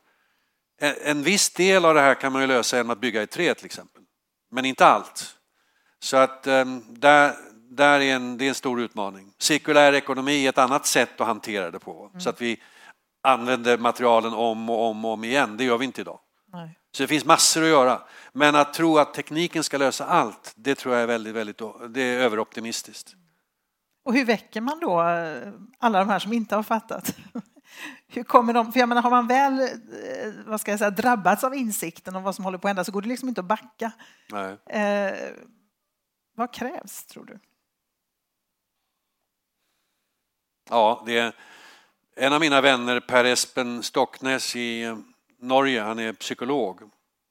En, 0.81 0.95
en 1.03 1.23
viss 1.23 1.51
del 1.51 1.85
av 1.85 1.95
det 1.95 2.01
här 2.01 2.15
kan 2.15 2.33
man 2.33 2.41
ju 2.41 2.47
lösa 2.49 2.77
genom 2.77 2.91
att 2.91 3.01
bygga 3.01 3.23
i 3.23 3.27
trä 3.27 3.55
till 3.55 3.67
exempel, 3.67 4.03
men 4.51 4.65
inte 4.65 4.87
allt. 4.87 5.37
Så 5.99 6.17
att 6.17 6.47
ehm, 6.47 6.83
där, 6.89 7.35
där 7.71 8.01
är 8.01 8.15
en, 8.15 8.39
det 8.39 8.45
är 8.45 8.49
en 8.49 8.55
stor 8.55 8.81
utmaning. 8.81 9.33
Cirkulär 9.39 9.93
ekonomi 9.93 10.45
är 10.45 10.49
ett 10.49 10.59
annat 10.59 10.87
sätt 10.87 11.21
att 11.21 11.27
hantera 11.27 11.71
det 11.71 11.79
på. 11.79 12.07
Mm. 12.07 12.21
Så 12.21 12.31
att 12.31 12.41
vi 12.41 12.63
använder 13.23 13.79
materialen 13.79 14.35
om 14.35 14.71
och 14.71 14.83
om 14.83 15.05
och 15.05 15.11
om 15.11 15.25
igen. 15.25 15.57
Det 15.57 15.65
gör 15.65 15.79
vi 15.79 15.85
inte 15.85 16.01
idag. 16.01 16.21
Nej. 16.53 16.79
Så 16.97 17.03
det 17.03 17.07
finns 17.07 17.25
massor 17.25 17.63
att 17.63 17.69
göra. 17.69 18.03
Men 18.33 18.55
att 18.55 18.75
tro 18.75 18.99
att 18.99 19.15
tekniken 19.15 19.65
ska 19.65 19.79
lösa 19.79 20.07
allt, 20.07 20.53
det 20.57 20.75
tror 20.75 20.95
jag 20.95 21.03
är 21.03 21.07
väldigt, 21.07 21.35
väldigt 21.35 21.59
det 21.89 22.03
är 22.03 22.19
överoptimistiskt. 22.19 23.15
Och 24.05 24.15
hur 24.15 24.25
väcker 24.25 24.61
man 24.61 24.81
då 24.81 25.03
eh, 25.03 25.53
alla 25.79 25.99
de 25.99 26.09
här 26.09 26.19
som 26.19 26.33
inte 26.33 26.57
har 26.57 26.63
fattat? 26.63 27.17
Hur 28.07 28.23
kommer 28.23 28.53
de, 28.53 28.73
för 28.73 28.81
jag 28.81 28.89
menar, 28.89 29.03
har 29.03 29.11
man 29.11 29.27
väl 29.27 29.61
eh, 29.61 29.69
vad 30.47 30.61
ska 30.61 30.71
jag 30.71 30.79
säga, 30.79 30.91
drabbats 30.91 31.45
av 31.45 31.55
insikten 31.55 32.17
om 32.17 32.23
vad 32.23 32.35
som 32.35 32.45
håller 32.45 32.59
på 32.59 32.69
att 32.69 32.71
hända 32.71 32.85
så 32.85 32.93
går 32.93 33.03
det 33.03 33.09
liksom 33.09 33.29
inte 33.29 33.41
att 33.41 33.47
backa. 33.47 33.93
Nej. 34.31 34.57
Eh, 34.67 35.33
vad 36.37 36.53
krävs, 36.53 37.07
tror 37.07 37.25
du? 37.25 37.39
Ja, 40.71 41.03
det, 41.07 41.35
En 42.17 42.33
av 42.33 42.41
mina 42.41 42.61
vänner, 42.61 43.01
Per 43.01 43.25
Espen 43.25 43.83
Stocknes 43.83 44.57
i 44.57 44.97
Norge, 45.39 45.83
han 45.83 45.99
är 45.99 46.13
psykolog. 46.13 46.83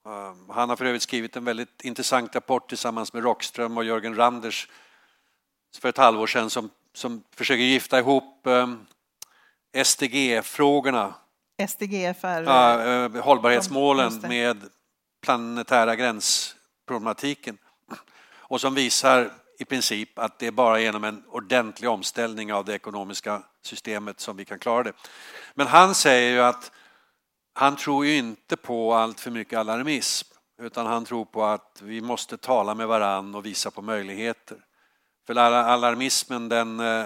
Eh, 0.06 0.34
han 0.50 0.70
har 0.70 0.76
för 0.76 0.86
övrigt 0.86 1.02
skrivit 1.02 1.36
en 1.36 1.46
väldigt 1.46 1.82
intressant 1.82 2.36
rapport 2.36 2.70
tillsammans 2.70 3.14
med 3.14 3.24
Rockström 3.24 3.78
och 3.78 3.84
Jörgen 3.84 4.16
Randers 4.16 4.68
för 5.80 5.90
ett 5.90 5.98
halvår 5.98 6.28
sedan 6.28 6.50
som, 6.50 6.70
som 6.94 7.24
försöker 7.32 7.64
gifta 7.64 8.00
ihop 8.00 8.48
SDG-frågorna, 9.74 11.14
SDGF 11.68 12.24
är... 12.24 12.44
ja, 12.44 13.08
uh, 13.08 13.22
hållbarhetsmålen 13.22 14.20
med 14.22 14.70
planetära 15.22 15.96
gränsproblematiken 15.96 17.58
och 18.36 18.62
som 18.62 18.76
visar 18.76 19.32
i 19.60 19.66
princip 19.66 20.20
att 20.20 20.40
det 20.40 20.48
är 20.48 20.52
bara 20.52 20.80
genom 20.80 21.04
en 21.04 21.24
ordentlig 21.28 21.90
omställning 21.90 22.54
av 22.54 22.66
det 22.66 22.74
ekonomiska 22.74 23.42
systemet 23.62 24.20
som 24.20 24.38
vi 24.38 24.46
kan 24.46 24.60
klara 24.60 24.84
det. 24.84 24.94
Men 25.54 25.68
han 25.68 25.96
säger 25.96 26.32
ju 26.32 26.42
att 26.42 26.72
han 27.54 27.76
tror 27.76 28.06
ju 28.06 28.18
inte 28.18 28.58
på 28.58 28.94
allt 28.94 29.20
för 29.20 29.32
mycket 29.32 29.60
alarmism 29.60 30.28
utan 30.62 30.86
han 30.86 31.06
tror 31.06 31.26
på 31.26 31.46
att 31.46 31.82
vi 31.82 32.02
måste 32.02 32.38
tala 32.38 32.76
med 32.76 32.88
varann 32.88 33.36
och 33.36 33.46
visa 33.46 33.72
på 33.72 33.82
möjligheter. 33.82 34.58
För 35.28 35.36
alarmismen, 35.36 36.50
den, 36.50 36.80
eh, 36.80 37.06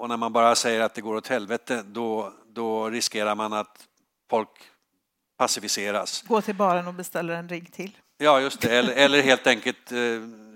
och 0.00 0.08
när 0.08 0.16
man 0.16 0.32
bara 0.32 0.54
säger 0.54 0.80
att 0.80 0.94
det 0.94 1.00
går 1.00 1.16
åt 1.16 1.26
helvete, 1.26 1.82
då, 1.86 2.32
då 2.46 2.90
riskerar 2.90 3.34
man 3.34 3.52
att 3.52 3.86
folk 4.30 4.48
passiviseras. 5.38 6.22
Gå 6.22 6.40
till 6.40 6.54
baren 6.54 6.86
och 6.86 6.94
beställer 6.94 7.34
en 7.34 7.48
rigg 7.48 7.72
till. 7.72 7.96
Ja, 8.18 8.40
just 8.40 8.60
det. 8.60 8.78
Eller, 8.78 8.92
eller 8.92 9.22
helt 9.22 9.46
enkelt 9.46 9.92
eh, 9.92 9.98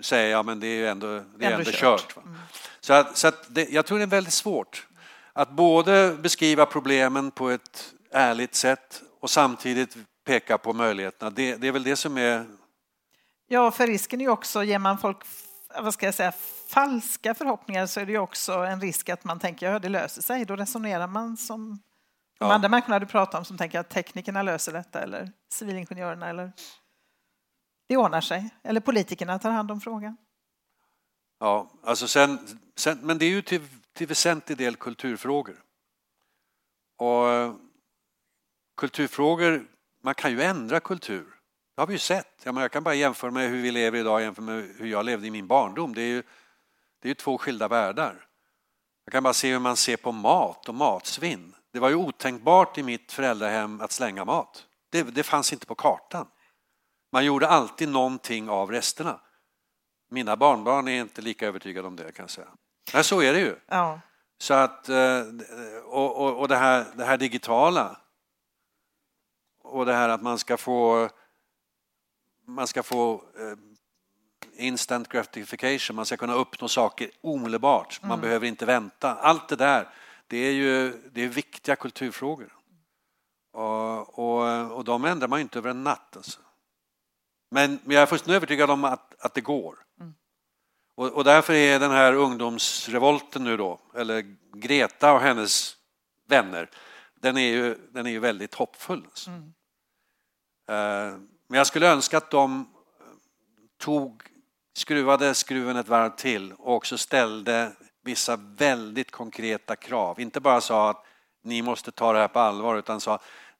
säga 0.01 0.27
ja, 0.27 0.43
men 0.43 0.59
det 0.59 0.67
är 0.67 0.75
ju 0.75 0.87
ändå, 0.87 1.07
det 1.07 1.45
är 1.45 1.51
ändå, 1.51 1.59
ändå 1.59 1.71
kört. 1.71 2.17
mm. 2.17 2.37
Så, 2.79 2.93
att, 2.93 3.17
så 3.17 3.27
att 3.27 3.45
det, 3.55 3.69
jag 3.69 3.85
tror 3.85 3.97
det 3.97 4.03
är 4.03 4.07
väldigt 4.07 4.33
svårt 4.33 4.87
att 5.33 5.49
både 5.49 6.17
beskriva 6.19 6.65
problemen 6.65 7.31
på 7.31 7.49
ett 7.49 7.93
ärligt 8.11 8.55
sätt 8.55 9.01
och 9.19 9.29
samtidigt 9.29 9.97
peka 10.25 10.57
på 10.57 10.73
möjligheterna. 10.73 11.31
Det, 11.31 11.55
det 11.55 11.67
är 11.67 11.71
väl 11.71 11.83
det 11.83 11.95
som 11.95 12.17
är... 12.17 12.45
Ja, 13.47 13.71
för 13.71 13.87
risken 13.87 14.21
är 14.21 14.25
ju 14.25 14.31
också, 14.31 14.63
ger 14.63 14.79
man 14.79 14.97
folk 14.97 15.17
vad 15.81 15.93
ska 15.93 16.05
jag 16.05 16.15
säga, 16.15 16.33
falska 16.67 17.33
förhoppningar 17.33 17.85
så 17.85 17.99
är 17.99 18.05
det 18.05 18.11
ju 18.11 18.17
också 18.17 18.53
en 18.53 18.81
risk 18.81 19.09
att 19.09 19.23
man 19.23 19.39
tänker 19.39 19.67
att 19.67 19.73
ja, 19.73 19.79
det 19.79 19.89
löser 19.89 20.21
sig. 20.21 20.45
Då 20.45 20.55
resonerar 20.55 21.07
man 21.07 21.37
som 21.37 21.79
de 22.39 22.45
ja. 22.45 22.53
andra 22.53 22.69
människorna 22.69 22.99
du 22.99 23.05
pratar 23.05 23.39
om 23.39 23.45
som 23.45 23.57
tänker 23.57 23.79
att 23.79 23.89
teknikerna 23.89 24.43
löser 24.43 24.73
detta 24.73 25.01
eller 25.01 25.31
civilingenjörerna 25.49 26.29
eller 26.29 26.51
det 27.87 27.97
ordnar 27.97 28.21
sig. 28.21 28.49
Eller 28.63 28.81
politikerna 28.81 29.39
tar 29.39 29.51
hand 29.51 29.71
om 29.71 29.81
frågan. 29.81 30.17
Ja, 31.39 31.71
alltså 31.83 32.07
sen, 32.07 32.39
sen 32.75 32.99
men 33.01 33.17
det 33.17 33.25
är 33.25 33.29
ju 33.29 33.41
till, 33.41 33.67
till 33.93 34.07
väsentlig 34.07 34.57
del 34.57 34.75
kulturfrågor. 34.75 35.63
Och 36.97 37.55
kulturfrågor, 38.77 39.67
man 40.01 40.15
kan 40.15 40.31
ju 40.31 40.41
ändra 40.41 40.79
kultur. 40.79 41.35
Det 41.75 41.81
har 41.81 41.87
vi 41.87 41.93
ju 41.93 41.99
sett. 41.99 42.41
Jag, 42.43 42.57
jag 42.57 42.71
kan 42.71 42.83
bara 42.83 42.95
jämföra 42.95 43.31
med 43.31 43.49
hur 43.49 43.61
vi 43.61 43.71
lever 43.71 43.99
idag 43.99 44.21
jämfört 44.21 44.43
med 44.43 44.75
hur 44.77 44.87
jag 44.87 45.05
levde 45.05 45.27
i 45.27 45.31
min 45.31 45.47
barndom. 45.47 45.93
Det 45.93 46.01
är 46.01 46.07
ju, 46.07 46.23
det 47.05 47.07
är 47.07 47.11
ju 47.11 47.15
två 47.15 47.37
skilda 47.37 47.67
världar. 47.67 48.25
Jag 49.05 49.11
kan 49.11 49.23
bara 49.23 49.33
se 49.33 49.51
hur 49.51 49.59
man 49.59 49.77
ser 49.77 49.97
på 49.97 50.11
mat 50.11 50.69
och 50.69 50.75
matsvinn. 50.75 51.55
Det 51.73 51.79
var 51.79 51.89
ju 51.89 51.95
otänkbart 51.95 52.77
i 52.77 52.83
mitt 52.83 53.11
föräldrahem 53.11 53.81
att 53.81 53.91
slänga 53.91 54.25
mat. 54.25 54.65
Det, 54.89 55.03
det 55.03 55.23
fanns 55.23 55.53
inte 55.53 55.65
på 55.65 55.75
kartan. 55.75 56.27
Man 57.11 57.25
gjorde 57.25 57.47
alltid 57.47 57.89
någonting 57.89 58.49
av 58.49 58.71
resterna. 58.71 59.19
Mina 60.09 60.35
barnbarn 60.35 60.87
är 60.87 61.01
inte 61.01 61.21
lika 61.21 61.47
övertygade 61.47 61.87
om 61.87 61.95
det 61.95 62.11
kan 62.11 62.23
jag 62.23 62.29
säga. 62.29 62.47
Nej, 62.93 63.03
så 63.03 63.21
är 63.21 63.33
det 63.33 63.39
ju. 63.39 63.55
Ja. 63.67 63.99
Så 64.37 64.53
att, 64.53 64.89
eh, 64.89 65.21
och, 65.85 66.15
och, 66.17 66.39
och 66.39 66.47
det, 66.47 66.55
här, 66.55 66.85
det 66.95 67.05
här 67.05 67.17
digitala 67.17 67.97
och 69.63 69.85
det 69.85 69.93
här 69.93 70.09
att 70.09 70.21
man 70.21 70.39
ska 70.39 70.57
få 70.57 71.09
man 72.47 72.67
ska 72.67 72.83
få 72.83 73.13
eh, 73.13 73.74
instant 74.57 75.09
gratification, 75.09 75.95
man 75.95 76.05
ska 76.05 76.17
kunna 76.17 76.33
uppnå 76.33 76.67
saker 76.67 77.09
omedelbart, 77.21 78.01
man 78.01 78.11
mm. 78.11 78.21
behöver 78.21 78.47
inte 78.47 78.65
vänta. 78.65 79.15
Allt 79.15 79.47
det 79.47 79.55
där, 79.55 79.89
det 80.27 80.37
är 80.37 80.51
ju 80.51 81.01
det 81.11 81.21
är 81.21 81.27
viktiga 81.27 81.75
kulturfrågor. 81.75 82.53
Och, 83.53 84.19
och, 84.19 84.71
och 84.71 84.83
de 84.83 85.05
ändrar 85.05 85.27
man 85.27 85.39
inte 85.39 85.59
över 85.59 85.69
en 85.69 85.83
natt. 85.83 86.15
Alltså. 86.15 86.39
Men, 87.51 87.79
men 87.83 87.95
jag 87.95 88.01
är 88.01 88.05
fullständigt 88.05 88.35
övertygad 88.35 88.69
om 88.69 88.83
att, 88.83 89.15
att 89.19 89.33
det 89.33 89.41
går. 89.41 89.77
Mm. 89.99 90.13
Och, 90.95 91.11
och, 91.11 91.23
därför 91.23 91.53
är 91.53 91.79
den 91.79 91.91
här 91.91 92.13
ungdomsrevolten 92.13 93.43
nu 93.43 93.57
då, 93.57 93.79
eller 93.95 94.35
Greta 94.53 95.13
och 95.13 95.19
hennes 95.19 95.77
vänner, 96.27 96.69
den 97.15 97.37
är 97.37 97.47
ju, 97.47 97.75
den 97.89 98.05
är 98.05 98.09
ju 98.09 98.19
väldigt 98.19 98.53
hoppfull. 98.53 99.03
Alltså. 99.05 99.29
Mm. 99.29 99.43
Uh, 100.69 101.19
men 101.47 101.57
jag 101.57 101.67
skulle 101.67 101.91
önska 101.91 102.17
att 102.17 102.31
de 102.31 102.73
tog, 103.77 104.23
skruvade 104.77 105.33
skruven 105.33 105.77
ett 105.77 105.87
varv 105.87 106.09
till 106.09 106.53
och 106.53 106.75
också 106.75 106.97
ställde 106.97 107.71
vissa 108.03 108.35
väldigt 108.35 109.11
konkreta 109.11 109.75
krav. 109.75 110.19
Inte 110.19 110.39
bara 110.39 110.61
sa 110.61 110.89
att 110.89 111.05
ni 111.43 111.61
måste 111.61 111.91
ta 111.91 112.13
det 112.13 112.19
här 112.19 112.27
på 112.27 112.39
allvar 112.39 112.75
utan 112.75 113.01
sa 113.01 113.19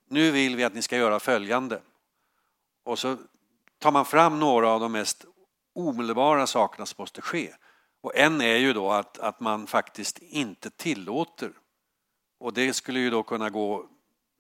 nu 0.10 0.32
vill 0.32 0.56
vi 0.56 0.64
att 0.64 0.74
ni 0.74 0.82
ska 0.82 0.98
göra 0.98 1.20
följande. 1.20 1.82
Och 2.84 3.00
så 3.00 3.18
tar 3.80 3.92
man 3.92 4.06
fram 4.06 4.40
några 4.40 4.70
av 4.70 4.80
de 4.80 4.92
mest 4.92 5.26
omedelbara 5.76 6.48
sakerna 6.48 6.86
som 6.86 7.02
måste 7.02 7.22
ske. 7.22 7.54
Och 8.02 8.16
en 8.16 8.42
är 8.42 8.56
ju 8.56 8.74
då 8.74 8.92
att, 8.92 9.18
att 9.20 9.40
man 9.40 9.68
faktiskt 9.68 10.20
inte 10.20 10.70
tillåter, 10.70 11.52
och 12.40 12.54
det 12.54 12.74
skulle 12.74 13.00
ju 13.00 13.10
då 13.10 13.24
kunna 13.24 13.50
gå 13.50 13.86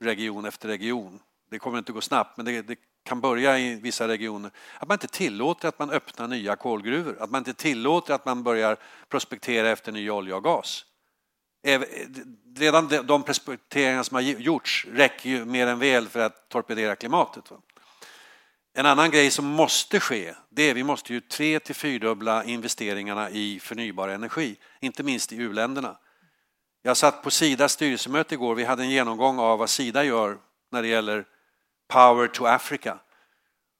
region 0.01 0.45
efter 0.45 0.67
region, 0.67 1.19
det 1.49 1.59
kommer 1.59 1.77
inte 1.77 1.91
gå 1.91 2.01
snabbt, 2.01 2.37
men 2.37 2.45
det, 2.45 2.61
det 2.61 2.75
kan 3.05 3.21
börja 3.21 3.59
i 3.59 3.75
vissa 3.75 4.07
regioner, 4.07 4.51
att 4.79 4.87
man 4.87 4.95
inte 4.95 5.07
tillåter 5.07 5.67
att 5.67 5.79
man 5.79 5.89
öppnar 5.89 6.27
nya 6.27 6.55
kolgruvor, 6.55 7.17
att 7.19 7.31
man 7.31 7.39
inte 7.39 7.53
tillåter 7.53 8.13
att 8.13 8.25
man 8.25 8.43
börjar 8.43 8.77
prospektera 9.09 9.69
efter 9.69 9.91
ny 9.91 10.09
olja 10.09 10.35
och 10.35 10.43
gas. 10.43 10.85
Redan 12.57 12.87
de 12.87 13.23
prospekteringar 13.23 14.03
som 14.03 14.15
har 14.15 14.21
gjorts 14.21 14.87
räcker 14.91 15.29
ju 15.29 15.45
mer 15.45 15.67
än 15.67 15.79
väl 15.79 16.07
för 16.07 16.19
att 16.19 16.49
torpedera 16.49 16.95
klimatet. 16.95 17.51
En 18.73 18.85
annan 18.85 19.11
grej 19.11 19.31
som 19.31 19.45
måste 19.45 19.99
ske, 19.99 20.33
det 20.49 20.63
är 20.63 20.71
att 20.71 20.77
vi 20.77 20.83
måste 20.83 21.13
ju 21.13 21.21
tre 21.21 21.59
till 21.59 21.75
fyrdubbla 21.75 22.43
investeringarna 22.43 23.29
i 23.29 23.59
förnybar 23.59 24.07
energi, 24.07 24.55
inte 24.79 25.03
minst 25.03 25.33
i 25.33 25.35
u-länderna. 25.35 25.97
Jag 26.81 26.97
satt 26.97 27.23
på 27.23 27.31
Sidas 27.31 27.71
styrelsemöte 27.71 28.33
igår, 28.33 28.55
vi 28.55 28.63
hade 28.63 28.83
en 28.83 28.89
genomgång 28.89 29.39
av 29.39 29.59
vad 29.59 29.69
Sida 29.69 30.03
gör 30.03 30.37
när 30.71 30.81
det 30.81 30.87
gäller 30.87 31.25
Power 31.87 32.27
to 32.27 32.45
Africa. 32.45 32.99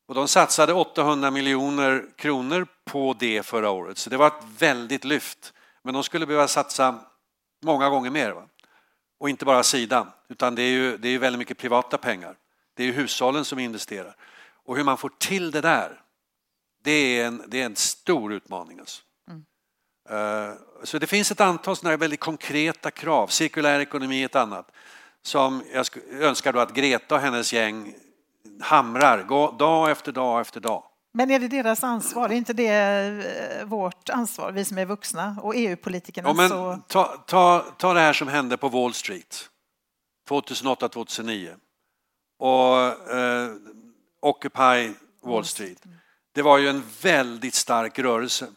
Och 0.07 0.15
de 0.15 0.27
satsade 0.27 0.73
800 0.73 1.31
miljoner 1.31 2.05
kronor 2.15 2.67
på 2.85 3.15
det 3.19 3.45
förra 3.45 3.69
året, 3.69 3.97
så 3.97 4.09
det 4.09 4.17
var 4.17 4.27
ett 4.27 4.43
väldigt 4.57 5.05
lyft. 5.05 5.53
Men 5.83 5.93
de 5.93 6.03
skulle 6.03 6.25
behöva 6.25 6.47
satsa 6.47 6.99
många 7.63 7.89
gånger 7.89 8.09
mer. 8.09 8.31
Va? 8.31 8.43
Och 9.19 9.29
inte 9.29 9.45
bara 9.45 9.63
Sida, 9.63 10.07
utan 10.29 10.55
det 10.55 10.61
är 10.61 10.69
ju 10.69 10.97
det 10.97 11.09
är 11.09 11.19
väldigt 11.19 11.39
mycket 11.39 11.57
privata 11.57 11.97
pengar. 11.97 12.37
Det 12.73 12.83
är 12.83 12.87
ju 12.87 12.93
hushållen 12.93 13.45
som 13.45 13.59
investerar. 13.59 14.15
Och 14.65 14.77
hur 14.77 14.83
man 14.83 14.97
får 14.97 15.11
till 15.17 15.51
det 15.51 15.61
där, 15.61 16.01
det 16.83 16.91
är 16.91 17.25
en, 17.25 17.43
det 17.47 17.61
är 17.61 17.65
en 17.65 17.75
stor 17.75 18.33
utmaning. 18.33 18.79
Alltså. 18.79 19.01
Mm. 19.29 19.45
Uh, 20.11 20.55
så 20.83 20.99
det 20.99 21.07
finns 21.07 21.31
ett 21.31 21.41
antal 21.41 21.75
sådana 21.75 21.97
väldigt 21.97 22.19
konkreta 22.19 22.91
krav, 22.91 23.27
cirkulär 23.27 23.79
ekonomi 23.79 24.21
är 24.21 24.25
ett 24.25 24.35
annat 24.35 24.71
som 25.25 25.63
jag 25.73 25.85
önskar 26.21 26.53
då 26.53 26.59
att 26.59 26.73
Greta 26.73 27.15
och 27.15 27.21
hennes 27.21 27.53
gäng 27.53 27.95
hamrar 28.61 29.23
dag 29.57 29.91
efter 29.91 30.11
dag 30.11 30.41
efter 30.41 30.59
dag. 30.59 30.83
Men 31.13 31.31
är 31.31 31.39
det 31.39 31.47
deras 31.47 31.83
ansvar? 31.83 32.29
Är 32.29 32.33
inte 32.33 32.53
det 32.53 32.69
eh, 33.59 33.65
vårt 33.65 34.09
ansvar, 34.09 34.51
vi 34.51 34.65
som 34.65 34.77
är 34.77 34.85
vuxna 34.85 35.37
och 35.41 35.53
EU-politikerna? 35.55 36.29
Ja, 36.29 36.33
men 36.33 36.49
så... 36.49 36.79
ta, 36.87 37.05
ta, 37.05 37.65
ta 37.77 37.93
det 37.93 37.99
här 37.99 38.13
som 38.13 38.27
hände 38.27 38.57
på 38.57 38.69
Wall 38.69 38.93
Street 38.93 39.49
2008-2009 40.29 41.55
och 42.39 42.77
eh, 43.15 43.51
Occupy 44.21 44.93
Wall 45.25 45.45
Street. 45.45 45.83
Det 46.33 46.41
var 46.41 46.57
ju 46.57 46.69
en 46.69 46.83
väldigt 47.01 47.53
stark 47.53 47.99
rörelse 47.99 48.47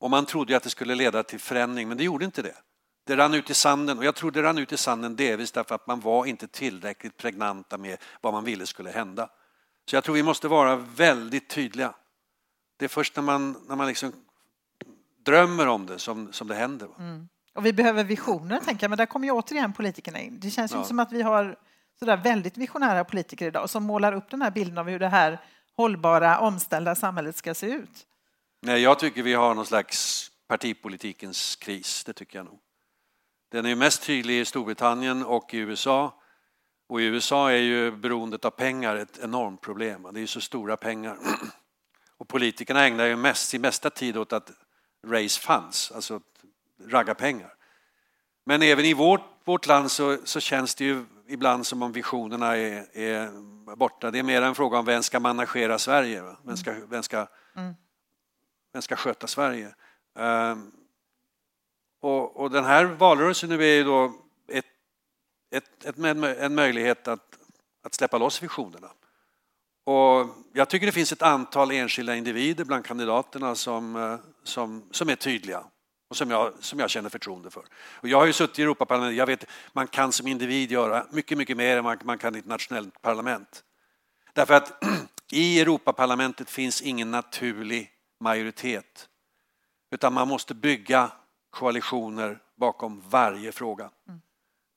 och 0.00 0.10
man 0.10 0.26
trodde 0.26 0.56
att 0.56 0.62
det 0.62 0.70
skulle 0.70 0.94
leda 0.94 1.22
till 1.22 1.40
förändring, 1.40 1.88
men 1.88 1.96
det 1.96 2.04
gjorde 2.04 2.24
inte 2.24 2.42
det. 2.42 2.56
Det 3.10 3.16
rann 3.16 3.34
ut 3.34 3.50
i 3.50 3.54
sanden 3.54 3.98
och 3.98 4.04
jag 4.04 4.14
tror 4.14 4.30
det 4.30 4.42
rann 4.42 4.58
ut 4.58 4.72
i 4.72 4.76
sanden 4.76 5.16
delvis 5.16 5.52
därför 5.52 5.74
att 5.74 5.86
man 5.86 6.00
var 6.00 6.26
inte 6.26 6.48
tillräckligt 6.48 7.16
pregnanta 7.16 7.78
med 7.78 7.98
vad 8.20 8.32
man 8.32 8.44
ville 8.44 8.66
skulle 8.66 8.90
hända. 8.90 9.28
Så 9.90 9.96
jag 9.96 10.04
tror 10.04 10.14
vi 10.14 10.22
måste 10.22 10.48
vara 10.48 10.76
väldigt 10.76 11.48
tydliga. 11.48 11.94
Det 12.76 12.84
är 12.84 12.88
först 12.88 13.16
när 13.16 13.22
man, 13.22 13.56
när 13.68 13.76
man 13.76 13.86
liksom 13.86 14.12
drömmer 15.24 15.66
om 15.66 15.86
det 15.86 15.98
som, 15.98 16.32
som 16.32 16.48
det 16.48 16.54
händer. 16.54 16.88
Mm. 16.98 17.28
Och 17.54 17.66
vi 17.66 17.72
behöver 17.72 18.04
visioner, 18.04 18.60
tänker 18.60 18.84
jag, 18.84 18.90
men 18.90 18.98
där 18.98 19.06
kommer 19.06 19.26
ju 19.26 19.32
återigen 19.32 19.72
politikerna 19.72 20.20
in. 20.20 20.40
Det 20.40 20.50
känns 20.50 20.72
ju 20.72 20.74
ja. 20.74 20.78
inte 20.78 20.88
som 20.88 20.98
att 20.98 21.12
vi 21.12 21.22
har 21.22 21.56
sådär 21.98 22.16
väldigt 22.16 22.56
visionära 22.56 23.04
politiker 23.04 23.46
idag 23.46 23.70
som 23.70 23.84
målar 23.84 24.12
upp 24.12 24.30
den 24.30 24.42
här 24.42 24.50
bilden 24.50 24.78
av 24.78 24.88
hur 24.88 24.98
det 24.98 25.08
här 25.08 25.40
hållbara, 25.76 26.38
omställda 26.38 26.94
samhället 26.94 27.36
ska 27.36 27.54
se 27.54 27.66
ut. 27.66 28.06
Nej, 28.62 28.82
jag 28.82 28.98
tycker 28.98 29.22
vi 29.22 29.34
har 29.34 29.54
någon 29.54 29.66
slags 29.66 30.30
partipolitikens 30.48 31.56
kris, 31.56 32.04
det 32.04 32.12
tycker 32.12 32.38
jag 32.38 32.44
nog. 32.44 32.60
Den 33.50 33.66
är 33.66 33.74
mest 33.74 34.02
tydlig 34.02 34.40
i 34.40 34.44
Storbritannien 34.44 35.24
och 35.24 35.54
i 35.54 35.58
USA. 35.58 36.14
Och 36.88 37.00
i 37.00 37.04
USA 37.04 37.50
är 37.50 37.56
ju 37.56 37.90
beroendet 37.90 38.44
av 38.44 38.50
pengar 38.50 38.96
ett 38.96 39.18
enormt 39.22 39.60
problem. 39.60 40.02
Det 40.12 40.18
är 40.18 40.20
ju 40.20 40.26
så 40.26 40.40
stora 40.40 40.76
pengar. 40.76 41.18
Och 42.16 42.28
politikerna 42.28 42.86
ägnar 42.86 43.06
ju 43.06 43.16
mest, 43.16 43.48
sin 43.48 43.60
mesta 43.60 43.90
tid 43.90 44.16
åt 44.16 44.32
att 44.32 44.50
raise 45.06 45.40
funds, 45.40 45.92
alltså 45.92 46.20
ragga 46.86 47.14
pengar. 47.14 47.54
Men 48.44 48.62
även 48.62 48.84
i 48.84 48.94
vårt, 48.94 49.20
vårt 49.44 49.66
land 49.66 49.90
så, 49.90 50.18
så 50.24 50.40
känns 50.40 50.74
det 50.74 50.84
ju 50.84 51.04
ibland 51.28 51.66
som 51.66 51.82
om 51.82 51.92
visionerna 51.92 52.56
är, 52.56 52.98
är, 52.98 53.30
borta. 53.76 54.10
Det 54.10 54.18
är 54.18 54.22
mer 54.22 54.42
en 54.42 54.54
fråga 54.54 54.78
om 54.78 54.84
vem 54.84 55.02
ska 55.02 55.20
managera 55.20 55.78
Sverige? 55.78 56.22
Vem 56.44 56.56
ska, 56.56 56.74
vem 56.88 57.02
ska, 57.02 57.26
mm. 57.56 57.74
vem 58.72 58.82
ska 58.82 58.96
sköta 58.96 59.26
Sverige? 59.26 59.74
Um, 60.14 60.72
och, 62.00 62.36
och, 62.36 62.50
den 62.50 62.64
här 62.64 62.84
valrörelsen 62.84 63.48
nu 63.48 63.62
är 63.62 63.74
ju 63.74 63.84
då 63.84 64.12
ett, 64.48 64.64
ett, 65.50 65.84
ett, 65.84 65.98
en 66.38 66.54
möjlighet 66.54 67.08
att, 67.08 67.38
att 67.82 67.94
släppa 67.94 68.18
loss 68.18 68.42
visionerna. 68.42 68.90
Och 69.84 70.26
jag 70.52 70.68
tycker 70.68 70.86
det 70.86 70.92
finns 70.92 71.12
ett 71.12 71.22
antal 71.22 71.70
enskilda 71.70 72.16
individer 72.16 72.64
bland 72.64 72.84
kandidaterna 72.84 73.54
som, 73.54 73.96
eh, 73.96 74.16
som, 74.44 74.88
som 74.90 75.08
är 75.08 75.16
tydliga 75.16 75.64
och 76.10 76.16
som 76.16 76.30
jag, 76.30 76.52
som 76.60 76.78
jag 76.78 76.90
känner 76.90 77.08
förtroende 77.08 77.50
för. 77.50 77.64
Och 77.72 78.08
jag 78.08 78.18
har 78.18 78.26
ju 78.26 78.32
suttit 78.32 78.58
i 78.58 78.62
Europaparlamentet, 78.62 79.18
jag 79.18 79.26
vet 79.26 79.44
man 79.72 79.86
kan 79.86 80.12
som 80.12 80.26
individ 80.26 80.72
göra 80.72 81.06
mycket, 81.10 81.38
mycket 81.38 81.56
mer 81.56 81.76
än 81.76 81.84
man, 81.84 81.98
man 82.04 82.18
kan 82.18 82.36
i 82.36 82.38
ett 82.38 82.46
nationellt 82.46 83.02
parlament. 83.02 83.64
Därför 84.32 84.54
att 84.54 84.84
i 85.32 85.60
Europaparlamentet 85.60 86.50
finns 86.50 86.82
ingen 86.82 87.10
naturlig 87.10 87.90
majoritet 88.20 89.08
utan 89.90 90.12
man 90.12 90.28
måste 90.28 90.54
bygga 90.54 91.12
koalitioner 91.50 92.38
bakom 92.56 93.02
varje 93.08 93.52
fråga. 93.52 93.90
Mm. 94.08 94.20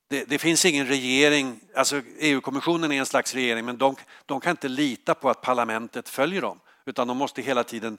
Det, 0.09 0.23
det, 0.23 0.37
finns 0.37 0.65
ingen 0.65 0.87
regering, 0.87 1.59
alltså 1.75 2.01
EU-kommissionen 2.19 2.91
är 2.91 2.99
en 2.99 3.05
slags 3.05 3.33
regering 3.33 3.65
men 3.65 3.77
de, 3.77 3.95
de 4.25 4.39
kan 4.39 4.51
inte 4.51 4.67
lita 4.67 5.15
på 5.15 5.29
att 5.29 5.41
parlamentet 5.41 6.09
följer 6.09 6.41
dem 6.41 6.59
utan 6.85 7.07
de 7.07 7.17
måste 7.17 7.41
hela 7.41 7.63
tiden 7.63 7.97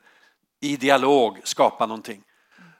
i 0.60 0.76
dialog 0.76 1.40
skapa 1.44 1.86
någonting. 1.86 2.22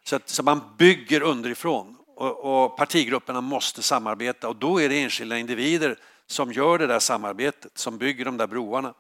Så, 0.05 0.17
att, 0.17 0.29
så 0.29 0.43
man 0.43 0.61
bygger 0.79 1.23
underifrån 1.23 1.97
och, 2.17 2.65
och 2.65 2.77
partigrupperna 2.77 3.41
måste 3.41 3.83
samarbeta 3.83 4.49
och 4.49 4.57
då 4.57 4.81
är 4.81 4.89
det 4.89 5.03
enskilda 5.03 5.39
individer 5.39 5.99
som 6.27 6.53
gör 6.53 6.79
det 6.79 6.87
där 6.87 6.99
samarbetet, 6.99 7.79
som 7.79 7.99
bygger 7.99 8.25
de 8.25 8.37
där 8.37 8.47
broarna. 8.47 8.95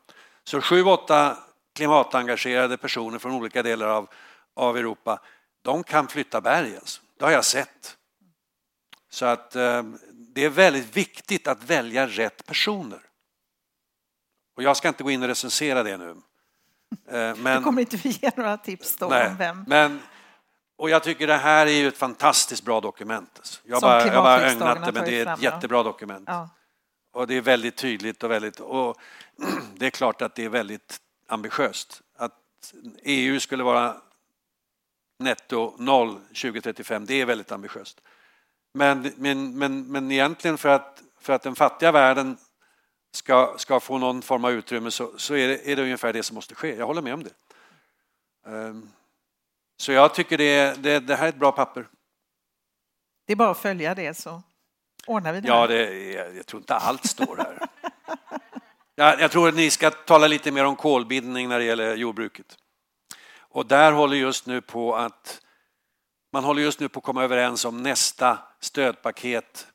Så 0.44 0.60
sju, 0.60 0.82
åtta 0.84 1.36
klimatengagerade 1.74 2.76
personer 2.76 3.18
från 3.18 3.32
olika 3.32 3.62
delar 3.62 3.88
av, 3.88 4.08
av 4.54 4.76
Europa, 4.76 5.20
de 5.64 5.84
kan 5.84 6.08
flytta 6.08 6.40
berg. 6.40 6.76
Alltså. 6.76 7.00
Det 7.18 7.24
har 7.24 7.32
jag 7.32 7.44
sett. 7.44 7.96
Så 9.10 9.24
att 9.24 9.56
eh, 9.56 9.82
det 10.12 10.44
är 10.44 10.50
väldigt 10.50 10.96
viktigt 10.96 11.46
att 11.46 11.62
välja 11.62 12.06
rätt 12.06 12.46
personer. 12.46 13.00
Och 14.56 14.62
jag 14.62 14.76
ska 14.76 14.88
inte 14.88 15.02
gå 15.02 15.10
in 15.10 15.22
och 15.22 15.28
recensera 15.28 15.82
det 15.82 15.96
nu. 15.96 16.10
Eh, 16.10 17.36
men, 17.36 17.56
du 17.56 17.64
kommer 17.64 17.80
inte 17.80 17.96
att 17.96 18.04
ge 18.04 18.30
några 18.36 18.56
tips 18.56 18.96
då 18.96 19.08
nej, 19.08 19.28
om 19.28 19.36
vem? 19.36 19.64
Men, 19.66 20.02
och 20.76 20.90
jag 20.90 21.02
tycker 21.02 21.26
det 21.26 21.36
här 21.36 21.66
är 21.66 21.70
ju 21.70 21.88
ett 21.88 21.96
fantastiskt 21.96 22.64
bra 22.64 22.80
dokument. 22.80 23.30
Alltså. 23.36 23.60
Jag 23.64 23.76
har 23.76 23.80
bara, 23.80 24.06
jag 24.06 24.24
bara 24.24 24.50
ögnat 24.50 24.86
det, 24.86 24.92
men 24.92 25.04
det 25.04 25.20
är 25.20 25.34
ett 25.34 25.42
jättebra 25.42 25.82
dokument. 25.82 26.24
Ja. 26.26 26.48
Och 27.12 27.26
det 27.26 27.34
är 27.34 27.40
väldigt 27.40 27.76
tydligt 27.76 28.22
och 28.22 28.30
väldigt... 28.30 28.60
Och 28.60 28.96
det 29.76 29.86
är 29.86 29.90
klart 29.90 30.22
att 30.22 30.34
det 30.34 30.44
är 30.44 30.48
väldigt 30.48 30.98
ambitiöst. 31.28 32.02
Att 32.16 32.74
EU 33.02 33.40
skulle 33.40 33.64
vara 33.64 33.96
netto 35.18 35.74
noll 35.78 36.14
2035, 36.14 37.06
det 37.06 37.20
är 37.20 37.26
väldigt 37.26 37.52
ambitiöst. 37.52 38.00
Men, 38.74 39.12
men, 39.16 39.58
men, 39.58 39.92
men 39.92 40.10
egentligen 40.10 40.58
för 40.58 40.68
att, 40.68 41.02
för 41.20 41.32
att 41.32 41.42
den 41.42 41.54
fattiga 41.54 41.92
världen 41.92 42.36
ska, 43.12 43.54
ska 43.56 43.80
få 43.80 43.98
någon 43.98 44.22
form 44.22 44.44
av 44.44 44.52
utrymme 44.52 44.90
så, 44.90 45.12
så 45.16 45.34
är, 45.34 45.48
det, 45.48 45.72
är 45.72 45.76
det 45.76 45.82
ungefär 45.82 46.12
det 46.12 46.22
som 46.22 46.34
måste 46.34 46.54
ske. 46.54 46.76
Jag 46.76 46.86
håller 46.86 47.02
med 47.02 47.14
om 47.14 47.24
det. 47.24 47.30
Um, 48.46 48.90
så 49.76 49.92
jag 49.92 50.14
tycker 50.14 50.38
det, 50.38 50.82
det, 50.82 51.00
det, 51.00 51.16
här 51.16 51.24
är 51.24 51.28
ett 51.28 51.36
bra 51.36 51.52
papper. 51.52 51.88
Det 53.26 53.32
är 53.32 53.36
bara 53.36 53.50
att 53.50 53.58
följa 53.58 53.94
det 53.94 54.14
så 54.14 54.42
ordnar 55.06 55.32
vi 55.32 55.40
det. 55.40 55.48
Ja, 55.48 55.66
det, 55.66 56.12
jag, 56.12 56.36
jag 56.36 56.46
tror 56.46 56.60
inte 56.60 56.74
allt 56.74 57.06
står 57.06 57.36
här. 57.36 57.58
jag, 58.94 59.20
jag 59.20 59.30
tror 59.30 59.48
att 59.48 59.54
ni 59.54 59.70
ska 59.70 59.90
tala 59.90 60.26
lite 60.26 60.50
mer 60.50 60.64
om 60.64 60.76
kolbindning 60.76 61.48
när 61.48 61.58
det 61.58 61.64
gäller 61.64 61.96
jordbruket. 61.96 62.58
Och 63.54 63.66
där 63.66 63.92
håller 63.92 64.16
just 64.16 64.46
nu 64.46 64.60
på 64.60 64.96
att 64.96 65.40
man 66.32 66.44
håller 66.44 66.62
just 66.62 66.80
nu 66.80 66.88
på 66.88 66.98
att 66.98 67.04
komma 67.04 67.24
överens 67.24 67.64
om 67.64 67.82
nästa 67.82 68.38
stödpaket 68.60 69.66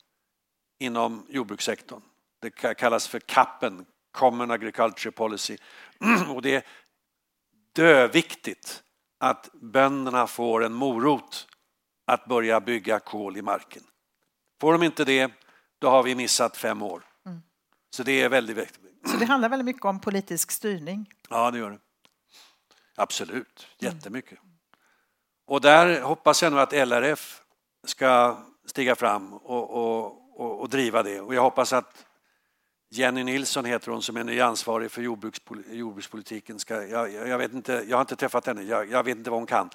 inom 0.78 1.26
jordbrukssektorn. 1.28 2.02
Det 2.40 2.50
kallas 2.50 3.08
för 3.08 3.20
CAPen, 3.20 3.86
Common 4.12 4.50
Agriculture 4.50 5.12
Policy. 5.12 5.56
Och 6.34 6.42
det 6.42 6.54
är 6.54 6.62
döviktigt 7.74 8.82
att 9.18 9.48
bönderna 9.52 10.26
får 10.26 10.64
en 10.64 10.72
morot 10.72 11.48
att 12.06 12.26
börja 12.26 12.60
bygga 12.60 12.98
kol 12.98 13.36
i 13.36 13.42
marken. 13.42 13.82
Får 14.60 14.72
de 14.72 14.82
inte 14.82 15.04
det, 15.04 15.32
då 15.78 15.90
har 15.90 16.02
vi 16.02 16.14
missat 16.14 16.56
fem 16.56 16.82
år. 16.82 17.02
Mm. 17.26 17.42
Så 17.90 18.02
det 18.02 18.22
är 18.22 18.28
väldigt 18.28 18.56
viktigt. 18.56 19.10
Så 19.10 19.16
det 19.16 19.24
handlar 19.24 19.48
väldigt 19.48 19.66
mycket 19.66 19.84
om 19.84 20.00
politisk 20.00 20.50
styrning? 20.50 21.12
Ja, 21.28 21.50
det 21.50 21.58
gör 21.58 21.70
det. 21.70 21.78
Absolut, 22.96 23.68
jättemycket. 23.78 24.38
Mm. 24.38 24.50
Och 25.46 25.60
där 25.60 26.00
hoppas 26.00 26.42
jag 26.42 26.52
nu 26.52 26.60
att 26.60 26.72
LRF 26.72 27.42
ska 27.86 28.38
stiga 28.66 28.94
fram 28.96 29.32
och, 29.32 29.70
och, 29.70 30.40
och, 30.40 30.60
och 30.60 30.68
driva 30.68 31.02
det. 31.02 31.20
Och 31.20 31.34
jag 31.34 31.42
hoppas 31.42 31.72
att 31.72 32.06
Jenny 32.90 33.24
Nilsson 33.24 33.64
heter 33.64 33.90
hon 33.90 34.02
som 34.02 34.16
är 34.16 34.24
ny 34.24 34.40
ansvarig 34.40 34.90
för 34.90 35.02
jordbrukspolitiken. 35.02 36.58
Ska, 36.58 36.86
jag, 36.86 37.12
jag, 37.12 37.38
vet 37.38 37.52
inte, 37.52 37.84
jag 37.88 37.96
har 37.96 38.00
inte 38.00 38.16
träffat 38.16 38.46
henne, 38.46 38.62
jag, 38.62 38.90
jag, 38.90 39.04
vet 39.04 39.16
inte 39.16 39.30
vad 39.30 39.40
hon 39.40 39.46
kan. 39.46 39.70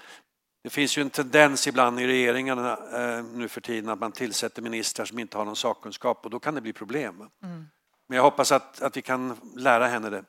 Det 0.64 0.70
finns 0.70 0.98
ju 0.98 1.02
en 1.02 1.10
tendens 1.10 1.68
ibland 1.68 2.00
i 2.00 2.08
regeringarna 2.08 2.78
eh, 2.94 3.24
nu 3.24 3.48
för 3.48 3.62
tiden 3.62 3.90
att 3.90 4.00
man 4.00 4.12
tillsätter 4.12 4.62
ministrar 4.62 5.06
som 5.06 5.20
inte 5.20 5.38
har 5.38 5.46
någon 5.46 5.56
sakkunskap 5.56 6.26
och 6.26 6.30
då 6.30 6.40
kan 6.40 6.56
det 6.56 6.62
bli 6.62 6.74
problem. 6.74 7.30
Mm. 7.44 7.66
Men 8.08 8.16
jag 8.16 8.24
hoppas 8.24 8.52
att, 8.52 8.82
att 8.82 8.98
vi 8.98 9.02
kan 9.02 9.38
lära 9.56 9.88
henne 9.88 10.10
det. 10.10 10.26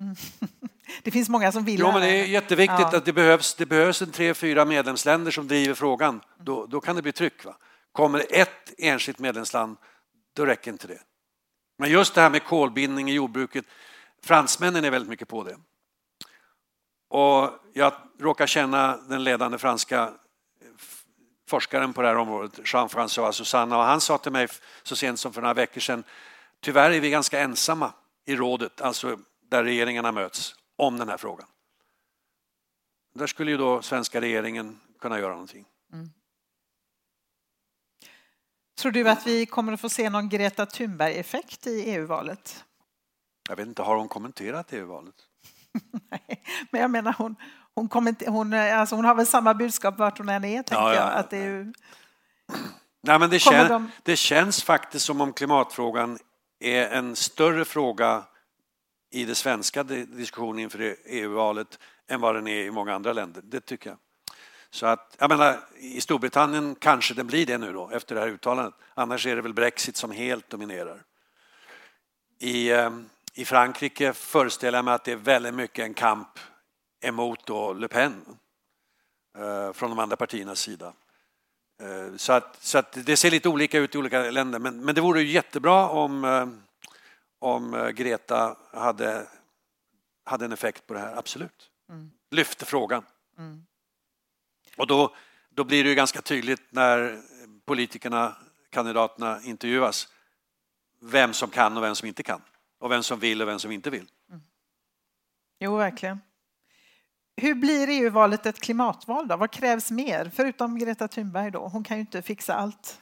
Mm. 0.00 0.16
Det 1.02 1.10
finns 1.10 1.28
många 1.28 1.52
som 1.52 1.64
vill 1.64 1.80
Jo, 1.80 1.92
men 1.92 2.00
det 2.00 2.08
är 2.08 2.24
jätteviktigt 2.24 2.88
ja. 2.92 2.96
att 2.96 3.04
det 3.04 3.12
behövs, 3.12 3.54
det 3.54 3.66
behövs 3.66 4.02
en 4.02 4.10
tre, 4.10 4.34
fyra 4.34 4.64
medlemsländer 4.64 5.30
som 5.30 5.48
driver 5.48 5.74
frågan. 5.74 6.20
Då, 6.38 6.66
då 6.66 6.80
kan 6.80 6.96
det 6.96 7.02
bli 7.02 7.12
tryck. 7.12 7.44
Va? 7.44 7.56
Kommer 7.92 8.26
ett 8.30 8.74
enskilt 8.78 9.18
medlemsland, 9.18 9.76
då 10.36 10.46
räcker 10.46 10.70
inte 10.70 10.86
det. 10.86 10.98
Men 11.78 11.90
just 11.90 12.14
det 12.14 12.20
här 12.20 12.30
med 12.30 12.44
kolbindning 12.44 13.10
i 13.10 13.14
jordbruket, 13.14 13.64
fransmännen 14.22 14.84
är 14.84 14.90
väldigt 14.90 15.10
mycket 15.10 15.28
på 15.28 15.44
det. 15.44 15.56
Och 17.08 17.50
jag 17.72 17.92
råkar 18.20 18.46
känna 18.46 18.96
den 18.96 19.24
ledande 19.24 19.58
franska 19.58 20.12
forskaren 21.48 21.92
på 21.92 22.02
det 22.02 22.08
här 22.08 22.16
området, 22.16 22.58
Jean-François 22.64 23.32
Susanna, 23.32 23.78
och 23.78 23.84
han 23.84 24.00
sa 24.00 24.18
till 24.18 24.32
mig 24.32 24.48
så 24.82 24.96
sent 24.96 25.20
som 25.20 25.32
för 25.32 25.40
några 25.40 25.54
veckor 25.54 25.80
sedan, 25.80 26.04
tyvärr 26.60 26.90
är 26.90 27.00
vi 27.00 27.10
ganska 27.10 27.40
ensamma 27.40 27.92
i 28.26 28.36
rådet, 28.36 28.80
alltså 28.80 29.18
där 29.50 29.64
regeringarna 29.64 30.12
möts, 30.12 30.54
om 30.76 30.98
den 30.98 31.08
här 31.08 31.16
frågan. 31.16 31.46
Där 33.14 33.26
skulle 33.26 33.50
ju 33.50 33.56
då 33.56 33.82
svenska 33.82 34.20
regeringen 34.20 34.80
kunna 35.00 35.18
göra 35.18 35.32
någonting. 35.32 35.64
Mm. 35.92 36.10
Tror 38.78 38.92
du 38.92 39.08
att 39.08 39.26
vi 39.26 39.46
kommer 39.46 39.72
att 39.72 39.80
få 39.80 39.88
se 39.88 40.10
någon 40.10 40.28
Greta 40.28 40.66
Thunberg-effekt 40.66 41.66
i 41.66 41.90
EU-valet? 41.90 42.64
Jag 43.48 43.56
vet 43.56 43.66
inte, 43.66 43.82
har 43.82 43.96
hon 43.96 44.08
kommenterat 44.08 44.72
EU-valet? 44.72 45.14
Nej, 46.10 46.42
men 46.70 46.80
jag 46.80 46.90
menar 46.90 47.14
hon, 47.18 47.36
hon, 47.74 48.16
hon, 48.26 48.54
alltså 48.54 48.96
hon 48.96 49.04
har 49.04 49.14
väl 49.14 49.26
samma 49.26 49.54
budskap 49.54 49.98
vart 49.98 50.18
hon 50.18 50.28
än 50.28 50.44
är, 50.44 50.62
tänker 50.62 50.84
ja, 50.84 50.94
ja. 50.94 51.00
jag. 51.00 51.12
Att 51.12 51.30
det, 51.30 51.36
är 51.36 51.72
Nej, 53.02 53.18
men 53.18 53.30
det, 53.30 53.38
kän, 53.38 53.68
de... 53.68 53.90
det 54.02 54.16
känns 54.16 54.62
faktiskt 54.62 55.04
som 55.04 55.20
om 55.20 55.32
klimatfrågan 55.32 56.18
är 56.60 56.88
en 56.88 57.16
större 57.16 57.64
fråga 57.64 58.24
i 59.14 59.24
den 59.24 59.34
svenska 59.34 59.82
diskussionen 59.82 60.58
inför 60.58 60.82
e- 60.82 60.96
EU-valet 61.04 61.78
än 62.08 62.20
vad 62.20 62.34
den 62.34 62.46
är 62.46 62.64
i 62.64 62.70
många 62.70 62.94
andra 62.94 63.12
länder. 63.12 63.42
Det 63.44 63.60
tycker 63.60 63.90
jag. 63.90 63.98
Så 64.70 64.86
att, 64.86 65.16
jag 65.18 65.28
menar, 65.28 65.60
i 65.76 66.00
Storbritannien 66.00 66.74
kanske 66.74 67.14
den 67.14 67.26
blir 67.26 67.46
det 67.46 67.58
nu 67.58 67.72
då, 67.72 67.90
efter 67.90 68.14
det 68.14 68.20
här 68.20 68.28
uttalandet. 68.28 68.74
Annars 68.94 69.26
är 69.26 69.36
det 69.36 69.42
väl 69.42 69.54
Brexit 69.54 69.96
som 69.96 70.10
helt 70.10 70.50
dominerar. 70.50 71.02
I, 72.38 72.72
ehm, 72.72 73.08
i 73.34 73.44
Frankrike 73.44 74.12
föreställer 74.12 74.78
jag 74.78 74.84
mig 74.84 74.94
att 74.94 75.04
det 75.04 75.12
är 75.12 75.16
väldigt 75.16 75.54
mycket 75.54 75.84
en 75.84 75.94
kamp 75.94 76.38
emot 77.00 77.46
då 77.46 77.72
Le 77.72 77.88
Pen 77.88 78.24
eh, 79.38 79.72
från 79.72 79.90
de 79.90 79.98
andra 79.98 80.16
partiernas 80.16 80.60
sida. 80.60 80.92
Eh, 81.80 82.16
så 82.16 82.32
att, 82.32 82.56
så 82.60 82.78
att 82.78 83.06
det 83.06 83.16
ser 83.16 83.30
lite 83.30 83.48
olika 83.48 83.78
ut 83.78 83.94
i 83.94 83.98
olika 83.98 84.30
länder, 84.30 84.58
men, 84.58 84.84
men 84.84 84.94
det 84.94 85.00
vore 85.00 85.22
ju 85.22 85.32
jättebra 85.32 85.88
om, 85.88 86.24
ehm, 86.24 86.63
om 87.44 87.92
Greta 87.94 88.56
hade, 88.72 89.26
hade 90.24 90.44
en 90.44 90.52
effekt 90.52 90.86
på 90.86 90.94
det 90.94 91.00
här, 91.00 91.16
absolut. 91.16 91.70
Mm. 91.88 92.10
Lyfte 92.30 92.64
frågan. 92.64 93.04
Mm. 93.38 93.66
Och 94.76 94.86
då, 94.86 95.16
då 95.50 95.64
blir 95.64 95.84
det 95.84 95.90
ju 95.90 95.96
ganska 95.96 96.22
tydligt 96.22 96.62
när 96.70 97.22
politikerna 97.64 98.36
kandidaterna 98.70 99.40
intervjuas 99.42 100.08
vem 101.00 101.32
som 101.32 101.50
kan 101.50 101.76
och 101.76 101.82
vem 101.82 101.94
som 101.94 102.08
inte 102.08 102.22
kan. 102.22 102.42
Och 102.78 102.90
vem 102.90 103.02
som 103.02 103.18
vill 103.18 103.42
och 103.42 103.48
vem 103.48 103.58
som 103.58 103.72
inte 103.72 103.90
vill. 103.90 104.08
Jo, 105.60 105.76
verkligen. 105.76 106.20
Hur 107.36 107.54
blir 107.54 107.88
EU-valet 107.88 108.46
ett 108.46 108.60
klimatval 108.60 109.28
då? 109.28 109.36
Vad 109.36 109.50
krävs 109.50 109.90
mer? 109.90 110.30
Förutom 110.34 110.78
Greta 110.78 111.08
Thunberg 111.08 111.50
då, 111.50 111.68
hon 111.68 111.84
kan 111.84 111.96
ju 111.96 112.00
inte 112.00 112.22
fixa 112.22 112.54
allt. 112.54 113.00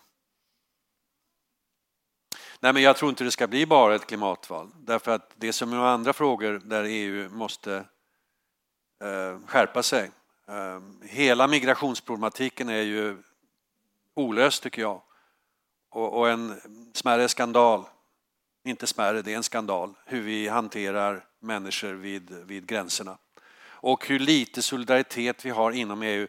Nej, 2.62 2.72
men 2.72 2.82
jag 2.82 2.96
tror 2.96 3.08
inte 3.08 3.24
det 3.24 3.30
ska 3.30 3.46
bli 3.46 3.66
bara 3.66 3.94
ett 3.94 4.06
klimatval. 4.06 4.70
Därför 4.76 5.10
att 5.10 5.32
det 5.36 5.48
är 5.48 5.52
som 5.52 5.72
är 5.72 5.76
andra 5.76 6.12
frågor 6.12 6.60
där 6.64 6.84
EU 6.84 7.30
måste 7.30 7.74
eh, 9.04 9.38
skärpa 9.46 9.82
sig. 9.82 10.10
Eh, 10.48 10.80
hela 11.08 11.48
migrationsproblematiken 11.48 12.68
är 12.68 12.82
ju 12.82 13.22
olöst 14.16 14.62
tycker 14.62 14.82
jag. 14.82 15.02
Och, 15.90 16.18
och 16.18 16.28
en 16.28 16.60
smärre 16.94 17.28
skandal, 17.28 17.84
inte 18.64 18.86
smärre, 18.86 19.22
det 19.22 19.32
är 19.32 19.36
en 19.36 19.42
skandal, 19.42 19.94
hur 20.06 20.22
vi 20.22 20.48
hanterar 20.48 21.24
människor 21.40 21.92
vid, 21.92 22.30
vid 22.30 22.66
gränserna. 22.66 23.18
Och 23.64 24.06
hur 24.06 24.18
lite 24.18 24.62
solidaritet 24.62 25.44
vi 25.44 25.50
har 25.50 25.72
inom 25.72 26.02
EU. 26.02 26.26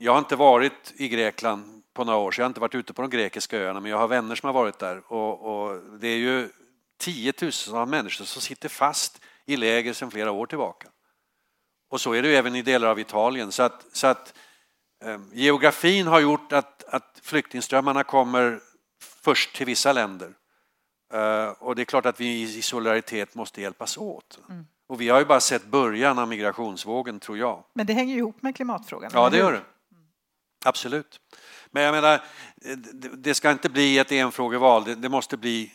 Jag 0.00 0.12
har 0.12 0.18
inte 0.18 0.36
varit 0.36 0.94
i 0.96 1.08
Grekland 1.08 1.82
på 1.94 2.04
några 2.04 2.18
år, 2.18 2.30
så 2.30 2.40
jag 2.40 2.44
har 2.44 2.50
inte 2.50 2.60
varit 2.60 2.74
ute 2.74 2.92
på 2.92 3.02
de 3.02 3.10
grekiska 3.10 3.58
öarna, 3.58 3.80
men 3.80 3.90
jag 3.90 3.98
har 3.98 4.08
vänner 4.08 4.34
som 4.34 4.46
har 4.46 4.54
varit 4.54 4.78
där. 4.78 5.12
Och, 5.12 5.42
och 5.42 5.82
det 6.00 6.08
är 6.08 6.16
ju 6.16 6.48
tiotusentals 6.98 7.90
människor 7.90 8.24
som 8.24 8.42
sitter 8.42 8.68
fast 8.68 9.20
i 9.46 9.56
läger 9.56 9.92
sedan 9.92 10.10
flera 10.10 10.32
år 10.32 10.46
tillbaka. 10.46 10.88
Och 11.90 12.00
så 12.00 12.12
är 12.12 12.22
det 12.22 12.28
ju 12.28 12.34
även 12.34 12.54
i 12.54 12.62
delar 12.62 12.88
av 12.88 12.98
Italien. 12.98 13.52
Så 13.52 13.62
att, 13.62 13.86
så 13.92 14.06
att 14.06 14.34
eh, 15.04 15.20
geografin 15.32 16.06
har 16.06 16.20
gjort 16.20 16.52
att, 16.52 16.84
att 16.84 17.20
flyktingströmmarna 17.22 18.04
kommer 18.04 18.60
först 19.00 19.56
till 19.56 19.66
vissa 19.66 19.92
länder. 19.92 20.32
Eh, 21.14 21.48
och 21.48 21.76
det 21.76 21.82
är 21.82 21.84
klart 21.84 22.06
att 22.06 22.20
vi 22.20 22.42
i 22.42 22.62
solidaritet 22.62 23.34
måste 23.34 23.60
hjälpas 23.60 23.96
åt. 23.96 24.40
Mm. 24.48 24.66
Och 24.88 25.00
vi 25.00 25.08
har 25.08 25.18
ju 25.18 25.24
bara 25.24 25.40
sett 25.40 25.64
början 25.64 26.18
av 26.18 26.28
migrationsvågen, 26.28 27.20
tror 27.20 27.38
jag. 27.38 27.64
Men 27.74 27.86
det 27.86 27.92
hänger 27.92 28.14
ju 28.14 28.18
ihop 28.18 28.42
med 28.42 28.56
klimatfrågan. 28.56 29.10
Ja, 29.14 29.30
det 29.30 29.38
gör 29.38 29.52
det. 29.52 29.62
Absolut. 30.64 31.20
Men 31.70 31.82
jag 31.82 31.92
menar, 31.92 32.24
det 33.16 33.34
ska 33.34 33.50
inte 33.50 33.68
bli 33.68 33.98
ett 33.98 34.12
enfrågeval. 34.12 35.00
Det, 35.00 35.08
måste 35.08 35.36
bli 35.36 35.74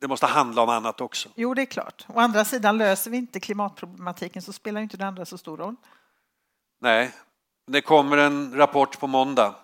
det 0.00 0.08
måste 0.08 0.26
handla 0.26 0.62
om 0.62 0.68
annat 0.68 1.00
också. 1.00 1.28
Jo, 1.34 1.54
det 1.54 1.62
är 1.62 1.66
klart. 1.66 2.06
Å 2.08 2.20
andra 2.20 2.44
sidan, 2.44 2.78
löser 2.78 3.10
vi 3.10 3.16
inte 3.16 3.40
klimatproblematiken 3.40 4.42
så 4.42 4.52
spelar 4.52 4.80
inte 4.80 4.96
det 4.96 5.06
andra 5.06 5.24
så 5.24 5.38
stor 5.38 5.56
roll. 5.56 5.76
Nej, 6.80 7.12
det 7.66 7.80
kommer 7.80 8.16
en 8.16 8.54
rapport 8.54 9.00
på 9.00 9.06
måndag 9.06 9.54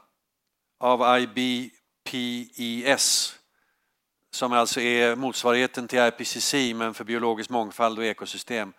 av 0.80 1.20
IBPES 1.20 3.34
som 4.30 4.52
alltså 4.52 4.80
är 4.80 5.16
motsvarigheten 5.16 5.88
till 5.88 5.98
IPCC 5.98 6.54
men 6.74 6.94
för 6.94 7.04
biologisk 7.04 7.50
mångfald 7.50 7.98
och 7.98 8.04
ekosystem. 8.04 8.72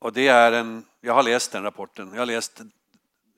Och 0.00 0.12
det 0.12 0.28
är 0.28 0.52
en, 0.52 0.84
jag 1.00 1.14
har 1.14 1.22
läst 1.22 1.52
den 1.52 1.62
rapporten, 1.62 2.10
jag 2.12 2.20
har 2.20 2.26
läst 2.26 2.60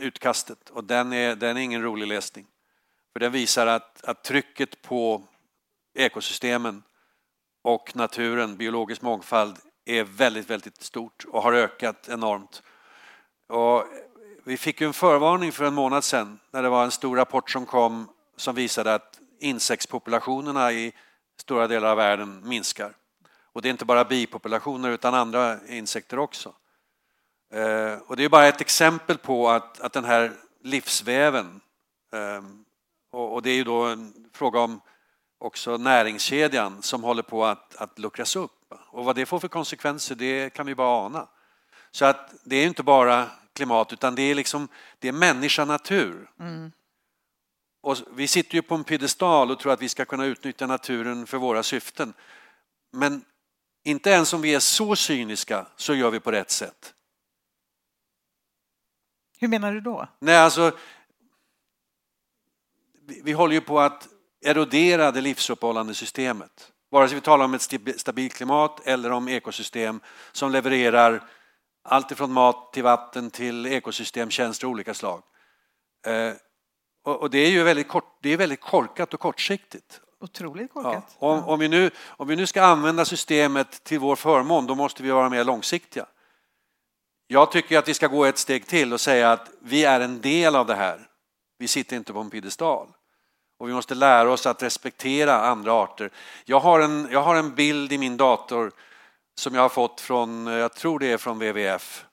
utkastet 0.03 0.71
och 0.71 0.85
den 0.85 1.13
är, 1.13 1.37
den 1.37 1.57
är 1.57 1.61
ingen 1.61 1.83
rolig 1.83 2.07
läsning. 2.07 2.47
För 3.13 3.21
den 3.21 3.33
visar 3.33 3.67
att, 3.67 4.05
att 4.05 4.25
trycket 4.25 4.83
på 4.83 5.23
ekosystemen 5.95 6.83
och 7.63 7.97
naturen, 7.97 8.57
biologisk 8.57 9.03
mångfald, 9.03 9.57
är 9.85 10.05
väldigt, 10.05 10.51
väldigt 10.51 10.83
stort 10.83 11.25
och 11.29 11.43
har 11.43 11.53
ökat 11.53 12.09
enormt. 12.09 12.63
Och 13.47 13.85
vi 14.45 14.57
fick 14.57 14.81
en 14.81 14.93
förvarning 14.93 15.53
för 15.53 15.65
en 15.65 15.75
månad 15.75 16.05
sedan 16.05 16.39
när 16.51 16.63
det 16.63 16.69
var 16.69 16.85
en 16.85 16.91
stor 16.91 17.17
rapport 17.17 17.51
som 17.51 17.67
kom 17.67 18.09
som 18.37 18.55
visade 18.55 18.95
att 18.95 19.21
insektspopulationerna 19.41 20.73
i 20.73 20.93
stora 21.41 21.67
delar 21.67 21.91
av 21.91 21.97
världen 21.97 22.49
minskar. 22.49 22.97
Och 23.53 23.63
det 23.63 23.69
är 23.69 23.71
inte 23.71 23.85
bara 23.85 24.05
bipopulationer 24.05 24.91
utan 24.91 25.15
andra 25.15 25.67
insekter 25.67 26.19
också. 26.19 26.55
Eh, 27.53 27.99
och 28.07 28.17
det 28.17 28.25
är 28.25 28.29
bara 28.29 28.49
ett 28.49 28.61
exempel 28.61 29.19
på 29.19 29.51
att, 29.51 29.81
att 29.81 29.93
den 29.93 30.05
här 30.05 30.33
livsväven, 30.63 31.61
eh, 32.13 32.43
och 33.13 33.43
det 33.43 33.51
är 33.51 33.55
ju 33.55 33.65
då 33.65 33.85
en 33.85 34.31
fråga 34.33 34.61
om 34.61 34.81
också 35.39 35.77
näringskedjan 35.77 36.83
som 36.83 37.03
håller 37.03 37.23
på 37.23 37.45
att, 37.45 37.77
att 37.77 37.99
luckras 37.99 38.37
upp. 38.37 38.75
Och 38.91 39.05
vad 39.05 39.17
det 39.17 39.27
får 39.27 39.39
för 39.39 39.49
konsekvenser, 39.49 40.15
det 40.15 40.51
kan 40.51 40.67
vi 40.67 40.75
bara 40.75 41.07
ana. 41.07 41.29
Så 41.91 42.05
att 42.05 42.35
det 42.45 42.57
är 42.57 42.67
inte 42.67 42.83
bara 42.83 43.27
klimat 43.53 43.93
utan 43.93 44.15
det 44.15 44.23
är 44.23 44.35
liksom 44.35 44.69
det 44.99 45.09
är 45.09 45.13
människa 45.13 45.65
natur. 45.65 46.31
Mm. 46.41 46.73
Och 47.83 47.97
vi 48.15 48.29
sitter 48.29 48.55
ju 48.55 48.63
på 48.63 48.75
en 48.75 48.85
piedestal 48.85 49.51
och 49.51 49.59
tror 49.59 49.73
att 49.73 49.83
vi 49.83 49.89
ska 49.89 50.05
kunna 50.05 50.25
utnyttja 50.25 50.67
naturen 50.67 51.27
för 51.27 51.39
våra 51.39 51.63
syften. 51.63 52.15
Men 52.93 53.25
inte 53.85 54.11
ens 54.11 54.33
om 54.33 54.41
vi 54.41 54.55
är 54.55 54.61
så 54.61 54.97
cyniska 54.97 55.67
så 55.77 55.95
gör 55.95 56.11
vi 56.11 56.21
på 56.21 56.31
rätt 56.31 56.51
sätt. 56.51 56.95
Hur 59.43 59.49
menar 59.49 59.73
du 59.73 59.81
då? 59.81 60.09
Nej, 60.19 60.37
alltså, 60.37 60.73
vi 63.25 63.33
håller 63.33 63.55
ju 63.55 63.61
på 63.61 63.81
att 63.81 64.09
erodera 64.45 65.11
det 65.11 65.21
livsuppehållande 65.21 65.95
systemet. 65.95 66.73
Vare 66.91 67.09
sig 67.09 67.15
vi 67.15 67.21
talar 67.21 67.45
om 67.45 67.55
ett 67.55 68.01
stabilt 68.01 68.35
klimat 68.35 68.87
eller 68.87 69.11
om 69.11 69.29
ekosystem 69.29 70.01
som 70.33 70.53
levererar 70.53 71.23
allt 71.85 72.11
ifrån 72.11 72.33
mat 72.33 72.73
till 72.73 72.83
vatten 72.83 73.31
till 73.31 73.67
ekosystemtjänster 73.67 74.67
av 74.67 74.71
olika 74.71 74.95
slag. 74.95 75.23
Eh, 76.07 76.33
och 77.05 77.31
det 77.31 77.39
är 77.39 77.51
ju 77.51 77.63
väldigt, 77.63 77.89
kort, 77.89 78.19
det 78.23 78.33
är 78.33 78.37
väldigt 78.37 78.61
korkat 78.61 79.15
och 79.15 79.21
kortsiktigt. 79.21 80.01
Otroligt 80.21 80.73
korkat. 80.73 81.17
Ja. 81.21 81.27
Om, 81.27 81.45
om, 81.45 81.61
vi 81.61 81.69
nu, 81.69 81.91
om 82.07 82.29
vi 82.29 82.37
nu 82.37 82.47
ska 82.47 82.63
använda 82.63 83.05
systemet 83.05 83.85
till 83.85 83.99
vår 83.99 84.17
förmån, 84.17 84.67
då 84.67 84.75
måste 84.75 85.03
vi 85.03 85.11
vara 85.11 85.29
mer 85.29 85.45
långsiktiga. 85.45 86.07
Jag 87.33 87.53
tycker 87.53 87.79
att 87.79 87.89
vi 87.89 87.95
ska 87.95 88.07
gå 88.07 88.25
ett 88.25 88.39
steg 88.39 88.67
till 88.67 88.93
och 88.93 89.01
säga 89.01 89.33
att 89.33 89.51
vi 89.61 89.85
är 89.85 90.01
en 90.01 90.21
del 90.21 90.57
av 90.57 90.67
det 90.67 90.75
här. 90.75 91.09
Vi 91.59 91.69
sitter 91.69 91.97
inte 91.97 92.13
på 92.13 92.19
en 92.19 92.31
piedestal. 92.31 92.89
Och 93.59 93.69
vi 93.69 93.73
måste 93.73 93.95
lära 93.95 94.31
oss 94.33 94.47
att 94.47 94.63
respektera 94.63 95.35
andra 95.35 95.73
arter. 95.73 96.11
Jag 96.45 96.61
har 96.61 96.81
en, 96.81 97.09
jag 97.11 97.23
har 97.23 97.37
en 97.37 97.55
bild 97.55 97.93
i 97.93 97.99
min 97.99 98.17
dator 98.17 98.73
som 99.35 99.55
jag 99.55 99.63
har 99.63 99.69
fått 99.69 100.01
från, 100.01 100.47
jag 100.47 100.75
tror 100.75 100.99
det 100.99 101.13
är 101.13 101.17
från 101.17 101.39
WWF, 101.39 102.05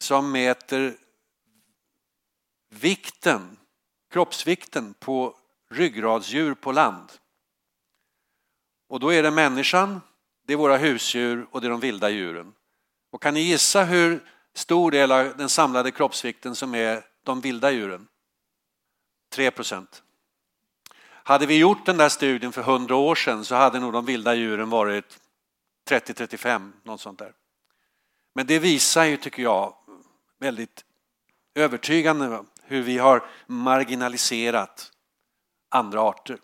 som 0.00 0.32
mäter 0.32 0.96
vikten, 2.70 3.56
kroppsvikten 4.12 4.94
på 4.94 5.36
ryggradsdjur 5.70 6.54
på 6.54 6.72
land. 6.72 7.12
Och 8.88 9.00
då 9.00 9.12
är 9.12 9.22
det 9.22 9.30
människan, 9.30 10.00
det 10.46 10.52
är 10.52 10.56
våra 10.56 10.76
husdjur 10.76 11.46
och 11.50 11.60
det 11.60 11.66
är 11.66 11.70
de 11.70 11.80
vilda 11.80 12.10
djuren. 12.10 12.54
Och 13.12 13.22
kan 13.22 13.34
ni 13.34 13.40
gissa 13.40 13.84
hur 13.84 14.20
stor 14.54 14.90
del 14.90 15.12
av 15.12 15.36
den 15.36 15.48
samlade 15.48 15.90
kroppsvikten 15.90 16.54
som 16.54 16.74
är 16.74 17.04
de 17.24 17.40
vilda 17.40 17.70
djuren? 17.70 18.08
3 19.32 19.50
procent. 19.50 20.02
Hade 21.02 21.46
vi 21.46 21.58
gjort 21.58 21.86
den 21.86 21.96
där 21.96 22.08
studien 22.08 22.52
för 22.52 22.60
100 22.60 22.96
år 22.96 23.14
sedan 23.14 23.44
så 23.44 23.54
hade 23.54 23.80
nog 23.80 23.92
de 23.92 24.04
vilda 24.04 24.34
djuren 24.34 24.70
varit 24.70 25.18
30-35, 25.88 26.72
något 26.82 27.00
sånt 27.00 27.18
där. 27.18 27.32
Men 28.34 28.46
det 28.46 28.58
visar 28.58 29.04
ju, 29.04 29.16
tycker 29.16 29.42
jag, 29.42 29.74
väldigt 30.38 30.84
övertygande 31.54 32.44
hur 32.62 32.82
vi 32.82 32.98
har 32.98 33.26
marginaliserat 33.46 34.92
andra 35.68 36.00
arter. 36.00 36.38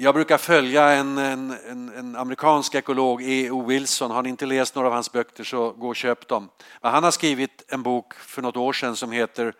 Jag 0.00 0.14
brukar 0.14 0.38
följa 0.38 0.90
en, 0.90 1.18
en, 1.18 1.50
en, 1.50 1.88
en 1.88 2.16
amerikansk 2.16 2.74
ekolog, 2.74 3.22
E.O. 3.22 3.66
Wilson. 3.66 4.10
Har 4.10 4.22
ni 4.22 4.28
inte 4.28 4.46
läst 4.46 4.74
några 4.74 4.88
av 4.88 4.94
hans 4.94 5.12
böcker 5.12 5.44
så 5.44 5.70
gå 5.70 5.88
och 5.88 5.96
köp 5.96 6.28
dem. 6.28 6.48
Han 6.80 7.04
har 7.04 7.10
skrivit 7.10 7.64
en 7.68 7.82
bok 7.82 8.14
för 8.14 8.42
något 8.42 8.56
år 8.56 8.72
sedan 8.72 8.96
som 8.96 9.12
heter 9.12 9.54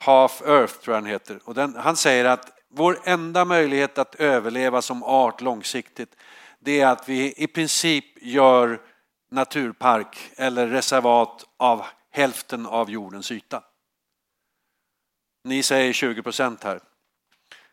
Half 0.00 0.42
Earth, 0.42 0.74
tror 0.74 0.96
jag 0.96 1.04
den 1.04 1.10
heter. 1.10 1.40
Och 1.44 1.54
den, 1.54 1.76
han 1.76 1.96
säger 1.96 2.24
att 2.24 2.52
vår 2.70 2.98
enda 3.04 3.44
möjlighet 3.44 3.98
att 3.98 4.14
överleva 4.14 4.82
som 4.82 5.02
art 5.02 5.40
långsiktigt 5.40 6.16
det 6.58 6.80
är 6.80 6.86
att 6.86 7.08
vi 7.08 7.34
i 7.36 7.46
princip 7.46 8.22
gör 8.22 8.80
naturpark 9.30 10.30
eller 10.36 10.66
reservat 10.66 11.44
av 11.56 11.84
hälften 12.10 12.66
av 12.66 12.90
jordens 12.90 13.32
yta. 13.32 13.62
Ni 15.44 15.62
säger 15.62 15.92
20 15.92 16.22
procent 16.22 16.64
här. 16.64 16.80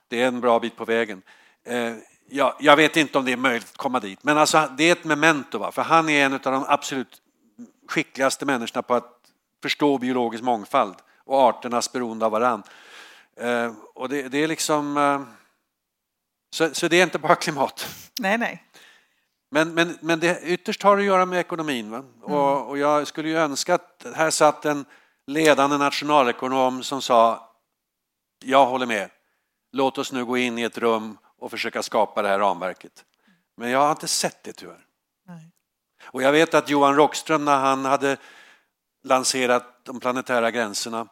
Det 0.08 0.22
är 0.22 0.28
en 0.28 0.42
bra 0.42 0.60
bit 0.60 0.76
på 0.76 0.86
vägen. 0.86 1.22
Eh, 1.66 1.94
ja, 2.30 2.58
jag 2.60 2.76
vet 2.76 2.98
inte 2.98 3.18
om 3.18 3.26
det 3.26 3.32
är 3.32 3.38
möjligt 3.38 3.70
att 3.72 3.78
komma 3.78 4.00
dit, 4.00 4.24
men 4.24 4.38
alltså, 4.38 4.70
det 4.78 4.84
är 4.84 4.92
ett 4.92 5.04
memento. 5.04 5.58
Va? 5.58 5.72
För 5.72 5.82
han 5.82 6.10
är 6.10 6.26
en 6.26 6.34
av 6.34 6.40
de 6.40 6.66
absolut 6.68 7.22
skickligaste 7.88 8.46
människorna 8.46 8.82
på 8.82 8.94
att 8.94 9.12
förstå 9.62 9.98
biologisk 9.98 10.44
mångfald 10.44 10.96
och 11.26 11.40
arternas 11.40 11.92
beroende 11.92 12.26
av 12.26 12.32
varandra. 12.32 12.68
Eh, 13.38 13.74
och 13.96 14.10
det, 14.10 14.22
det 14.30 14.38
är 14.38 14.48
liksom... 14.48 14.98
Eh, 14.98 15.22
så, 16.50 16.74
så, 16.74 16.88
det 16.88 17.00
är 17.00 17.04
inte 17.04 17.20
bara 17.20 17.36
klimat. 17.46 17.88
Nej, 18.20 18.38
nej. 18.38 18.64
Men, 19.52 19.74
men, 19.74 19.98
men 20.02 20.20
det 20.20 20.42
ytterst 20.44 20.84
har 20.84 20.98
att 20.98 21.04
göra 21.04 21.26
med 21.26 21.40
ekonomin. 21.40 21.92
Va? 21.92 21.98
Mm. 21.98 22.12
Och, 22.22 22.70
och 22.70 22.78
jag 22.78 23.08
skulle 23.08 23.30
ju 23.30 23.38
önska 23.38 23.76
att 23.76 24.06
här 24.16 24.30
satt 24.30 24.66
en 24.66 24.86
ledande 25.28 25.78
nationalekonom 25.78 26.84
som 26.84 27.02
sa 27.02 27.50
jag 28.44 28.66
håller 28.66 28.86
med. 28.86 29.10
Låt 29.72 29.98
oss 29.98 30.12
nu 30.12 30.26
gå 30.26 30.38
in 30.38 30.58
i 30.58 30.62
ett 30.62 30.78
rum 30.78 31.18
och 31.46 31.52
försöka 31.52 31.84
skapa 31.84 32.22
det 32.22 32.28
här 32.28 32.40
ramverket. 32.40 33.06
Men 33.58 33.70
jag 33.70 33.80
har 33.80 33.92
inte 33.92 34.08
sett 34.08 34.44
det 34.44 34.54
tyvärr. 34.54 34.86
Nej. 35.28 35.52
Och 36.06 36.22
jag 36.22 36.32
vet 36.32 36.54
att 36.54 36.70
Johan 36.70 36.96
Rockström 36.96 37.46
när 37.46 37.60
han 37.60 37.86
hade 37.86 38.18
lanserat 39.04 39.86
de 39.86 40.00
planetära 40.00 40.52
gränserna 40.52 41.08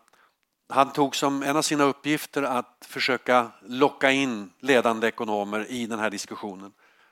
han 0.69 0.93
tog 0.93 1.15
som 1.15 1.43
en 1.43 1.57
av 1.57 1.61
sina 1.61 1.83
uppgifter 1.83 2.43
att 2.43 2.85
försöka 2.85 3.51
locka 3.61 4.11
in 4.11 4.49
ledande 4.59 5.07
ekonomer 5.07 5.65
i 5.71 5.85
den 5.85 5.99
här 5.99 6.09
diskussionen. 6.09 6.71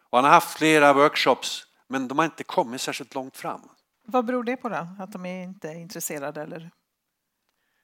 Och 0.10 0.18
han 0.18 0.26
har 0.26 0.32
haft 0.32 0.58
flera 0.58 0.94
workshops 0.94 1.66
men 1.88 2.08
de 2.08 2.18
har 2.18 2.26
inte 2.26 2.44
kommit 2.44 2.82
särskilt 2.82 3.16
långt 3.16 3.38
fram. 3.38 3.62
Vad 4.06 4.26
beror 4.26 4.44
det 4.44 4.58
på 4.58 4.70
då? 4.70 4.88
Att 5.00 5.12
de 5.12 5.26
är 5.26 5.44
inte 5.44 5.70
är 5.70 5.76
intresserade 5.76 6.42
eller? 6.42 6.72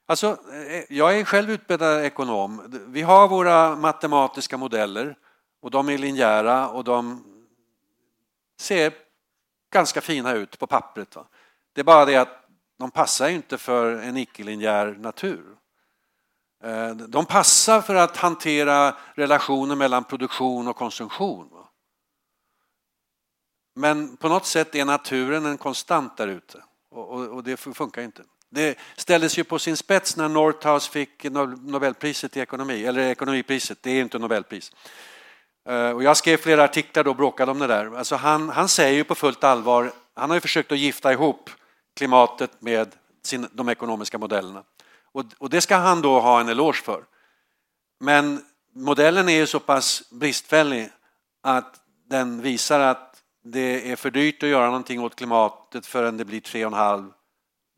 Alltså, 0.06 0.26
eh, 0.52 0.84
jag 0.88 1.18
är 1.18 1.24
själv 1.24 1.50
utbildad 1.50 2.04
ekonom. 2.04 2.62
Vi 2.86 3.02
har 3.02 3.28
våra 3.28 3.76
matematiska 3.76 4.56
modeller 4.56 5.16
och 5.60 5.70
de 5.70 5.88
är 5.88 5.98
linjära 5.98 6.68
och 6.68 6.84
de 6.84 7.24
ser 8.60 8.92
ganska 9.72 10.00
fina 10.00 10.32
ut 10.32 10.58
på 10.58 10.66
pappret. 10.66 11.16
Va? 11.16 11.28
Det 11.72 11.80
är 11.80 11.84
bara 11.84 12.04
det 12.04 12.16
att 12.16 12.44
de 12.78 12.90
passar 12.90 13.28
inte 13.28 13.58
för 13.58 13.92
en 13.92 14.16
icke-linjär 14.16 14.86
natur. 14.86 15.56
Eh, 16.64 16.90
de 16.90 17.26
passar 17.26 17.80
för 17.80 17.94
att 17.94 18.16
hantera 18.16 18.96
relationen 19.14 19.78
mellan 19.78 20.04
produktion 20.04 20.68
och 20.68 20.76
konsumtion. 20.76 21.50
Men 23.74 24.16
på 24.16 24.28
något 24.28 24.46
sätt 24.46 24.74
är 24.74 24.84
naturen 24.84 25.46
en 25.46 25.58
konstant 25.58 26.16
där 26.16 26.28
ute 26.28 26.62
och, 26.90 27.44
det 27.44 27.56
funkar 27.56 28.02
inte. 28.02 28.24
Det 28.50 28.78
ställdes 28.96 29.38
ju 29.38 29.44
på 29.44 29.58
sin 29.58 29.76
spets 29.76 30.16
när 30.16 30.28
Northouse 30.28 30.90
fick 30.90 31.24
Nobelpriset 31.24 32.36
i 32.36 32.40
ekonomi, 32.40 32.84
eller 32.84 33.02
ekonomipriset, 33.02 33.78
det 33.82 33.90
är 33.90 34.00
inte 34.00 34.18
Nobelpris. 34.18 34.72
Eh, 35.68 35.90
och 35.90 36.02
jag 36.02 36.16
skrev 36.16 36.36
flera 36.36 36.64
artiklar 36.64 37.04
då 37.04 37.10
och 37.10 37.16
bråkade 37.16 37.50
om 37.50 37.58
det 37.58 37.66
där. 37.66 37.96
Alltså 37.96 38.16
han, 38.16 38.48
han 38.48 38.68
säger 38.68 38.94
ju 38.94 39.04
på 39.04 39.14
fullt 39.14 39.44
allvar, 39.44 39.92
han 40.14 40.30
har 40.30 40.36
ju 40.36 40.40
försökt 40.40 40.72
att 40.72 40.78
gifta 40.78 41.12
ihop 41.12 41.50
klimatet 41.96 42.50
med 42.58 42.94
sin, 43.22 43.48
de 43.52 43.68
ekonomiska 43.68 44.18
modellerna. 44.18 44.62
Och, 45.12 45.24
och 45.38 45.50
det 45.50 45.60
ska 45.60 45.76
han 45.76 46.02
då 46.02 46.20
ha 46.20 46.40
en 46.40 46.48
eloge 46.48 46.82
för. 46.82 47.04
Men 48.00 48.44
modellen 48.74 49.28
är 49.28 49.36
ju 49.36 49.46
så 49.46 49.60
pass 49.60 50.02
bristfällig 50.10 50.90
att 51.42 51.80
den 52.06 52.42
visar 52.42 52.80
att 52.80 53.22
det 53.44 53.92
är 53.92 53.96
för 53.96 54.10
dyrt 54.10 54.42
att 54.42 54.48
göra 54.48 54.66
någonting 54.66 55.00
åt 55.00 55.16
klimatet 55.16 55.86
förrän 55.86 56.16
det 56.16 56.24
blir 56.24 56.40
3,5 56.40 57.12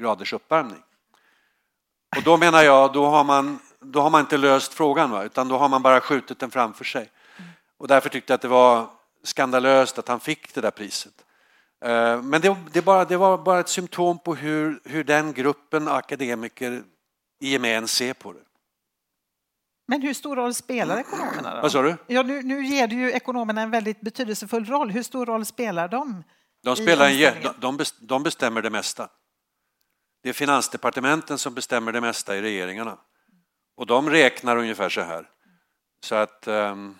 graders 0.00 0.32
uppvärmning. 0.32 0.82
Och 2.16 2.22
då 2.22 2.36
menar 2.36 2.62
jag, 2.62 2.92
då 2.92 3.06
har 3.06 3.24
man, 3.24 3.58
då 3.80 4.00
har 4.00 4.10
man 4.10 4.20
inte 4.20 4.36
löst 4.36 4.74
frågan, 4.74 5.10
va? 5.10 5.24
utan 5.24 5.48
då 5.48 5.58
har 5.58 5.68
man 5.68 5.82
bara 5.82 6.00
skjutit 6.00 6.38
den 6.38 6.50
framför 6.50 6.84
sig. 6.84 7.10
Och 7.80 7.88
därför 7.88 8.08
tyckte 8.08 8.32
jag 8.32 8.34
att 8.34 8.42
det 8.42 8.48
var 8.48 8.86
skandalöst 9.22 9.98
att 9.98 10.08
han 10.08 10.20
fick 10.20 10.54
det 10.54 10.60
där 10.60 10.70
priset. 10.70 11.24
Eh, 11.84 12.22
men 12.22 12.40
det, 12.40 12.56
det, 12.72 12.82
bara, 12.82 13.04
det 13.04 13.16
var 13.16 13.38
bara 13.38 13.60
ett 13.60 13.68
symptom 13.68 14.18
på 14.18 14.34
hur, 14.34 14.80
hur 14.84 15.04
den 15.04 15.32
gruppen 15.32 15.88
akademiker 15.88 16.82
i 17.40 17.50
gemen 17.50 17.88
ser 17.88 18.14
på 18.14 18.32
det. 18.32 18.40
Men 19.88 20.02
hur 20.02 20.14
stor 20.14 20.36
roll 20.36 20.54
spelar 20.54 20.98
ekonomerna? 20.98 21.54
Då? 21.54 21.62
Vad 21.62 21.72
sa 21.72 21.82
du? 21.82 21.96
Ja, 22.06 22.22
nu, 22.22 22.42
nu 22.42 22.66
ger 22.66 22.86
du 22.86 22.96
ju 22.96 23.12
ekonomerna 23.12 23.62
en 23.62 23.70
väldigt 23.70 24.00
betydelsefull 24.00 24.64
roll. 24.64 24.90
Hur 24.90 25.02
stor 25.02 25.26
roll 25.26 25.44
spelar 25.44 25.88
de? 25.88 26.24
De, 26.62 26.76
spelar 26.76 27.08
en, 27.08 27.52
de, 27.60 27.78
de 28.00 28.22
bestämmer 28.22 28.62
det 28.62 28.70
mesta. 28.70 29.08
Det 30.22 30.28
är 30.28 30.32
finansdepartementen 30.32 31.38
som 31.38 31.54
bestämmer 31.54 31.92
det 31.92 32.00
mesta 32.00 32.36
i 32.36 32.42
regeringarna. 32.42 32.98
Och 33.76 33.86
de 33.86 34.10
räknar 34.10 34.56
ungefär 34.56 34.88
så 34.88 35.00
här. 35.00 35.28
Så 36.04 36.14
att 36.14 36.48
um, 36.48 36.96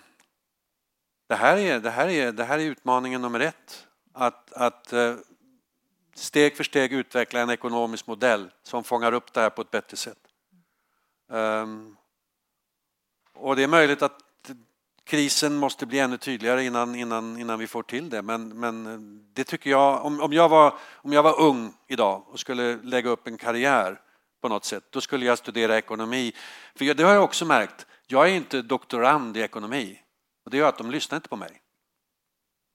det, 1.31 1.37
här 1.37 1.57
är, 1.57 1.79
det, 1.79 1.89
här 1.89 2.07
är, 2.07 2.31
det 2.31 2.43
här 2.43 2.59
är 2.59 2.63
utmaningen 2.63 3.21
nummer 3.21 3.39
ett. 3.39 3.87
Att, 4.13 4.53
att 4.53 4.93
eh, 4.93 5.15
steg 6.15 6.57
för 6.57 6.63
steg 6.63 6.93
utveckla 6.93 7.39
en 7.39 7.49
ekonomisk 7.49 8.07
modell 8.07 8.51
som 8.63 8.83
fångar 8.83 9.13
upp 9.13 9.33
det 9.33 9.41
här 9.41 9.49
på 9.49 9.61
ett 9.61 9.71
bättre 9.71 9.97
sätt. 9.97 10.17
Um, 11.29 11.97
och 13.33 13.55
det 13.55 13.63
är 13.63 13.67
möjligt 13.67 14.01
att 14.01 14.17
krisen 15.03 15.55
måste 15.55 15.85
bli 15.85 15.99
ännu 15.99 16.17
tydligare 16.17 16.63
innan, 16.65 16.95
innan, 16.95 17.39
innan 17.39 17.59
vi 17.59 17.67
får 17.67 17.83
till 17.83 18.09
det. 18.09 18.21
Men, 18.21 18.59
men 18.59 18.87
eh, 18.87 18.99
det 19.33 19.43
tycker 19.43 19.69
jag, 19.69 20.05
om, 20.05 20.21
om, 20.21 20.33
jag 20.33 20.49
var, 20.49 20.73
om 20.93 21.13
jag 21.13 21.23
var 21.23 21.39
ung 21.39 21.73
idag 21.87 22.23
och 22.27 22.39
skulle 22.39 22.75
lägga 22.83 23.09
upp 23.09 23.27
en 23.27 23.37
karriär 23.37 24.01
på 24.41 24.49
något 24.49 24.65
sätt, 24.65 24.83
då 24.89 25.01
skulle 25.01 25.25
jag 25.25 25.37
studera 25.37 25.77
ekonomi. 25.77 26.33
För 26.75 26.93
det 26.93 27.03
har 27.03 27.13
jag 27.13 27.23
också 27.23 27.45
märkt, 27.45 27.85
jag 28.07 28.29
är 28.29 28.33
inte 28.33 28.61
doktorand 28.61 29.37
i 29.37 29.41
ekonomi. 29.41 30.01
Och 30.45 30.51
det 30.51 30.57
gör 30.57 30.69
att 30.69 30.77
de 30.77 30.91
lyssnar 30.91 31.15
inte 31.15 31.29
på 31.29 31.35
mig. 31.35 31.61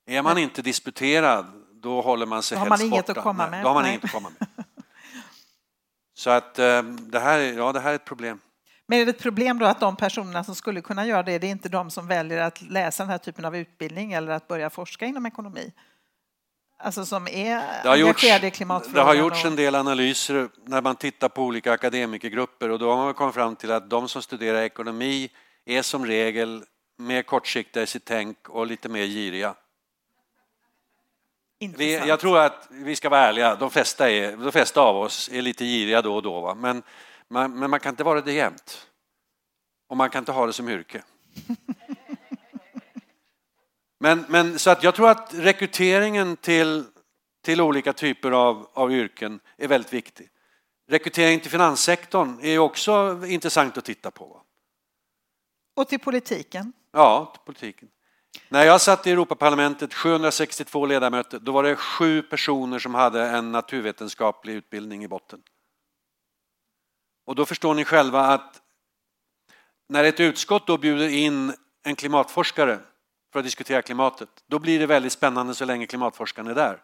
Är 0.06 0.22
man 0.22 0.38
inte 0.38 0.62
disputerad, 0.62 1.46
då 1.72 2.00
håller 2.00 2.26
man 2.26 2.42
sig 2.42 2.58
helst 2.58 2.70
borta. 2.70 2.82
Då 2.82 2.84
har 2.84 2.88
man 2.88 2.96
inget 2.96 3.10
att 3.10 3.22
komma 3.22 3.50
med. 3.50 3.64
Då 3.64 3.68
har 3.68 3.74
man 3.74 3.86
inget 3.86 4.04
att 4.04 4.12
komma 4.12 4.30
med. 4.38 4.48
Så 6.14 6.30
att 6.30 6.58
eh, 6.58 6.82
det 6.82 7.20
här, 7.20 7.38
ja, 7.38 7.72
det 7.72 7.80
här 7.80 7.90
är 7.90 7.94
ett 7.94 8.04
problem. 8.04 8.40
Men 8.86 8.98
är 8.98 9.06
det 9.06 9.10
ett 9.10 9.18
problem 9.18 9.58
då 9.58 9.66
att 9.66 9.80
de 9.80 9.96
personerna 9.96 10.44
som 10.44 10.54
skulle 10.54 10.80
kunna 10.80 11.06
göra 11.06 11.22
det, 11.22 11.38
det 11.38 11.46
är 11.46 11.50
inte 11.50 11.68
de 11.68 11.90
som 11.90 12.06
väljer 12.06 12.38
att 12.38 12.62
läsa 12.62 13.02
den 13.02 13.10
här 13.10 13.18
typen 13.18 13.44
av 13.44 13.56
utbildning 13.56 14.12
eller 14.12 14.32
att 14.32 14.48
börja 14.48 14.70
forska 14.70 15.06
inom 15.06 15.26
ekonomi? 15.26 15.72
Alltså 16.78 17.06
som 17.06 17.28
är 17.28 17.82
det 17.82 17.88
har 17.88 17.96
gjorts, 17.96 18.24
i 18.24 18.50
klimatfrågan? 18.50 18.94
Det 18.94 19.02
har 19.02 19.14
gjorts 19.14 19.44
en 19.44 19.56
del 19.56 19.74
analyser 19.74 20.48
när 20.64 20.82
man 20.82 20.96
tittar 20.96 21.28
på 21.28 21.42
olika 21.42 21.72
akademikergrupper 21.72 22.70
och 22.70 22.78
då 22.78 22.90
har 22.90 23.04
man 23.04 23.14
kommit 23.14 23.34
fram 23.34 23.56
till 23.56 23.72
att 23.72 23.90
de 23.90 24.08
som 24.08 24.22
studerar 24.22 24.62
ekonomi 24.62 25.30
är 25.64 25.82
som 25.82 26.06
regel 26.06 26.64
mer 26.96 27.22
kortsiktiga 27.22 27.82
i 27.82 27.86
sitt 27.86 28.04
tänk 28.04 28.48
och 28.48 28.66
lite 28.66 28.88
mer 28.88 29.06
giriga. 29.06 29.54
Vi, 31.58 31.96
jag 31.96 32.20
tror 32.20 32.38
att 32.38 32.68
vi 32.70 32.96
ska 32.96 33.08
vara 33.08 33.20
ärliga, 33.20 33.54
de 33.54 33.70
flesta, 33.70 34.10
är, 34.10 34.36
de 34.36 34.52
flesta 34.52 34.80
av 34.80 34.96
oss 34.96 35.28
är 35.32 35.42
lite 35.42 35.64
giriga 35.64 36.02
då 36.02 36.14
och 36.14 36.22
då. 36.22 36.40
Va? 36.40 36.54
Men 36.54 36.82
man, 37.28 37.58
men 37.58 37.70
man 37.70 37.80
kan 37.80 37.92
inte 37.92 38.04
vara 38.04 38.20
det 38.20 38.32
jämt. 38.32 38.86
Och 39.86 39.96
man 39.96 40.10
kan 40.10 40.18
inte 40.18 40.32
ha 40.32 40.46
det 40.46 40.52
som 40.52 40.68
yrke. 40.68 41.02
Men, 43.98 44.24
men 44.28 44.58
så 44.58 44.70
att 44.70 44.82
jag 44.82 44.94
tror 44.94 45.10
att 45.10 45.34
rekryteringen 45.34 46.36
till, 46.36 46.84
till 47.42 47.60
olika 47.60 47.92
typer 47.92 48.30
av, 48.30 48.68
av 48.72 48.92
yrken 48.92 49.40
är 49.56 49.68
väldigt 49.68 49.92
viktig. 49.92 50.28
Rekrytering 50.88 51.40
till 51.40 51.50
finanssektorn 51.50 52.40
är 52.42 52.58
också 52.58 53.22
intressant 53.26 53.78
att 53.78 53.84
titta 53.84 54.10
på. 54.10 54.42
Och 55.74 55.88
till 55.88 55.98
politiken? 55.98 56.72
Ja, 56.96 57.32
politiken. 57.44 57.88
När 58.48 58.64
jag 58.64 58.80
satt 58.80 59.06
i 59.06 59.10
Europaparlamentet, 59.10 59.94
762 59.94 60.86
ledamöter, 60.86 61.38
då 61.38 61.52
var 61.52 61.62
det 61.62 61.76
sju 61.76 62.22
personer 62.22 62.78
som 62.78 62.94
hade 62.94 63.22
en 63.22 63.52
naturvetenskaplig 63.52 64.54
utbildning 64.54 65.04
i 65.04 65.08
botten. 65.08 65.42
Och 67.26 67.34
då 67.34 67.46
förstår 67.46 67.74
ni 67.74 67.84
själva 67.84 68.20
att 68.20 68.62
när 69.88 70.04
ett 70.04 70.20
utskott 70.20 70.66
då 70.66 70.78
bjuder 70.78 71.08
in 71.08 71.54
en 71.82 71.96
klimatforskare 71.96 72.78
för 73.32 73.38
att 73.38 73.44
diskutera 73.44 73.82
klimatet, 73.82 74.28
då 74.46 74.58
blir 74.58 74.78
det 74.78 74.86
väldigt 74.86 75.12
spännande 75.12 75.54
så 75.54 75.64
länge 75.64 75.86
klimatforskaren 75.86 76.48
är 76.48 76.54
där. 76.54 76.82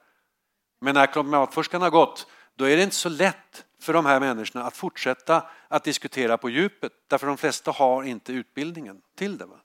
Men 0.80 0.94
när 0.94 1.06
klimatforskaren 1.06 1.82
har 1.82 1.90
gått, 1.90 2.26
då 2.56 2.64
är 2.64 2.76
det 2.76 2.82
inte 2.82 2.96
så 2.96 3.08
lätt 3.08 3.64
för 3.80 3.92
de 3.92 4.06
här 4.06 4.20
människorna 4.20 4.64
att 4.64 4.76
fortsätta 4.76 5.46
att 5.68 5.84
diskutera 5.84 6.38
på 6.38 6.50
djupet, 6.50 6.92
därför 7.08 7.26
de 7.26 7.36
flesta 7.36 7.70
har 7.70 8.02
inte 8.02 8.32
utbildningen 8.32 9.00
till 9.16 9.38
det. 9.38 9.46
Va? 9.46 9.56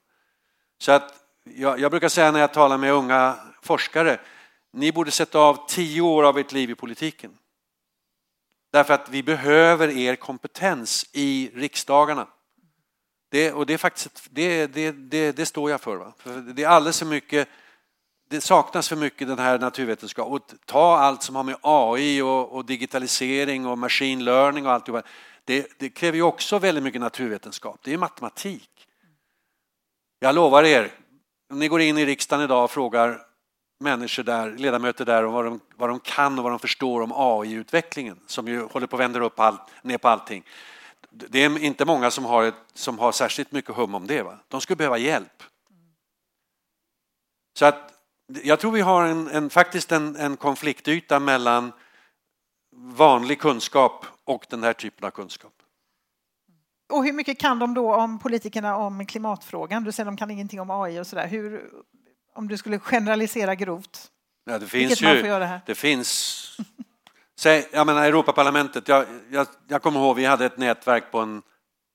Så 0.77 0.91
att 0.91 1.13
jag, 1.43 1.79
jag 1.79 1.91
brukar 1.91 2.09
säga 2.09 2.31
när 2.31 2.39
jag 2.39 2.53
talar 2.53 2.77
med 2.77 2.93
unga 2.93 3.35
forskare, 3.61 4.19
ni 4.73 4.91
borde 4.91 5.11
sätta 5.11 5.39
av 5.39 5.67
tio 5.67 6.01
år 6.01 6.23
av 6.23 6.37
ert 6.37 6.51
liv 6.51 6.69
i 6.69 6.75
politiken. 6.75 7.37
Därför 8.71 8.93
att 8.93 9.09
vi 9.09 9.23
behöver 9.23 9.87
er 9.87 10.15
kompetens 10.15 11.09
i 11.13 11.51
riksdagarna. 11.55 12.27
Det, 13.29 13.51
och 13.51 13.65
det, 13.65 13.73
är 13.73 13.77
faktiskt, 13.77 14.27
det, 14.29 14.67
det, 14.67 14.91
det, 14.91 15.31
det 15.31 15.45
står 15.45 15.71
jag 15.71 15.81
för. 15.81 15.95
Va? 15.95 16.13
för. 16.17 16.37
Det 16.39 16.63
är 16.63 16.67
alldeles 16.67 16.99
för 16.99 17.05
mycket 17.05 17.47
det 18.29 18.41
saknas 18.41 18.89
för 18.89 18.95
mycket 18.95 19.27
den 19.27 19.39
här 19.39 19.59
naturvetenskapen. 19.59 20.33
Och 20.33 20.41
ta 20.65 20.97
allt 20.97 21.23
som 21.23 21.35
har 21.35 21.43
med 21.43 21.57
AI 21.61 22.21
och, 22.21 22.51
och 22.51 22.65
digitalisering 22.65 23.65
och 23.65 23.77
machine 23.77 24.23
learning 24.23 24.65
och 24.65 24.71
allt 24.71 24.89
det, 25.45 25.67
det 25.79 25.89
kräver 25.89 26.15
ju 26.15 26.21
också 26.21 26.59
väldigt 26.59 26.83
mycket 26.83 27.01
naturvetenskap. 27.01 27.79
Det 27.83 27.93
är 27.93 27.97
matematik. 27.97 28.69
Jag 30.19 30.35
lovar 30.35 30.63
er, 30.63 30.91
om 31.49 31.59
ni 31.59 31.67
går 31.67 31.81
in 31.81 31.97
i 31.97 32.05
riksdagen 32.05 32.45
idag 32.45 32.63
och 32.63 32.71
frågar 32.71 33.21
människor 33.79 34.23
där, 34.23 34.51
ledamöter 34.51 35.05
där 35.05 35.25
om 35.25 35.33
vad 35.33 35.45
de, 35.45 35.59
vad 35.75 35.89
de 35.89 35.99
kan 35.99 36.37
och 36.37 36.43
vad 36.43 36.51
de 36.51 36.59
förstår 36.59 37.01
om 37.01 37.11
AI-utvecklingen 37.15 38.19
som 38.25 38.47
ju 38.47 38.61
håller 38.61 38.87
på 38.87 38.95
att 38.95 38.99
vända 38.99 39.19
upp 39.19 39.39
all, 39.39 39.57
ner 39.81 39.97
på 39.97 40.07
allting. 40.07 40.43
Det 41.09 41.43
är 41.43 41.63
inte 41.63 41.85
många 41.85 42.11
som 42.11 42.25
har, 42.25 42.43
ett, 42.43 42.55
som 42.73 42.99
har 42.99 43.11
särskilt 43.11 43.51
mycket 43.51 43.75
hum 43.75 43.95
om 43.95 44.07
det. 44.07 44.23
Va? 44.23 44.39
De 44.47 44.61
skulle 44.61 44.77
behöva 44.77 44.97
hjälp. 44.97 45.43
Så 47.59 47.65
att 47.65 47.93
jag 48.43 48.59
tror 48.59 48.71
vi 48.71 48.81
har 48.81 49.05
en, 49.05 49.27
en 49.27 49.49
faktiskt 49.49 49.91
en, 49.91 50.15
en 50.15 50.37
konfliktyta 50.37 51.19
mellan 51.19 51.71
vanlig 52.75 53.39
kunskap 53.39 54.05
och 54.23 54.45
den 54.49 54.63
här 54.63 54.73
typen 54.73 55.05
av 55.05 55.11
kunskap. 55.11 55.56
Och 56.89 57.05
hur 57.05 57.13
mycket 57.13 57.39
kan 57.39 57.59
de 57.59 57.73
då 57.73 57.95
om 57.95 58.19
politikerna 58.19 58.75
om 58.75 59.05
klimatfrågan? 59.05 59.83
Du 59.83 59.91
säger 59.91 60.05
de 60.05 60.17
kan 60.17 60.31
ingenting 60.31 60.61
om 60.61 60.71
AI 60.71 60.99
och 60.99 61.07
sådär. 61.07 61.27
Hur, 61.27 61.69
om 62.33 62.47
du 62.47 62.57
skulle 62.57 62.79
generalisera 62.79 63.55
grovt? 63.55 64.11
Ja, 64.45 64.59
det 64.59 64.67
finns 64.67 65.01
ju, 65.01 65.05
det, 65.05 65.61
det 65.65 65.75
finns... 65.75 66.57
Säg, 67.39 67.67
jag 67.71 67.87
menar 67.87 68.05
Europaparlamentet, 68.05 68.87
jag, 68.87 69.05
jag, 69.29 69.47
jag 69.67 69.81
kommer 69.81 69.99
ihåg 69.99 70.15
vi 70.15 70.25
hade 70.25 70.45
ett 70.45 70.57
nätverk 70.57 71.11
på 71.11 71.19
en 71.19 71.41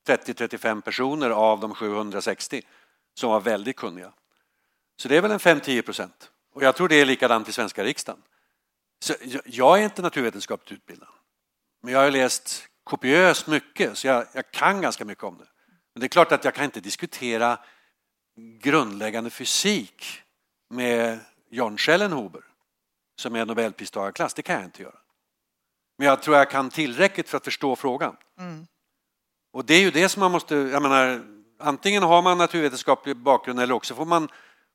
30-35 0.09 0.80
personer 0.80 1.30
av 1.30 1.61
de 1.61 1.74
760 1.74 2.62
som 3.14 3.30
var 3.30 3.40
väldigt 3.40 3.76
kunniga. 3.76 4.12
Så 4.97 5.09
det 5.09 5.16
är 5.16 5.20
väl 5.20 5.30
en 5.30 5.38
5-10 5.38 5.82
procent. 5.82 6.30
Och 6.55 6.62
jag 6.62 6.76
tror 6.76 6.88
det 6.88 7.01
är 7.01 7.05
likadant 7.05 7.49
i 7.49 7.53
svenska 7.53 7.84
riksdagen. 7.84 8.22
Så 9.05 9.14
jag 9.45 9.78
är 9.78 9.84
inte 9.84 10.03
naturvetenskapligt 10.03 10.72
utbildad. 10.72 11.09
Men 11.82 11.93
jag 11.93 12.01
har 12.01 12.11
läst 12.11 12.68
kopiöst 12.85 13.47
mycket, 13.47 13.99
så 13.99 14.07
jag, 14.07 14.26
jag, 14.33 14.51
kan 14.51 14.80
ganska 14.80 15.05
mycket 15.05 15.24
om 15.24 15.39
det. 15.39 15.47
Men 15.95 16.01
det 16.01 16.07
är 16.07 16.09
klart 16.09 16.33
att 16.33 16.45
jag 16.45 16.55
kan 16.55 16.64
inte 16.64 16.80
diskutera 16.80 17.59
grundläggande 18.61 19.30
fysik 19.30 20.22
med 20.70 21.18
John 21.51 21.78
Schellenhuber 21.78 22.43
som 23.16 23.37
är 23.37 23.47
nobelpristagarklass. 23.47 24.35
Det 24.35 24.43
kan 24.43 24.55
jag 24.55 24.64
inte 24.64 24.83
göra. 24.83 24.99
Men 25.99 26.07
jag 26.07 26.22
tror 26.22 26.37
jag 26.37 26.51
kan 26.51 26.70
tillräckligt 26.70 27.28
för 27.28 27.37
att 27.37 27.45
förstå 27.45 27.76
frågan. 27.76 28.16
Mm. 28.39 28.66
Och 29.53 29.64
det 29.64 29.74
är 29.74 29.80
ju 29.80 29.91
det 29.91 30.09
som 30.09 30.20
man 30.20 30.33
måste, 30.33 30.55
jag 30.55 30.83
menar, 30.83 31.22
antingen 31.61 32.03
har 32.03 32.22
man 32.22 32.39
naturvetenskaplig 32.39 33.16
bakgrund 33.16 33.61
eller 33.61 33.74
också 33.74 33.95
får 33.95 34.05
man, 34.05 34.28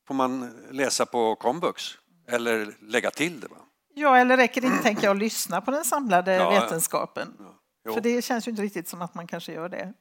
får 0.08 0.14
man 0.14 0.56
läsa 0.72 1.06
på 1.06 1.36
komvux 1.36 1.84
eller 2.28 2.76
lägga 2.82 3.12
till 3.12 3.40
det. 3.40 3.48
Va? 3.48 3.58
Ja, 3.94 4.18
eller 4.18 4.38
räcker 4.38 4.62
det 4.62 4.68
inte, 4.68 4.84
tänker 4.84 5.04
jag, 5.04 5.12
att 5.12 5.20
lyssna 5.20 5.62
på 5.62 5.72
den 5.72 5.86
samlade 5.86 6.36
ja, 6.36 6.50
vetenskapen? 6.50 7.34
Ja, 7.40 7.60
För 7.94 8.02
det 8.02 8.22
känns 8.22 8.48
ju 8.48 8.50
inte 8.50 8.62
riktigt 8.62 8.88
som 8.88 9.02
att 9.02 9.16
man 9.16 9.28
kanske 9.28 9.54
gör 9.54 9.70
det 9.70 9.94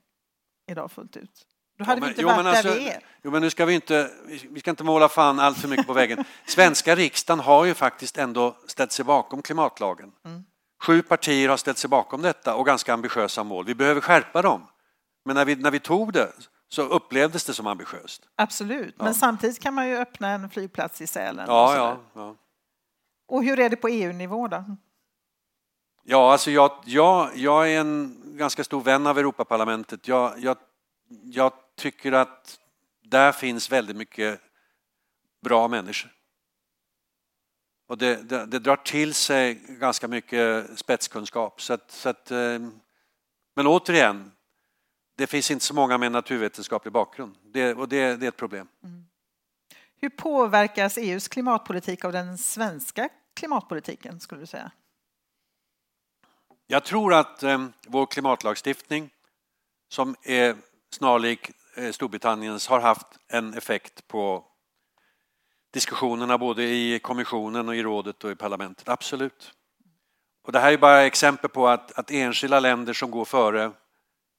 idag 0.70 0.92
fullt 0.92 1.16
ut. 1.16 1.46
Då 1.78 1.84
hade 1.84 1.96
ja, 1.96 2.00
men, 2.00 2.08
vi 2.08 2.10
inte 2.10 2.22
jo, 2.22 2.28
varit 2.28 2.44
där 2.44 2.50
alltså, 2.50 2.74
vi 2.74 2.88
är. 2.88 3.00
Jo, 3.22 3.30
men 3.30 3.42
nu 3.42 3.50
ska 3.50 3.64
vi 3.64 3.74
inte, 3.74 4.10
vi 4.50 4.60
ska 4.60 4.70
inte 4.70 4.84
måla 4.84 5.08
fan 5.08 5.40
allt 5.40 5.58
för 5.58 5.68
mycket 5.68 5.86
på 5.86 5.92
väggen. 5.92 6.24
Svenska 6.46 6.96
riksdagen 6.96 7.40
har 7.40 7.64
ju 7.64 7.74
faktiskt 7.74 8.18
ändå 8.18 8.56
ställt 8.66 8.92
sig 8.92 9.04
bakom 9.04 9.42
klimatlagen. 9.42 10.12
Mm. 10.24 10.44
Sju 10.82 11.02
partier 11.02 11.48
har 11.48 11.56
ställt 11.56 11.78
sig 11.78 11.90
bakom 11.90 12.22
detta 12.22 12.54
och 12.54 12.66
ganska 12.66 12.94
ambitiösa 12.94 13.44
mål. 13.44 13.64
Vi 13.66 13.74
behöver 13.74 14.00
skärpa 14.00 14.42
dem. 14.42 14.66
Men 15.24 15.36
när 15.36 15.44
vi, 15.44 15.56
när 15.56 15.70
vi 15.70 15.80
tog 15.80 16.12
det 16.12 16.32
så 16.68 16.82
upplevdes 16.82 17.44
det 17.44 17.54
som 17.54 17.66
ambitiöst. 17.66 18.22
Absolut, 18.36 18.94
ja. 18.98 19.04
men 19.04 19.14
samtidigt 19.14 19.62
kan 19.62 19.74
man 19.74 19.88
ju 19.88 19.96
öppna 19.96 20.28
en 20.28 20.50
flygplats 20.50 21.00
i 21.00 21.06
Sälen. 21.06 21.44
Ja, 21.48 21.70
och, 21.70 21.76
ja, 21.76 21.98
ja. 22.14 22.36
och 23.28 23.44
hur 23.44 23.60
är 23.60 23.70
det 23.70 23.76
på 23.76 23.88
EU-nivå 23.88 24.48
då? 24.48 24.64
Ja, 26.08 26.32
alltså 26.32 26.50
jag, 26.50 26.72
jag, 26.84 27.36
jag 27.36 27.72
är 27.72 27.80
en 27.80 28.22
ganska 28.24 28.64
stor 28.64 28.80
vän 28.80 29.06
av 29.06 29.18
Europaparlamentet. 29.18 30.08
Jag, 30.08 30.38
jag, 30.38 30.56
jag 31.24 31.52
tycker 31.76 32.12
att 32.12 32.58
där 33.02 33.32
finns 33.32 33.72
väldigt 33.72 33.96
mycket 33.96 34.40
bra 35.42 35.68
människor. 35.68 36.12
Och 37.88 37.98
det, 37.98 38.28
det, 38.28 38.46
det, 38.46 38.58
drar 38.58 38.76
till 38.76 39.14
sig 39.14 39.54
ganska 39.54 40.08
mycket 40.08 40.78
spetskunskap. 40.78 41.62
Så 41.62 41.72
att, 41.72 41.90
så 41.90 42.08
att, 42.08 42.30
eh, 42.30 42.58
men 43.54 43.66
återigen, 43.66 44.32
det 45.16 45.26
finns 45.26 45.50
inte 45.50 45.64
så 45.64 45.74
många 45.74 45.98
med 45.98 46.12
naturvetenskaplig 46.12 46.92
bakgrund 46.92 47.34
det, 47.42 47.74
och 47.74 47.88
det, 47.88 48.16
det 48.16 48.26
är 48.26 48.28
ett 48.28 48.36
problem. 48.36 48.68
Mm. 48.84 49.06
Hur 50.00 50.08
påverkas 50.08 50.98
EUs 50.98 51.28
klimatpolitik 51.28 52.04
av 52.04 52.12
den 52.12 52.38
svenska 52.38 53.08
klimatpolitiken 53.34 54.20
skulle 54.20 54.40
du 54.40 54.46
säga? 54.46 54.70
Jag 56.66 56.84
tror 56.84 57.14
att 57.14 57.42
eh, 57.42 57.66
vår 57.86 58.06
klimatlagstiftning 58.06 59.10
som 59.88 60.16
är 60.22 60.56
snarlik 60.90 61.50
eh, 61.74 61.92
Storbritanniens 61.92 62.68
har 62.68 62.80
haft 62.80 63.06
en 63.28 63.54
effekt 63.54 64.08
på 64.08 64.44
diskussionerna 65.72 66.38
både 66.38 66.62
i 66.62 66.98
kommissionen 66.98 67.68
och 67.68 67.76
i 67.76 67.82
rådet 67.82 68.24
och 68.24 68.30
i 68.30 68.34
parlamentet. 68.34 68.88
Absolut. 68.88 69.52
Och 70.42 70.52
det 70.52 70.60
här 70.60 70.72
är 70.72 70.78
bara 70.78 71.06
exempel 71.06 71.50
på 71.50 71.68
att, 71.68 71.92
att 71.98 72.10
enskilda 72.10 72.60
länder 72.60 72.92
som 72.92 73.10
går 73.10 73.24
före 73.24 73.72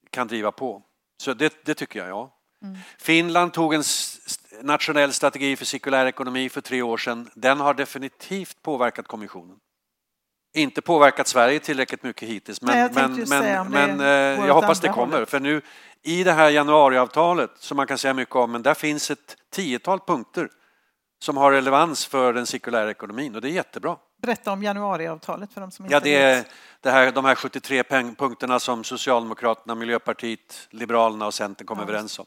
kan 0.09 0.27
driva 0.27 0.51
på. 0.51 0.83
Så 1.23 1.33
det, 1.33 1.65
det 1.65 1.73
tycker 1.73 1.99
jag, 1.99 2.09
ja. 2.09 2.33
Mm. 2.61 2.77
Finland 2.97 3.53
tog 3.53 3.73
en 3.73 3.83
nationell 4.61 5.13
strategi 5.13 5.55
för 5.55 5.65
cirkulär 5.65 6.05
ekonomi 6.05 6.49
för 6.49 6.61
tre 6.61 6.81
år 6.81 6.97
sedan. 6.97 7.29
Den 7.33 7.59
har 7.59 7.73
definitivt 7.73 8.61
påverkat 8.61 9.07
kommissionen. 9.07 9.59
Inte 10.53 10.81
påverkat 10.81 11.27
Sverige 11.27 11.59
tillräckligt 11.59 12.03
mycket 12.03 12.29
hittills, 12.29 12.61
men, 12.61 12.75
Nej, 12.75 12.89
jag, 12.95 13.29
men, 13.29 13.69
men, 13.69 13.97
men 13.97 13.99
eh, 14.39 14.45
jag 14.47 14.53
hoppas 14.53 14.79
det 14.79 14.87
kommer. 14.87 15.13
Hållet. 15.13 15.29
För 15.29 15.39
nu 15.39 15.61
i 16.03 16.23
det 16.23 16.31
här 16.31 16.49
januariavtalet, 16.49 17.51
som 17.59 17.77
man 17.77 17.87
kan 17.87 17.97
säga 17.97 18.13
mycket 18.13 18.35
om, 18.35 18.51
men 18.51 18.61
där 18.61 18.73
finns 18.73 19.11
ett 19.11 19.37
tiotal 19.51 19.99
punkter 19.99 20.49
som 21.19 21.37
har 21.37 21.51
relevans 21.51 22.05
för 22.05 22.33
den 22.33 22.45
cirkulära 22.45 22.91
ekonomin 22.91 23.35
och 23.35 23.41
det 23.41 23.47
är 23.47 23.51
jättebra. 23.51 23.97
Berätta 24.21 24.51
om 24.51 24.63
januariavtalet 24.63 25.53
för 25.53 25.61
de 25.61 25.71
som 25.71 25.85
inte 25.85 25.93
ja, 25.93 25.99
det 25.99 26.15
är 26.15 26.43
det 26.81 26.91
här, 26.91 27.11
de 27.11 27.25
här 27.25 27.35
73 27.35 27.83
punkterna 28.17 28.59
som 28.59 28.83
Socialdemokraterna, 28.83 29.75
Miljöpartiet, 29.75 30.67
Liberalerna 30.69 31.25
och 31.25 31.33
Centern 31.33 31.67
kom 31.67 31.77
ja. 31.77 31.83
överens 31.83 32.19
om. 32.19 32.25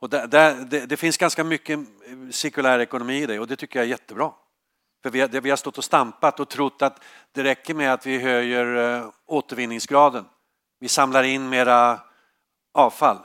Och 0.00 0.10
där, 0.10 0.26
där, 0.26 0.54
det, 0.54 0.86
det, 0.86 0.96
finns 0.96 1.16
ganska 1.16 1.44
mycket 1.44 1.78
cirkulär 2.30 2.78
ekonomi 2.78 3.22
i 3.22 3.26
det 3.26 3.40
och 3.40 3.46
det 3.46 3.56
tycker 3.56 3.78
jag 3.78 3.86
är 3.86 3.90
jättebra. 3.90 4.32
För 5.02 5.10
vi 5.10 5.20
har, 5.20 5.28
vi 5.28 5.50
har 5.50 5.56
stått 5.56 5.78
och 5.78 5.84
stampat 5.84 6.40
och 6.40 6.48
trott 6.48 6.82
att 6.82 7.02
det 7.32 7.44
räcker 7.44 7.74
med 7.74 7.92
att 7.92 8.06
vi 8.06 8.18
höjer 8.18 8.96
eh, 8.96 9.10
återvinningsgraden. 9.26 10.24
Vi 10.80 10.88
samlar 10.88 11.22
in 11.22 11.48
mera 11.48 12.00
avfall. 12.74 13.18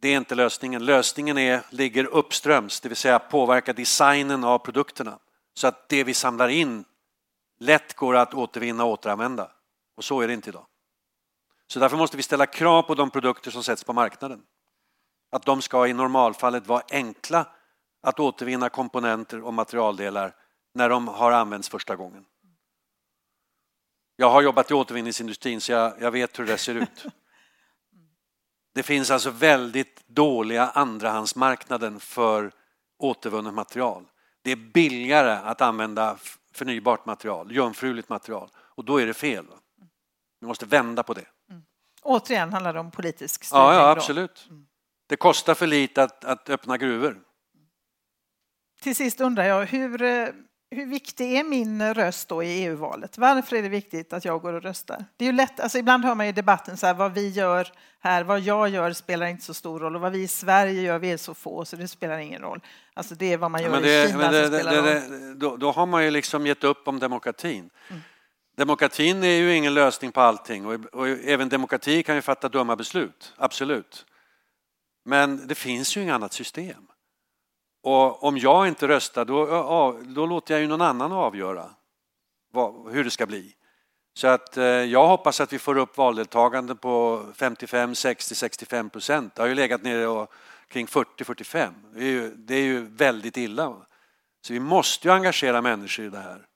Det 0.00 0.08
är 0.08 0.16
inte 0.16 0.34
lösningen. 0.34 0.84
Lösningen 0.84 1.38
är, 1.38 1.62
ligger 1.70 2.04
uppströms, 2.04 2.80
det 2.80 2.88
vill 2.88 2.96
säga 2.96 3.18
påverka 3.18 3.72
designen 3.72 4.44
av 4.44 4.58
produkterna 4.58 5.18
så 5.54 5.66
att 5.66 5.88
det 5.88 6.04
vi 6.04 6.14
samlar 6.14 6.48
in 6.48 6.84
lätt 7.58 7.94
går 7.96 8.16
att 8.16 8.34
återvinna 8.34 8.84
och 8.84 8.90
återanvända. 8.90 9.50
Och 9.96 10.04
så 10.04 10.20
är 10.20 10.26
det 10.26 10.34
inte 10.34 10.48
idag. 10.48 10.66
Så 11.66 11.78
därför 11.78 11.96
måste 11.96 12.16
vi 12.16 12.22
ställa 12.22 12.46
krav 12.46 12.82
på 12.82 12.94
de 12.94 13.10
produkter 13.10 13.50
som 13.50 13.62
sätts 13.62 13.84
på 13.84 13.92
marknaden. 13.92 14.42
Att 15.30 15.44
de 15.44 15.62
ska 15.62 15.86
i 15.86 15.92
normalfallet 15.92 16.66
vara 16.66 16.82
enkla 16.90 17.46
att 18.02 18.20
återvinna 18.20 18.68
komponenter 18.68 19.42
och 19.42 19.54
materialdelar 19.54 20.34
när 20.76 20.88
de 20.88 21.08
har 21.08 21.32
använts 21.32 21.68
första 21.68 21.96
gången. 21.96 22.24
Jag 24.16 24.30
har 24.30 24.42
jobbat 24.42 24.70
i 24.70 24.74
återvinningsindustrin 24.74 25.60
så 25.60 25.72
jag, 25.72 25.92
jag 26.00 26.10
vet 26.10 26.38
hur 26.38 26.46
det 26.46 26.58
ser 26.58 26.74
ut. 26.74 27.06
Det 28.74 28.82
finns 28.82 29.10
alltså 29.10 29.30
väldigt 29.30 30.08
dåliga 30.08 30.68
andrahandsmarknaden 30.68 32.00
för 32.00 32.52
återvunnet 32.98 33.54
material. 33.54 34.04
Det 34.42 34.50
är 34.50 34.56
billigare 34.56 35.32
att 35.32 35.60
använda 35.60 36.18
förnybart 36.52 37.06
material, 37.06 37.52
jungfruligt 37.52 38.08
material 38.08 38.50
och 38.56 38.84
då 38.84 39.00
är 39.00 39.06
det 39.06 39.14
fel. 39.14 39.46
Vi 40.40 40.46
måste 40.46 40.66
vända 40.66 41.02
på 41.02 41.14
det. 41.14 41.26
Mm. 41.50 41.62
Återigen 42.02 42.52
handlar 42.52 42.72
det 42.72 42.80
om 42.80 42.90
politisk 42.90 43.44
styrning. 43.44 43.66
Ja, 43.66 43.74
ja 43.74 43.90
absolut. 43.90 44.46
Mm. 44.50 44.66
Det 45.06 45.16
kostar 45.16 45.54
för 45.54 45.66
lite 45.66 46.02
att, 46.02 46.24
att 46.24 46.50
öppna 46.50 46.78
gruvor. 46.78 47.22
Till 48.80 48.96
sist 48.96 49.20
undrar 49.20 49.44
jag, 49.44 49.66
hur, 49.66 50.02
eh, 50.02 50.28
hur 50.70 50.86
viktig 50.86 51.36
är 51.36 51.44
min 51.44 51.94
röst 51.94 52.28
då 52.28 52.42
i 52.42 52.64
EU-valet? 52.64 53.18
Varför 53.18 53.56
är 53.56 53.62
det 53.62 53.68
viktigt 53.68 54.12
att 54.12 54.24
jag 54.24 54.42
går 54.42 54.52
och 54.52 54.62
röstar? 54.62 55.04
Det 55.16 55.24
är 55.24 55.26
ju 55.26 55.36
lätt, 55.36 55.60
alltså 55.60 55.78
ibland 55.78 56.04
hör 56.04 56.14
man 56.14 56.26
i 56.26 56.32
debatten 56.32 56.76
så 56.76 56.86
här, 56.86 56.94
vad 56.94 57.14
vi 57.14 57.28
gör 57.28 57.72
här, 58.00 58.24
vad 58.24 58.40
jag 58.40 58.68
gör 58.68 58.92
spelar 58.92 59.26
inte 59.26 59.44
så 59.44 59.54
stor 59.54 59.80
roll 59.80 59.94
och 59.94 60.00
vad 60.00 60.12
vi 60.12 60.22
i 60.22 60.28
Sverige 60.28 60.82
gör, 60.82 60.98
vi 60.98 61.10
är 61.10 61.16
så 61.16 61.34
få 61.34 61.64
så 61.64 61.76
det 61.76 61.88
spelar 61.88 62.18
ingen 62.18 62.42
roll. 62.42 62.60
Alltså 62.94 63.14
det 63.14 63.32
är 63.32 63.36
vad 63.36 63.50
man 63.50 63.62
gör 63.62 63.70
men 63.70 63.82
det, 63.82 64.04
i 64.04 64.08
Kina 64.08 64.30
det, 64.30 64.48
som 64.48 64.54
spelar 64.54 64.76
roll. 64.76 65.38
Då, 65.38 65.56
då, 65.56 65.70
har 65.70 65.86
man 65.86 66.04
ju 66.04 66.10
liksom 66.10 66.46
gett 66.46 66.64
upp 66.64 66.88
om 66.88 66.98
demokratin. 66.98 67.70
Mm. 67.88 68.02
Demokratin 68.56 69.24
är 69.24 69.36
ju 69.36 69.54
ingen 69.54 69.74
lösning 69.74 70.12
på 70.12 70.20
allting 70.20 70.66
och, 70.66 70.84
och 70.92 71.08
även 71.08 71.48
demokrati 71.48 72.02
kan 72.02 72.14
ju 72.14 72.22
fatta 72.22 72.48
dumma 72.48 72.76
beslut, 72.76 73.34
absolut. 73.36 74.06
Men 75.04 75.46
det 75.46 75.54
finns 75.54 75.96
ju 75.96 76.02
inget 76.02 76.14
annat 76.14 76.32
system. 76.32 76.86
Och 77.88 78.24
om 78.24 78.38
jag 78.38 78.68
inte 78.68 78.88
röstar 78.88 79.24
då, 79.24 79.46
då 80.02 80.26
låter 80.26 80.54
jag 80.54 80.60
ju 80.60 80.66
någon 80.66 80.80
annan 80.80 81.12
avgöra 81.12 81.70
vad, 82.52 82.92
hur 82.92 83.04
det 83.04 83.10
ska 83.10 83.26
bli. 83.26 83.54
Så 84.14 84.26
att 84.26 84.56
eh, 84.56 84.64
jag 84.64 85.08
hoppas 85.08 85.40
att 85.40 85.52
vi 85.52 85.58
får 85.58 85.78
upp 85.78 85.96
valdeltagande 85.96 86.74
på 86.74 87.24
55, 87.34 87.94
60, 87.94 88.34
65 88.34 88.90
procent. 88.90 89.34
Det 89.34 89.42
har 89.42 89.48
ju 89.48 89.54
legat 89.54 89.82
nere 89.82 90.06
och, 90.06 90.32
kring 90.68 90.86
40, 90.86 91.24
45. 91.24 91.74
Det 91.94 92.00
är, 92.00 92.10
ju, 92.10 92.34
det 92.34 92.54
är 92.54 92.62
ju 92.62 92.80
väldigt 92.80 93.36
illa. 93.36 93.76
Så 94.46 94.52
vi 94.52 94.60
måste 94.60 95.08
ju 95.08 95.14
engagera 95.14 95.62
människor 95.62 96.04
i 96.04 96.08
det 96.08 96.18
här. 96.18 96.46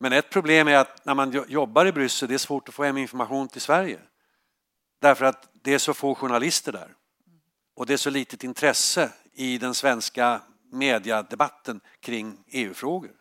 Men 0.00 0.12
ett 0.12 0.30
problem 0.30 0.68
är 0.68 0.76
att 0.76 1.04
när 1.04 1.14
man 1.14 1.44
jobbar 1.48 1.86
i 1.86 1.92
Bryssel 1.92 2.28
det 2.28 2.34
är 2.34 2.38
svårt 2.38 2.68
att 2.68 2.74
få 2.74 2.84
hem 2.84 2.96
information 2.96 3.48
till 3.48 3.60
Sverige. 3.60 3.98
Därför 5.00 5.24
att 5.24 5.48
det 5.52 5.74
är 5.74 5.78
så 5.78 5.94
få 5.94 6.14
journalister 6.14 6.72
där. 6.72 6.88
Och 7.76 7.86
det 7.86 7.92
är 7.92 7.96
så 7.96 8.10
litet 8.10 8.44
intresse 8.44 9.12
i 9.32 9.58
den 9.58 9.74
svenska 9.74 10.40
mediadebatten 10.74 11.80
kring 12.00 12.44
EU-frågor. 12.46 13.12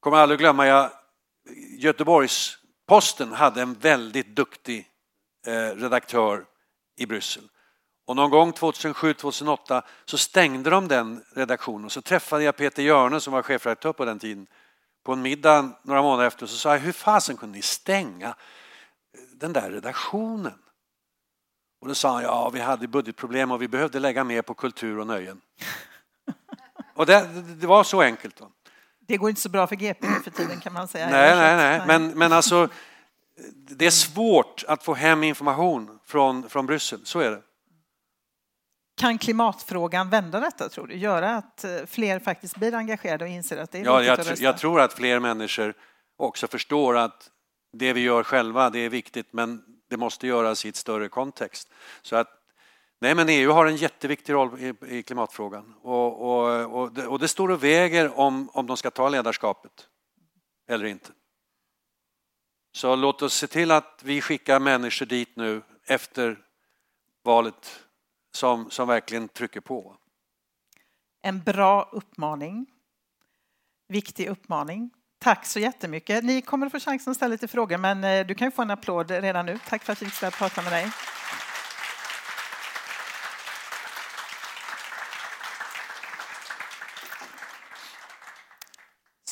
Kommer 0.00 0.16
aldrig 0.16 0.38
glömma, 0.38 0.66
jag, 0.66 0.90
Göteborgs-Posten 1.78 3.32
hade 3.32 3.62
en 3.62 3.74
väldigt 3.74 4.36
duktig 4.36 4.88
eh, 5.46 5.76
redaktör 5.76 6.44
i 6.96 7.06
Bryssel. 7.06 7.48
Och 8.06 8.16
någon 8.16 8.30
gång 8.30 8.52
2007-2008 8.52 9.82
så 10.04 10.18
stängde 10.18 10.70
de 10.70 10.88
den 10.88 11.24
redaktionen 11.34 11.84
och 11.84 11.92
så 11.92 12.02
träffade 12.02 12.44
jag 12.44 12.56
Peter 12.56 12.82
Hjörne 12.82 13.20
som 13.20 13.32
var 13.32 13.42
chefredaktör 13.42 13.92
på 13.92 14.04
den 14.04 14.18
tiden 14.18 14.46
på 15.04 15.12
en 15.12 15.22
middag 15.22 15.70
några 15.82 16.02
månader 16.02 16.26
efter 16.26 16.46
så 16.46 16.56
sa 16.56 16.72
jag 16.72 16.80
hur 16.80 16.92
fasen 16.92 17.36
kunde 17.36 17.56
ni 17.56 17.62
stänga 17.62 18.28
eh, 18.28 18.34
den 19.34 19.52
där 19.52 19.70
redaktionen? 19.70 20.58
Och 21.80 21.88
då 21.88 21.94
sa 21.94 22.12
han 22.12 22.22
ja 22.22 22.50
vi 22.50 22.60
hade 22.60 22.88
budgetproblem 22.88 23.50
och 23.50 23.62
vi 23.62 23.68
behövde 23.68 23.98
lägga 23.98 24.24
mer 24.24 24.42
på 24.42 24.54
kultur 24.54 24.98
och 24.98 25.06
nöjen 25.06 25.40
och 26.94 27.06
det, 27.06 27.28
det 27.60 27.66
var 27.66 27.84
så 27.84 28.02
enkelt. 28.02 28.36
Då. 28.36 28.50
Det 29.06 29.16
går 29.16 29.28
inte 29.28 29.42
så 29.42 29.48
bra 29.48 29.66
för 29.66 29.76
GP 29.76 30.06
för 30.24 30.30
tiden 30.30 30.60
kan 30.60 30.72
man 30.72 30.88
säga. 30.88 31.10
Nej, 31.10 31.36
nej, 31.36 31.56
nej. 31.56 31.82
Men, 31.86 32.18
men 32.18 32.32
alltså 32.32 32.68
det 33.52 33.86
är 33.86 33.90
svårt 33.90 34.64
att 34.68 34.84
få 34.84 34.94
hem 34.94 35.22
information 35.22 35.98
från, 36.04 36.48
från 36.48 36.66
Bryssel, 36.66 37.00
så 37.04 37.20
är 37.20 37.30
det. 37.30 37.42
Kan 38.96 39.18
klimatfrågan 39.18 40.10
vända 40.10 40.40
detta 40.40 40.68
tror 40.68 40.86
du? 40.86 40.96
Göra 40.96 41.36
att 41.36 41.64
eh, 41.64 41.70
fler 41.86 42.18
faktiskt 42.18 42.56
blir 42.56 42.74
engagerade 42.74 43.24
och 43.24 43.30
inser 43.30 43.56
att 43.56 43.70
det 43.70 43.78
är 43.78 43.84
ja, 43.84 44.02
jag, 44.02 44.20
att 44.20 44.28
rösta? 44.28 44.44
jag 44.44 44.58
tror 44.58 44.80
att 44.80 44.92
fler 44.92 45.20
människor 45.20 45.74
också 46.16 46.46
förstår 46.46 46.96
att 46.96 47.30
det 47.72 47.92
vi 47.92 48.00
gör 48.00 48.22
själva, 48.22 48.70
det 48.70 48.78
är 48.78 48.88
viktigt 48.88 49.32
men 49.32 49.62
det 49.90 49.96
måste 49.96 50.26
göras 50.26 50.64
i 50.64 50.68
ett 50.68 50.76
större 50.76 51.08
kontext. 51.08 51.68
Så 52.02 52.16
att, 52.16 52.28
nej 53.02 53.14
men 53.14 53.28
EU 53.28 53.50
har 53.50 53.66
en 53.66 53.76
jätteviktig 53.76 54.32
roll 54.32 54.60
i, 54.60 54.74
i 54.86 55.02
klimatfrågan 55.02 55.74
och, 55.82 56.22
och, 56.22 56.80
och, 56.80 56.92
det, 56.92 57.06
och 57.06 57.18
det 57.18 57.28
står 57.28 57.50
och 57.50 57.64
väger 57.64 58.18
om, 58.18 58.50
om 58.52 58.66
de 58.66 58.76
ska 58.76 58.90
ta 58.90 59.08
ledarskapet 59.08 59.88
eller 60.68 60.84
inte. 60.84 61.10
Så 62.72 62.96
låt 62.96 63.22
oss 63.22 63.34
se 63.34 63.46
till 63.46 63.70
att 63.70 64.00
vi 64.04 64.20
skickar 64.20 64.60
människor 64.60 65.06
dit 65.06 65.36
nu 65.36 65.62
efter 65.86 66.38
valet 67.24 67.84
som, 68.34 68.70
som 68.70 68.88
verkligen 68.88 69.28
trycker 69.28 69.60
på. 69.60 69.96
En 71.22 71.42
bra 71.42 71.88
uppmaning. 71.92 72.66
Viktig 73.88 74.28
uppmaning. 74.28 74.90
Tack 75.18 75.46
så 75.46 75.60
jättemycket. 75.60 76.24
Ni 76.24 76.42
kommer 76.42 76.66
att 76.66 76.72
få 76.72 76.80
chansen 76.80 77.10
att 77.10 77.16
ställa 77.16 77.32
lite 77.32 77.48
frågor 77.48 77.78
men 77.78 78.04
eh, 78.04 78.26
du 78.26 78.34
kan 78.34 78.46
ju 78.46 78.50
få 78.52 78.62
en 78.62 78.70
applåd 78.70 79.10
redan 79.10 79.46
nu. 79.46 79.58
Tack 79.68 79.82
för 79.82 79.92
att 79.92 80.02
vi 80.02 80.06
fick 80.06 80.32
prata 80.32 80.62
med 80.62 80.72
dig. 80.72 80.92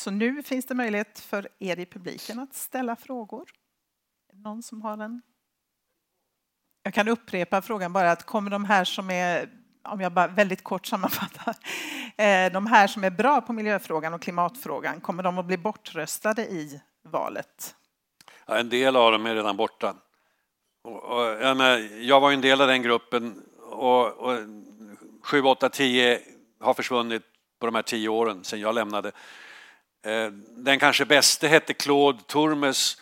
Så 0.01 0.11
nu 0.11 0.43
finns 0.43 0.65
det 0.65 0.75
möjlighet 0.75 1.19
för 1.19 1.47
er 1.59 1.79
i 1.79 1.85
publiken 1.85 2.39
att 2.39 2.53
ställa 2.53 2.95
frågor. 2.95 3.49
Någon 4.33 4.63
som 4.63 4.81
har 4.81 4.97
en? 4.97 5.21
Jag 6.83 6.93
kan 6.93 7.07
upprepa 7.07 7.61
frågan 7.61 7.93
bara 7.93 8.11
att 8.11 8.25
kommer 8.25 8.51
de 8.51 8.65
här 8.65 8.83
som 8.83 9.09
är, 9.09 9.49
om 9.83 10.01
jag 10.01 10.13
bara 10.13 10.27
väldigt 10.27 10.63
kort 10.63 10.85
sammanfattar, 10.85 11.55
eh, 12.17 12.51
de 12.51 12.67
här 12.67 12.87
som 12.87 13.03
är 13.03 13.09
bra 13.09 13.41
på 13.41 13.53
miljöfrågan 13.53 14.13
och 14.13 14.21
klimatfrågan, 14.21 15.01
kommer 15.01 15.23
de 15.23 15.37
att 15.37 15.45
bli 15.45 15.57
bortröstade 15.57 16.41
i 16.41 16.81
valet? 17.03 17.75
Ja, 18.45 18.57
en 18.57 18.69
del 18.69 18.95
av 18.95 19.11
dem 19.11 19.25
är 19.25 19.35
redan 19.35 19.57
borta. 19.57 19.95
Och, 20.83 21.03
och, 21.03 21.25
jag 21.99 22.19
var 22.19 22.31
en 22.31 22.41
del 22.41 22.61
av 22.61 22.67
den 22.67 22.81
gruppen 22.81 23.43
och, 23.59 24.07
och 24.07 24.37
7, 25.23 25.41
8, 25.41 25.69
10 25.69 26.21
har 26.59 26.73
försvunnit 26.73 27.23
på 27.59 27.65
de 27.65 27.75
här 27.75 27.81
tio 27.81 28.09
åren 28.09 28.43
sedan 28.43 28.59
jag 28.59 28.75
lämnade. 28.75 29.11
Eh, 30.05 30.31
den 30.57 30.79
kanske 30.79 31.05
bäste 31.05 31.47
hette 31.47 31.73
Claude 31.73 32.23
Turmes. 32.23 32.97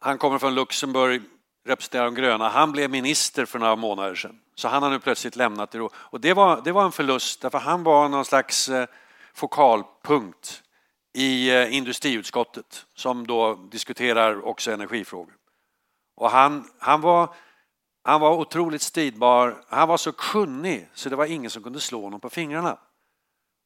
Han 0.00 0.18
kommer 0.18 0.38
från 0.38 0.54
Luxemburg, 0.54 1.22
representerar 1.66 2.04
de 2.04 2.14
gröna. 2.14 2.48
Han 2.48 2.72
blev 2.72 2.90
minister 2.90 3.44
för 3.44 3.58
några 3.58 3.76
månader 3.76 4.14
sedan. 4.14 4.40
Så 4.54 4.68
han 4.68 4.82
har 4.82 4.90
nu 4.90 4.98
plötsligt 4.98 5.36
lämnat 5.36 5.74
Europa. 5.74 5.96
Och 5.98 6.20
det 6.20 6.32
var, 6.32 6.60
det 6.64 6.72
var 6.72 6.84
en 6.84 6.92
förlust, 6.92 7.42
därför 7.42 7.58
han 7.58 7.82
var 7.82 8.08
någon 8.08 8.24
slags 8.24 8.68
eh, 8.68 8.86
fokalpunkt 9.34 10.62
i 11.14 11.50
eh, 11.50 11.74
industriutskottet 11.74 12.86
som 12.94 13.26
då 13.26 13.54
diskuterar 13.54 14.46
också 14.46 14.72
energifrågor. 14.72 15.34
Och 16.16 16.30
han, 16.30 16.70
han, 16.78 17.00
var, 17.00 17.34
han 18.04 18.20
var 18.20 18.30
otroligt 18.30 18.82
stridbar. 18.82 19.64
Han 19.68 19.88
var 19.88 19.96
så 19.96 20.12
kunnig 20.12 20.88
så 20.94 21.08
det 21.08 21.16
var 21.16 21.26
ingen 21.26 21.50
som 21.50 21.62
kunde 21.62 21.80
slå 21.80 22.02
honom 22.02 22.20
på 22.20 22.30
fingrarna. 22.30 22.78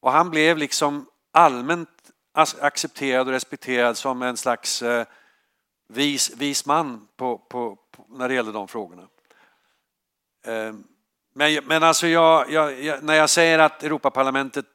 Och 0.03 0.13
han 0.13 0.31
blev 0.31 0.59
liksom 0.59 1.07
allmänt 1.33 1.89
accepterad 2.33 3.27
och 3.27 3.33
respekterad 3.33 3.97
som 3.97 4.23
en 4.23 4.37
slags 4.37 4.83
eh, 4.83 5.07
vis, 5.89 6.37
vis 6.37 6.67
man 6.67 7.09
på, 7.17 7.39
på, 7.39 7.77
på, 7.91 8.07
när 8.09 8.29
det 8.29 8.35
gäller 8.35 8.53
de 8.53 8.69
frågorna. 8.69 9.09
Ehm, 10.45 10.85
men, 11.35 11.65
men 11.65 11.83
alltså 11.83 12.07
jag, 12.07 12.51
jag, 12.51 12.83
jag, 12.83 13.03
när 13.03 13.15
jag 13.15 13.31
säger 13.31 13.59
att 13.59 13.83
Europaparlamentet 13.83 14.67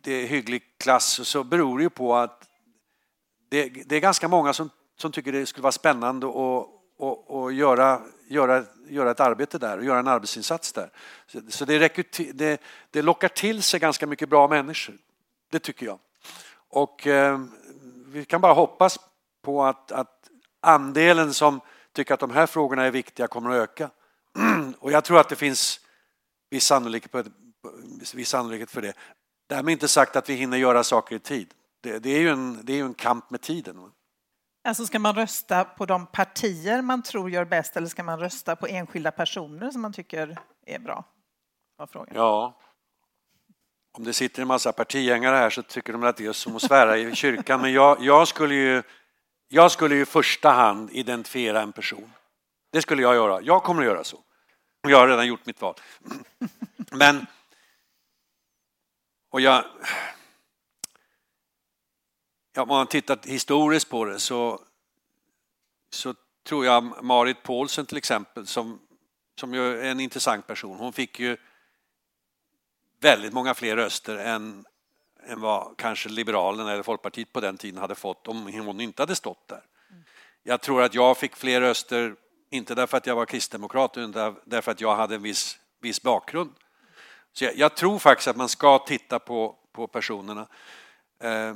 det 0.00 0.12
är 0.12 0.26
hygglig 0.26 0.62
klass 0.78 1.28
så 1.28 1.44
beror 1.44 1.78
det 1.78 1.84
ju 1.84 1.90
på 1.90 2.14
att 2.16 2.48
det, 3.48 3.68
det 3.68 3.96
är 3.96 4.00
ganska 4.00 4.28
många 4.28 4.52
som, 4.52 4.70
som 4.96 5.12
tycker 5.12 5.32
det 5.32 5.46
skulle 5.46 5.62
vara 5.62 5.72
spännande 5.72 6.26
att 6.26 6.68
och, 6.96 7.30
och 7.30 7.52
göra, 7.52 8.00
göra, 8.28 8.64
göra 8.88 9.10
ett 9.10 9.20
arbete 9.20 9.58
där 9.58 9.78
och 9.78 9.84
göra 9.84 9.98
en 9.98 10.08
arbetsinsats 10.08 10.72
där. 10.72 10.90
Så, 11.26 11.40
så 11.48 11.64
det, 11.64 11.78
det, 12.34 12.60
det 12.90 13.02
lockar 13.02 13.28
till 13.28 13.62
sig 13.62 13.80
ganska 13.80 14.06
mycket 14.06 14.28
bra 14.28 14.48
människor. 14.48 14.98
Det 15.50 15.58
tycker 15.58 15.86
jag. 15.86 15.98
Och 16.74 17.06
eh, 17.06 17.40
vi 18.06 18.24
kan 18.24 18.40
bara 18.40 18.52
hoppas 18.52 18.98
på 19.42 19.64
att, 19.64 19.92
att 19.92 20.30
andelen 20.62 21.34
som 21.34 21.60
tycker 21.92 22.14
att 22.14 22.20
de 22.20 22.30
här 22.30 22.46
frågorna 22.46 22.84
är 22.84 22.90
viktiga 22.90 23.26
kommer 23.26 23.50
att 23.50 23.56
öka. 23.56 23.90
Och 24.78 24.92
jag 24.92 25.04
tror 25.04 25.20
att 25.20 25.28
det 25.28 25.36
finns 25.36 25.80
viss 26.50 26.64
sannolikhet, 26.64 27.26
viss 28.14 28.28
sannolikhet 28.28 28.70
för 28.70 28.82
det. 28.82 28.92
Därmed 29.48 29.72
inte 29.72 29.88
sagt 29.88 30.16
att 30.16 30.28
vi 30.28 30.34
hinner 30.34 30.56
göra 30.56 30.84
saker 30.84 31.16
i 31.16 31.18
tid. 31.18 31.54
Det, 31.80 31.98
det 31.98 32.10
är, 32.10 32.20
ju 32.20 32.28
en, 32.28 32.60
det 32.62 32.72
är 32.72 32.76
ju 32.76 32.84
en 32.84 32.94
kamp 32.94 33.30
med 33.30 33.40
tiden. 33.40 33.90
Alltså 34.64 34.86
ska 34.86 34.98
man 34.98 35.14
rösta 35.14 35.64
på 35.64 35.86
de 35.86 36.06
partier 36.06 36.82
man 36.82 37.02
tror 37.02 37.30
gör 37.30 37.44
bäst 37.44 37.76
eller 37.76 37.88
ska 37.88 38.02
man 38.02 38.18
rösta 38.18 38.56
på 38.56 38.66
enskilda 38.66 39.10
personer 39.10 39.70
som 39.70 39.82
man 39.82 39.92
tycker 39.92 40.38
är 40.66 40.78
bra? 40.78 41.04
Ja, 42.14 42.54
om 43.96 44.04
det 44.04 44.12
sitter 44.12 44.42
en 44.42 44.48
massa 44.48 44.72
partigängare 44.72 45.36
här 45.36 45.50
så 45.50 45.62
tycker 45.62 45.92
de 45.92 46.02
att 46.02 46.16
det 46.16 46.26
är 46.26 46.32
som 46.32 46.56
att 46.56 46.62
svära 46.62 46.98
i 46.98 47.14
kyrkan. 47.14 47.60
Men 47.60 47.72
jag, 47.72 48.02
jag, 48.02 48.28
skulle 48.28 48.54
ju, 48.54 48.82
jag 49.48 49.70
skulle 49.70 49.94
ju 49.94 50.02
i 50.02 50.06
första 50.06 50.50
hand 50.50 50.90
identifiera 50.92 51.62
en 51.62 51.72
person. 51.72 52.12
Det 52.72 52.82
skulle 52.82 53.02
jag 53.02 53.14
göra. 53.14 53.42
Jag 53.42 53.62
kommer 53.62 53.82
att 53.82 53.88
göra 53.88 54.04
så. 54.04 54.18
Jag 54.88 54.98
har 54.98 55.08
redan 55.08 55.26
gjort 55.26 55.46
mitt 55.46 55.60
val. 55.60 55.74
Men... 56.90 57.26
Och 59.30 59.40
jag... 59.40 59.64
Ja, 62.54 62.62
om 62.62 62.68
man 62.68 62.86
tittar 62.86 63.18
historiskt 63.24 63.90
på 63.90 64.04
det 64.04 64.18
så, 64.18 64.60
så 65.90 66.14
tror 66.48 66.66
jag 66.66 67.04
Marit 67.04 67.42
Paulsen 67.42 67.86
till 67.86 67.96
exempel 67.96 68.46
som, 68.46 68.80
som 69.40 69.54
ju 69.54 69.80
är 69.80 69.84
en 69.84 70.00
intressant 70.00 70.46
person. 70.46 70.78
Hon 70.78 70.92
fick 70.92 71.20
ju 71.20 71.36
väldigt 73.04 73.32
många 73.32 73.54
fler 73.54 73.76
röster 73.76 74.16
än, 74.16 74.64
än 75.26 75.40
vad 75.40 75.76
kanske 75.78 76.08
Liberalerna 76.08 76.72
eller 76.72 76.82
Folkpartiet 76.82 77.32
på 77.32 77.40
den 77.40 77.56
tiden 77.56 77.80
hade 77.80 77.94
fått 77.94 78.28
om 78.28 78.52
hon 78.66 78.80
inte 78.80 79.02
hade 79.02 79.16
stått 79.16 79.48
där. 79.48 79.62
Jag 80.42 80.60
tror 80.60 80.82
att 80.82 80.94
jag 80.94 81.18
fick 81.18 81.36
fler 81.36 81.60
röster, 81.60 82.14
inte 82.50 82.74
därför 82.74 82.96
att 82.96 83.06
jag 83.06 83.16
var 83.16 83.26
kristdemokrat, 83.26 83.96
utan 83.96 84.36
därför 84.44 84.72
att 84.72 84.80
jag 84.80 84.96
hade 84.96 85.14
en 85.14 85.22
viss, 85.22 85.58
viss 85.80 86.02
bakgrund. 86.02 86.50
Så 87.32 87.44
jag, 87.44 87.56
jag 87.56 87.76
tror 87.76 87.98
faktiskt 87.98 88.28
att 88.28 88.36
man 88.36 88.48
ska 88.48 88.78
titta 88.78 89.18
på, 89.18 89.56
på 89.72 89.86
personerna. 89.86 90.48
Eh, 91.20 91.54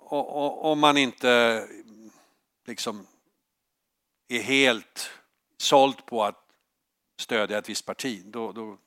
om 0.00 0.80
man 0.80 0.96
inte 0.96 1.64
liksom 2.66 3.06
är 4.28 4.40
helt 4.40 5.10
såld 5.56 6.06
på 6.06 6.24
att 6.24 6.44
stödja 7.20 7.58
ett 7.58 7.68
visst 7.68 7.86
parti, 7.86 8.22
då, 8.24 8.52
då, 8.52 8.78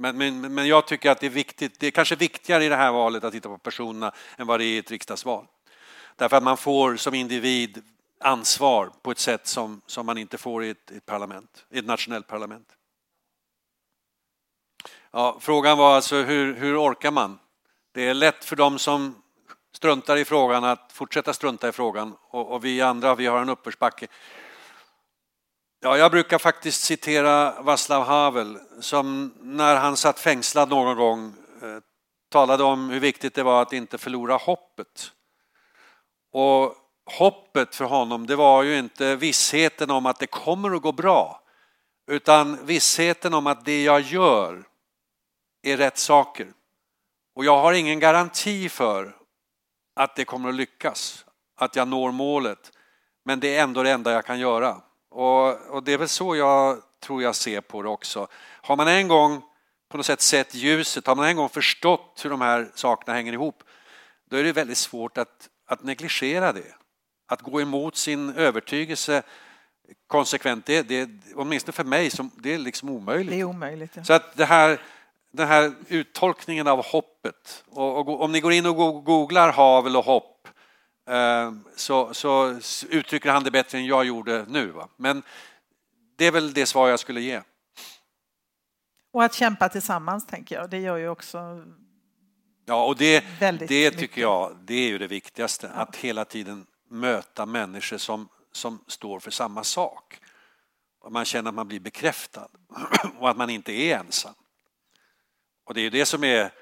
men, 0.00 0.18
men, 0.18 0.54
men 0.54 0.66
jag 0.68 0.86
tycker 0.86 1.10
att 1.10 1.20
det 1.20 1.26
är 1.26 1.30
viktigt, 1.30 1.80
det 1.80 1.86
är 1.86 1.90
kanske 1.90 2.16
viktigare 2.16 2.64
i 2.64 2.68
det 2.68 2.76
här 2.76 2.92
valet 2.92 3.24
att 3.24 3.32
titta 3.32 3.48
på 3.48 3.58
personerna 3.58 4.12
än 4.36 4.46
vad 4.46 4.60
det 4.60 4.64
är 4.64 4.66
i 4.66 4.78
ett 4.78 4.90
riksdagsval. 4.90 5.46
Därför 6.16 6.36
att 6.36 6.42
man 6.42 6.56
får 6.56 6.96
som 6.96 7.14
individ 7.14 7.82
ansvar 8.20 8.90
på 9.02 9.10
ett 9.10 9.18
sätt 9.18 9.46
som, 9.46 9.80
som 9.86 10.06
man 10.06 10.18
inte 10.18 10.38
får 10.38 10.64
i 10.64 10.70
ett, 10.70 10.90
ett 10.90 11.06
parlament, 11.06 11.66
i 11.70 11.78
ett 11.78 11.86
nationellt 11.86 12.26
parlament. 12.26 12.68
Ja, 15.10 15.38
frågan 15.40 15.78
var 15.78 15.94
alltså 15.96 16.16
hur, 16.16 16.54
hur 16.54 16.82
orkar 16.82 17.10
man? 17.10 17.38
Det 17.92 18.08
är 18.08 18.14
lätt 18.14 18.44
för 18.44 18.56
dem 18.56 18.78
som 18.78 19.22
struntar 19.72 20.16
i 20.16 20.24
frågan 20.24 20.64
att 20.64 20.92
fortsätta 20.92 21.32
strunta 21.32 21.68
i 21.68 21.72
frågan 21.72 22.16
och, 22.20 22.52
och 22.52 22.64
vi 22.64 22.80
andra 22.80 23.14
vi 23.14 23.26
har 23.26 23.42
en 23.42 23.48
uppförsbacke. 23.48 24.06
Ja, 25.80 25.98
jag 25.98 26.10
brukar 26.10 26.38
faktiskt 26.38 26.84
citera 26.84 27.62
Václav 27.62 28.04
Havel 28.04 28.58
som 28.80 29.34
när 29.40 29.76
han 29.76 29.96
satt 29.96 30.20
fängslad 30.20 30.68
någon 30.68 30.96
gång 30.96 31.34
eh, 31.62 31.78
talade 32.30 32.64
om 32.64 32.90
hur 32.90 33.00
viktigt 33.00 33.34
det 33.34 33.42
var 33.42 33.62
att 33.62 33.72
inte 33.72 33.98
förlora 33.98 34.36
hoppet. 34.36 35.12
Och 36.32 36.74
hoppet 37.18 37.74
för 37.74 37.84
honom, 37.84 38.26
det 38.26 38.36
var 38.36 38.62
ju 38.62 38.78
inte 38.78 39.16
vissheten 39.16 39.90
om 39.90 40.06
att 40.06 40.18
det 40.18 40.26
kommer 40.26 40.76
att 40.76 40.82
gå 40.82 40.92
bra, 40.92 41.42
utan 42.10 42.66
vissheten 42.66 43.34
om 43.34 43.46
att 43.46 43.64
det 43.64 43.82
jag 43.82 44.00
gör 44.00 44.64
är 45.62 45.76
rätt 45.76 45.98
saker. 45.98 46.52
Och 47.34 47.44
jag 47.44 47.58
har 47.58 47.72
ingen 47.72 48.00
garanti 48.00 48.68
för 48.68 49.16
att 49.96 50.16
det 50.16 50.24
kommer 50.24 50.48
att 50.48 50.54
lyckas, 50.54 51.24
att 51.56 51.76
jag 51.76 51.88
når 51.88 52.12
målet. 52.12 52.72
Men 53.24 53.40
det 53.40 53.56
är 53.56 53.62
ändå 53.62 53.82
det 53.82 53.90
enda 53.90 54.12
jag 54.12 54.24
kan 54.24 54.40
göra. 54.40 54.82
Och, 55.18 55.66
och 55.70 55.82
det 55.82 55.92
är 55.92 55.98
väl 55.98 56.08
så 56.08 56.36
jag 56.36 56.82
tror 57.00 57.22
jag 57.22 57.34
ser 57.34 57.60
på 57.60 57.82
det 57.82 57.88
också. 57.88 58.26
Har 58.62 58.76
man 58.76 58.88
en 58.88 59.08
gång 59.08 59.42
på 59.88 59.96
något 59.96 60.06
sätt 60.06 60.20
sett 60.20 60.54
ljuset, 60.54 61.06
har 61.06 61.16
man 61.16 61.26
en 61.26 61.36
gång 61.36 61.48
förstått 61.48 62.20
hur 62.24 62.30
de 62.30 62.40
här 62.40 62.70
sakerna 62.74 63.16
hänger 63.16 63.32
ihop, 63.32 63.62
då 64.30 64.36
är 64.36 64.44
det 64.44 64.52
väldigt 64.52 64.78
svårt 64.78 65.18
att, 65.18 65.48
att 65.66 65.82
negligera 65.82 66.52
det. 66.52 66.74
Att 67.26 67.42
gå 67.42 67.60
emot 67.60 67.96
sin 67.96 68.34
övertygelse 68.34 69.22
konsekvent, 70.06 70.66
det, 70.66 70.82
det, 70.82 71.10
åtminstone 71.34 71.72
för 71.72 71.84
mig, 71.84 72.10
som, 72.10 72.30
det 72.36 72.54
är 72.54 72.58
liksom 72.58 72.90
omöjligt. 72.90 73.30
Det 73.30 73.40
är 73.40 73.44
omöjligt. 73.44 73.92
Ja. 73.94 74.04
Så 74.04 74.12
att 74.12 74.36
det 74.36 74.44
här, 74.44 74.80
den 75.32 75.48
här 75.48 75.72
uttolkningen 75.88 76.66
av 76.66 76.84
hoppet, 76.84 77.64
och, 77.68 77.98
och, 77.98 78.20
om 78.20 78.32
ni 78.32 78.40
går 78.40 78.52
in 78.52 78.66
och 78.66 79.04
googlar 79.04 79.52
havel 79.52 79.96
och 79.96 80.04
hopp 80.04 80.37
så, 81.76 82.14
så, 82.14 82.60
uttrycker 82.88 83.30
han 83.30 83.44
det 83.44 83.50
bättre 83.50 83.78
än 83.78 83.86
jag 83.86 84.04
gjorde 84.04 84.44
nu. 84.48 84.66
Va? 84.66 84.88
Men 84.96 85.22
det 86.16 86.26
är 86.26 86.32
väl 86.32 86.52
det 86.52 86.66
svar 86.66 86.88
jag 86.88 87.00
skulle 87.00 87.20
ge. 87.20 87.42
Och 89.12 89.24
att 89.24 89.34
kämpa 89.34 89.68
tillsammans, 89.68 90.26
tänker 90.26 90.54
jag, 90.54 90.70
det 90.70 90.78
gör 90.78 90.96
ju 90.96 91.08
också 91.08 91.64
Ja, 92.68 92.84
och 92.84 92.96
det, 92.96 93.24
det 93.68 93.90
tycker 93.90 94.20
jag, 94.20 94.56
det 94.64 94.74
är 94.74 94.88
ju 94.88 94.98
det 94.98 95.06
viktigaste, 95.06 95.70
ja. 95.74 95.80
att 95.80 95.96
hela 95.96 96.24
tiden 96.24 96.66
möta 96.88 97.46
människor 97.46 97.98
som, 97.98 98.28
som 98.52 98.84
står 98.86 99.20
för 99.20 99.30
samma 99.30 99.64
sak. 99.64 100.20
Och 101.00 101.12
man 101.12 101.24
känner 101.24 101.48
att 101.48 101.54
man 101.54 101.68
blir 101.68 101.80
bekräftad 101.80 102.48
och 103.18 103.30
att 103.30 103.36
man 103.36 103.50
inte 103.50 103.72
är 103.72 103.98
ensam. 103.98 104.34
Och 105.64 105.74
det 105.74 105.80
är 105.80 105.82
ju 105.82 105.90
det 105.90 106.06
som 106.06 106.24
är 106.24 106.52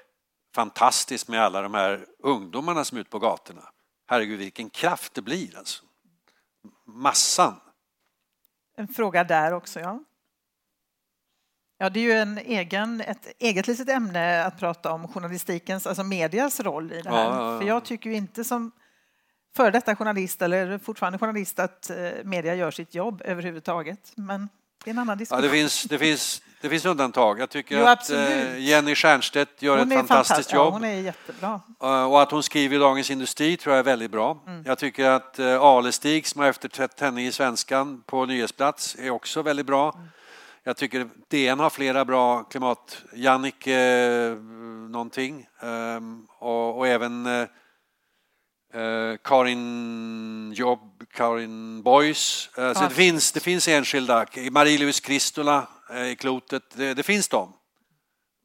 fantastiskt 0.55 1.27
med 1.27 1.41
alla 1.41 1.61
de 1.61 1.73
här 1.73 2.05
ungdomarna 2.19 2.85
som 2.85 2.97
är 2.97 3.01
ute 3.01 3.09
på 3.09 3.19
gatorna. 3.19 3.69
Herregud 4.07 4.39
vilken 4.39 4.69
kraft 4.69 5.13
det 5.13 5.21
blir 5.21 5.57
alltså. 5.57 5.83
Massan. 6.85 7.59
En 8.77 8.87
fråga 8.87 9.23
där 9.23 9.53
också, 9.53 9.79
ja. 9.79 10.03
Ja, 11.77 11.89
det 11.89 11.99
är 11.99 12.03
ju 12.03 12.11
en 12.11 12.37
egen, 12.37 13.01
ett 13.01 13.27
eget 13.39 13.67
litet 13.67 13.89
ämne 13.89 14.45
att 14.45 14.59
prata 14.59 14.91
om 14.91 15.07
journalistikens, 15.07 15.87
alltså 15.87 16.03
medias 16.03 16.59
roll 16.59 16.91
i 16.91 17.01
det 17.01 17.09
här. 17.09 17.17
Ja, 17.17 17.23
ja, 17.23 17.53
ja. 17.53 17.59
För 17.59 17.67
jag 17.67 17.85
tycker 17.85 18.09
ju 18.09 18.15
inte 18.15 18.43
som 18.43 18.71
före 19.55 19.71
detta 19.71 19.95
journalist 19.95 20.41
eller 20.41 20.77
fortfarande 20.77 21.19
journalist 21.19 21.59
att 21.59 21.89
eh, 21.89 22.11
media 22.23 22.55
gör 22.55 22.71
sitt 22.71 22.95
jobb 22.95 23.21
överhuvudtaget. 23.25 24.11
Men 24.15 24.49
det 24.83 24.89
är 24.89 24.93
en 24.93 24.99
annan 24.99 25.17
diskussion. 25.17 25.43
Ja, 25.43 25.49
det, 25.49 25.55
finns, 25.55 25.83
det, 25.83 25.97
finns, 25.97 26.41
det 26.61 26.69
finns 26.69 26.85
undantag. 26.85 27.39
Jag 27.39 27.49
tycker 27.49 27.79
jo, 27.79 27.85
att. 27.85 28.09
Eh, 28.09 28.59
Jenny 28.59 28.95
Stiernstedt 28.95 29.61
gör 29.61 29.77
hon 29.77 29.91
ett 29.91 29.97
fantastiskt 29.97 30.53
jobb. 30.53 30.67
Ja, 30.67 30.69
hon 30.69 30.83
är 30.83 31.01
jättebra. 31.01 31.61
Eh, 31.81 32.11
och 32.11 32.21
att 32.21 32.31
hon 32.31 32.43
skriver 32.43 32.75
i 32.75 32.79
Dagens 32.79 33.11
Industri 33.11 33.57
tror 33.57 33.75
jag 33.75 33.79
är 33.79 33.83
väldigt 33.83 34.11
bra. 34.11 34.43
Mm. 34.47 34.63
Jag 34.65 34.77
tycker 34.77 35.09
att 35.09 35.39
Alestig 35.39 36.27
som 36.27 36.41
har 36.41 36.49
efterträtt 36.49 36.99
henne 36.99 37.25
i 37.27 37.31
Svenskan 37.31 38.03
på 38.05 38.25
nyhetsplats 38.25 38.95
är 38.99 39.09
också 39.09 39.41
väldigt 39.41 39.65
bra. 39.65 39.93
Mm. 39.95 40.07
Jag 40.67 40.77
tycker 40.77 41.09
DN 41.27 41.59
har 41.59 41.69
flera 41.69 42.05
bra 42.05 42.43
klimat... 42.43 43.03
Jannike 43.13 43.79
eh, 43.79 44.35
någonting. 44.89 45.47
Um, 45.61 46.27
och, 46.39 46.77
och, 46.77 46.87
även 46.87 47.25
eh, 47.25 47.47
eh, 48.81 49.17
Karin 49.23 50.53
Jobb, 50.53 50.96
Karin 51.17 51.81
Boys. 51.81 52.49
Uh, 52.59 52.73
så 52.73 52.83
det, 52.83 52.89
finns, 52.89 53.31
det 53.31 53.39
finns 53.39 53.67
enskilda. 53.67 54.25
Marie-Louise 54.51 55.01
Kristola 55.01 55.67
eh, 55.89 56.05
i 56.05 56.15
Klotet. 56.15 56.63
Det, 56.75 56.93
det 56.93 57.03
finns 57.03 57.27
de. 57.27 57.53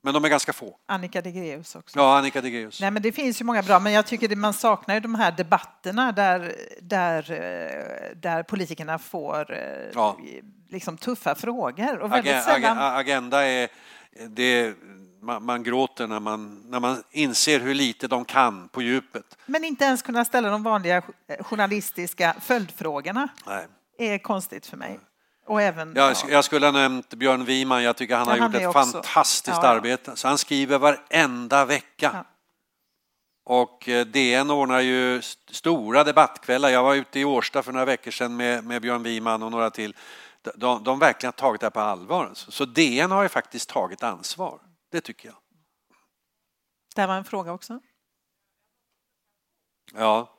Men 0.02 0.14
de 0.14 0.24
är 0.24 0.28
ganska 0.28 0.52
få. 0.52 0.76
Annika 0.88 1.22
Degreus 1.22 1.76
också. 1.76 1.98
Ja, 1.98 2.18
Annika 2.18 2.40
Degreus. 2.40 2.80
Nej, 2.80 2.90
men 2.90 3.02
det 3.02 3.12
finns 3.12 3.40
ju 3.40 3.44
många 3.44 3.62
bra, 3.62 3.78
men 3.78 3.92
jag 3.92 4.06
tycker 4.06 4.32
att 4.32 4.38
man 4.38 4.52
saknar 4.52 4.94
ju 4.94 5.00
de 5.00 5.14
här 5.14 5.32
debatterna 5.32 6.12
där, 6.12 6.54
där, 6.80 7.30
eh, 7.30 8.16
där 8.16 8.42
politikerna 8.42 8.98
får 8.98 9.52
eh, 9.52 9.90
ja. 9.94 10.18
liksom 10.70 10.96
tuffa 10.96 11.34
frågor. 11.34 11.98
Och 11.98 12.12
Ag 12.12 12.24
sällan... 12.24 12.78
Agenda 12.78 13.42
är... 13.42 13.68
Det, 14.28 14.74
man, 15.22 15.44
man, 15.44 15.62
gråter 15.62 16.06
när 16.06 16.20
man, 16.20 16.62
när 16.66 16.80
man 16.80 17.02
inser 17.10 17.60
hur 17.60 17.74
lite 17.74 18.08
de 18.08 18.24
kan 18.24 18.68
på 18.68 18.82
djupet. 18.82 19.38
Men 19.46 19.64
inte 19.64 19.84
ens 19.84 20.02
kunna 20.02 20.24
ställa 20.24 20.50
de 20.50 20.62
vanliga 20.62 21.02
journalistiska 21.40 22.34
följdfrågorna 22.40 23.28
Nej. 23.46 23.66
är 23.98 24.18
konstigt 24.18 24.66
för 24.66 24.76
mig. 24.76 25.00
Och 25.46 25.62
även, 25.62 25.92
jag, 25.96 26.16
jag 26.28 26.44
skulle 26.44 26.66
ha 26.66 26.72
nämnt 26.72 27.14
Björn 27.14 27.44
Wiman, 27.44 27.82
jag 27.82 27.96
tycker 27.96 28.16
han 28.16 28.26
ja, 28.26 28.32
har 28.32 28.38
han 28.38 28.52
gjort 28.52 28.60
ett 28.60 28.68
också. 28.68 28.92
fantastiskt 28.92 29.58
ja, 29.62 29.68
arbete. 29.68 30.16
Så 30.16 30.28
han 30.28 30.38
skriver 30.38 30.78
varenda 30.78 31.64
vecka. 31.64 32.10
Ja. 32.12 32.24
Och 33.44 33.88
eh, 33.88 34.06
DN 34.06 34.50
ordnar 34.50 34.80
ju 34.80 35.22
stora 35.50 36.04
debattkvällar. 36.04 36.68
Jag 36.68 36.82
var 36.82 36.94
ute 36.94 37.20
i 37.20 37.24
Årsta 37.24 37.62
för 37.62 37.72
några 37.72 37.84
veckor 37.84 38.10
sedan 38.10 38.36
med, 38.36 38.64
med 38.64 38.82
Björn 38.82 39.02
Wiman 39.02 39.42
och 39.42 39.50
några 39.50 39.70
till. 39.70 39.96
De, 40.54 40.84
de 40.84 40.98
verkligen 40.98 41.32
har 41.36 41.48
tagit 41.48 41.60
det 41.60 41.66
här 41.66 41.70
på 41.70 41.80
allvar. 41.80 42.30
Så 42.34 42.64
DN 42.64 43.10
har 43.10 43.22
ju 43.22 43.28
faktiskt 43.28 43.68
tagit 43.68 44.02
ansvar. 44.02 44.58
Det 44.92 45.00
tycker 45.00 45.28
jag. 45.28 45.36
Det 46.94 47.06
var 47.06 47.16
en 47.16 47.24
fråga 47.24 47.52
också. 47.52 47.80
Ja. 49.92 50.38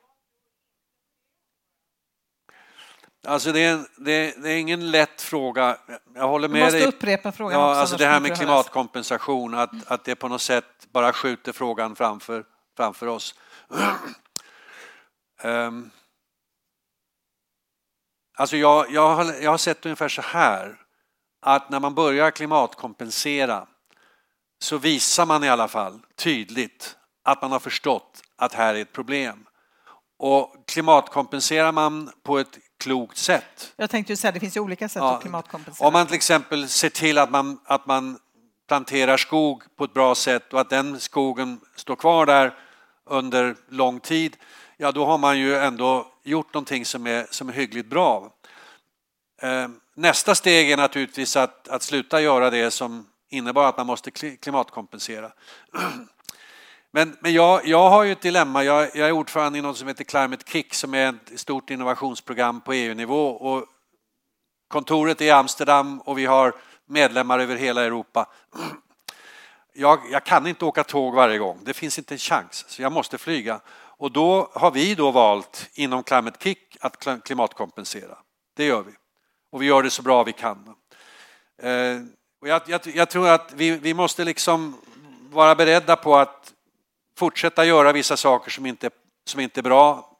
Alltså 3.26 3.52
det 3.52 3.60
är, 3.60 3.86
det, 3.96 4.42
det 4.42 4.50
är, 4.50 4.56
ingen 4.56 4.90
lätt 4.90 5.22
fråga. 5.22 5.78
Jag 6.14 6.28
håller 6.28 6.48
med 6.48 6.60
du 6.60 6.64
måste 6.64 6.78
dig. 6.78 6.86
upprepa 6.86 7.32
frågan 7.32 7.60
ja, 7.60 7.70
också. 7.70 7.80
Alltså 7.80 7.96
det 7.96 8.06
här 8.06 8.20
med 8.20 8.36
klimatkompensation, 8.36 9.54
att, 9.54 9.86
att 9.86 10.04
det 10.04 10.14
på 10.14 10.28
något 10.28 10.42
sätt 10.42 10.86
bara 10.92 11.12
skjuter 11.12 11.52
frågan 11.52 11.96
framför, 11.96 12.44
framför 12.76 13.06
oss. 13.06 13.34
um, 15.42 15.90
alltså 18.36 18.56
jag, 18.56 18.90
jag, 18.90 19.14
har, 19.14 19.34
jag 19.42 19.50
har 19.50 19.58
sett 19.58 19.86
ungefär 19.86 20.08
så 20.08 20.22
här, 20.22 20.80
att 21.40 21.70
när 21.70 21.80
man 21.80 21.94
börjar 21.94 22.30
klimatkompensera 22.30 23.68
så 24.64 24.78
visar 24.78 25.26
man 25.26 25.44
i 25.44 25.48
alla 25.48 25.68
fall 25.68 26.00
tydligt 26.16 26.96
att 27.24 27.42
man 27.42 27.52
har 27.52 27.58
förstått 27.58 28.22
att 28.36 28.54
här 28.54 28.74
är 28.74 28.82
ett 28.82 28.92
problem. 28.92 29.46
Och 30.18 30.54
klimatkompenserar 30.66 31.72
man 31.72 32.10
på 32.22 32.38
ett 32.38 32.58
klokt 32.78 33.16
sätt. 33.16 33.72
Jag 33.76 33.90
tänkte 33.90 34.12
ju 34.12 34.16
säga 34.16 34.32
det 34.32 34.40
finns 34.40 34.56
ju 34.56 34.60
olika 34.60 34.88
sätt 34.88 35.00
ja, 35.00 35.14
att 35.14 35.20
klimatkompensera. 35.20 35.86
Om 35.88 35.92
man 35.92 36.06
till 36.06 36.16
exempel 36.16 36.68
ser 36.68 36.88
till 36.88 37.18
att 37.18 37.30
man, 37.30 37.60
att 37.64 37.86
man 37.86 38.18
planterar 38.68 39.16
skog 39.16 39.62
på 39.76 39.84
ett 39.84 39.94
bra 39.94 40.14
sätt 40.14 40.52
och 40.52 40.60
att 40.60 40.70
den 40.70 41.00
skogen 41.00 41.60
står 41.76 41.96
kvar 41.96 42.26
där 42.26 42.54
under 43.06 43.56
lång 43.68 44.00
tid, 44.00 44.36
ja 44.76 44.92
då 44.92 45.06
har 45.06 45.18
man 45.18 45.38
ju 45.38 45.56
ändå 45.56 46.06
gjort 46.22 46.54
någonting 46.54 46.84
som 46.84 47.06
är, 47.06 47.26
som 47.30 47.48
är 47.48 47.52
hyggligt 47.52 47.86
bra. 47.86 48.32
Eh, 49.42 49.68
nästa 49.96 50.34
steg 50.34 50.70
är 50.70 50.76
naturligtvis 50.76 51.36
att, 51.36 51.68
att 51.68 51.82
sluta 51.82 52.20
göra 52.20 52.50
det 52.50 52.70
som 52.70 53.06
innebar 53.36 53.68
att 53.68 53.76
man 53.76 53.86
måste 53.86 54.10
klimatkompensera. 54.10 55.32
Men, 56.90 57.16
men 57.20 57.32
jag, 57.32 57.66
jag 57.66 57.90
har 57.90 58.02
ju 58.02 58.12
ett 58.12 58.20
dilemma. 58.20 58.64
Jag, 58.64 58.96
jag, 58.96 59.08
är 59.08 59.12
ordförande 59.12 59.58
i 59.58 59.62
något 59.62 59.78
som 59.78 59.88
heter 59.88 60.04
Climate 60.04 60.44
Kick 60.52 60.74
som 60.74 60.94
är 60.94 61.08
ett 61.08 61.40
stort 61.40 61.70
innovationsprogram 61.70 62.60
på 62.60 62.72
EU-nivå. 62.72 63.28
Och 63.28 63.66
kontoret 64.68 65.20
är 65.20 65.24
i 65.24 65.30
Amsterdam 65.30 66.00
och 66.00 66.18
vi 66.18 66.26
har 66.26 66.54
medlemmar 66.86 67.38
över 67.38 67.56
hela 67.56 67.84
Europa. 67.84 68.28
Jag, 69.72 70.00
jag, 70.10 70.24
kan 70.24 70.46
inte 70.46 70.64
åka 70.64 70.84
tåg 70.84 71.14
varje 71.14 71.38
gång, 71.38 71.60
det 71.64 71.74
finns 71.74 71.98
inte 71.98 72.14
en 72.14 72.18
chans, 72.18 72.64
så 72.68 72.82
jag 72.82 72.92
måste 72.92 73.18
flyga. 73.18 73.60
Och 73.96 74.12
då 74.12 74.50
har 74.54 74.70
vi 74.70 74.94
då 74.94 75.10
valt 75.10 75.70
inom 75.74 76.02
Climate 76.02 76.38
Kick 76.40 76.76
att 76.80 77.24
klimatkompensera. 77.24 78.18
Det 78.56 78.64
gör 78.64 78.82
vi. 78.82 78.92
Och 79.50 79.62
vi 79.62 79.66
gör 79.66 79.82
det 79.82 79.90
så 79.90 80.02
bra 80.02 80.24
vi 80.24 80.32
kan. 80.32 80.74
Eh, 81.62 82.00
och 82.44 82.50
jag, 82.50 82.62
jag, 82.66 82.80
jag 82.94 83.10
tror 83.10 83.28
att 83.28 83.52
vi, 83.56 83.70
vi 83.70 83.94
måste 83.94 84.24
liksom 84.24 84.76
vara 85.30 85.54
beredda 85.54 85.96
på 85.96 86.16
att 86.16 86.52
fortsätta 87.18 87.64
göra 87.64 87.92
vissa 87.92 88.16
saker 88.16 88.50
som 88.50 88.66
inte, 88.66 88.90
som 89.26 89.40
inte 89.40 89.60
är 89.60 89.62
bra 89.62 90.10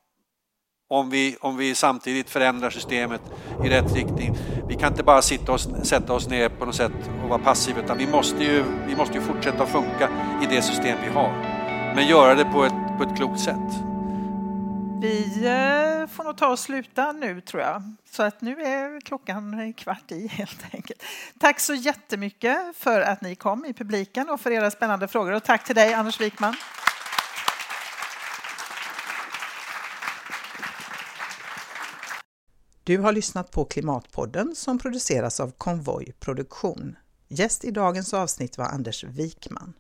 om 0.91 1.11
vi, 1.11 1.37
om 1.41 1.57
vi 1.57 1.75
samtidigt 1.75 2.31
förändrar 2.31 2.71
systemet 2.71 3.21
i 3.65 3.69
rätt 3.69 3.95
riktning. 3.95 4.37
Vi 4.69 4.75
kan 4.75 4.93
inte 4.93 5.03
bara 5.03 5.23
sitta 5.23 5.53
och 5.53 5.61
sätta 5.61 6.13
oss 6.13 6.29
ner 6.29 6.49
på 6.49 6.65
något 6.65 6.75
sätt 6.75 6.93
och 7.23 7.29
vara 7.29 7.39
passiva 7.39 7.81
utan 7.81 7.99
vi 7.99 8.07
måste 8.07 8.45
ju, 8.45 8.65
vi 8.87 8.97
måste 8.97 9.15
ju 9.15 9.21
fortsätta 9.21 9.63
att 9.63 9.73
funka 9.73 10.11
i 10.43 10.47
det 10.47 10.63
system 10.63 10.99
vi 11.03 11.09
har. 11.09 11.31
Men 11.95 12.07
göra 12.07 12.35
det 12.35 12.45
på 12.45 12.65
ett, 12.65 12.99
på 12.99 13.05
ett 13.05 13.17
klokt 13.17 13.41
sätt. 13.41 13.94
Vi 15.05 15.47
eh, 15.47 16.07
får 16.07 16.25
nog 16.25 16.37
ta 16.37 16.49
och 16.49 16.59
sluta 16.59 17.13
nu 17.13 17.41
tror 17.41 17.63
jag. 17.63 17.83
Så 18.11 18.23
att 18.23 18.41
nu 18.41 18.63
är 18.63 19.01
klockan 19.01 19.73
kvart 19.73 20.13
i 20.13 20.27
helt 20.31 20.65
enkelt. 20.75 21.03
Tack 21.39 21.61
så 21.61 21.75
jättemycket 21.75 22.77
för 22.77 23.01
att 23.01 23.21
ni 23.21 23.35
kom 23.35 23.65
i 23.65 23.73
publiken 23.73 24.29
och 24.29 24.41
för 24.41 24.51
era 24.51 24.71
spännande 24.71 25.09
frågor. 25.09 25.33
Och 25.33 25.45
tack 25.45 25.65
till 25.65 25.75
dig 25.75 25.95
Anders 25.95 26.21
Wikman. 26.21 26.55
Du 32.85 32.99
har 32.99 33.13
lyssnat 33.13 33.51
på 33.51 33.65
Klimatpodden 33.65 34.55
som 34.55 34.79
produceras 34.79 35.41
av 35.41 35.51
Konvoj 35.51 36.13
Produktion. 36.21 36.97
Gäst 37.29 37.65
i 37.65 37.71
dagens 37.71 38.15
avsnitt 38.15 38.59
var 38.59 38.67
Anders 38.67 39.05
Wikman. 39.05 39.73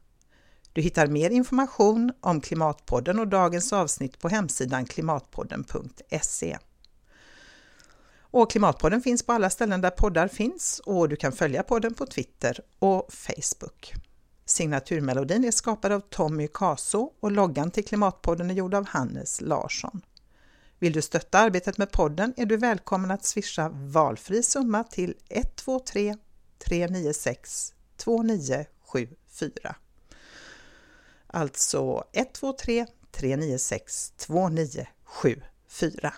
Du 0.74 0.80
hittar 0.80 1.06
mer 1.06 1.30
information 1.30 2.12
om 2.20 2.40
Klimatpodden 2.40 3.18
och 3.18 3.28
dagens 3.28 3.72
avsnitt 3.72 4.18
på 4.18 4.28
hemsidan 4.28 4.84
klimatpodden.se. 4.84 6.58
Och 8.18 8.50
Klimatpodden 8.50 9.02
finns 9.02 9.22
på 9.22 9.32
alla 9.32 9.50
ställen 9.50 9.80
där 9.80 9.90
poddar 9.90 10.28
finns 10.28 10.80
och 10.84 11.08
du 11.08 11.16
kan 11.16 11.32
följa 11.32 11.62
podden 11.62 11.94
på 11.94 12.06
Twitter 12.06 12.60
och 12.78 13.12
Facebook. 13.12 13.92
Signaturmelodin 14.44 15.44
är 15.44 15.50
skapad 15.50 15.92
av 15.92 16.00
Tommy 16.00 16.48
Kaso 16.48 17.12
och 17.20 17.32
loggan 17.32 17.70
till 17.70 17.84
Klimatpodden 17.84 18.50
är 18.50 18.54
gjord 18.54 18.74
av 18.74 18.86
Hannes 18.86 19.40
Larsson. 19.40 20.00
Vill 20.78 20.92
du 20.92 21.02
stötta 21.02 21.38
arbetet 21.38 21.78
med 21.78 21.90
podden 21.90 22.34
är 22.36 22.46
du 22.46 22.56
välkommen 22.56 23.10
att 23.10 23.24
swisha 23.24 23.68
valfri 23.68 24.42
summa 24.42 24.84
till 24.84 25.14
123 25.28 26.16
396 26.58 27.74
2974. 27.96 29.76
Alltså 31.36 32.04
123 32.12 32.86
396 33.12 34.12
2974. 34.16 36.14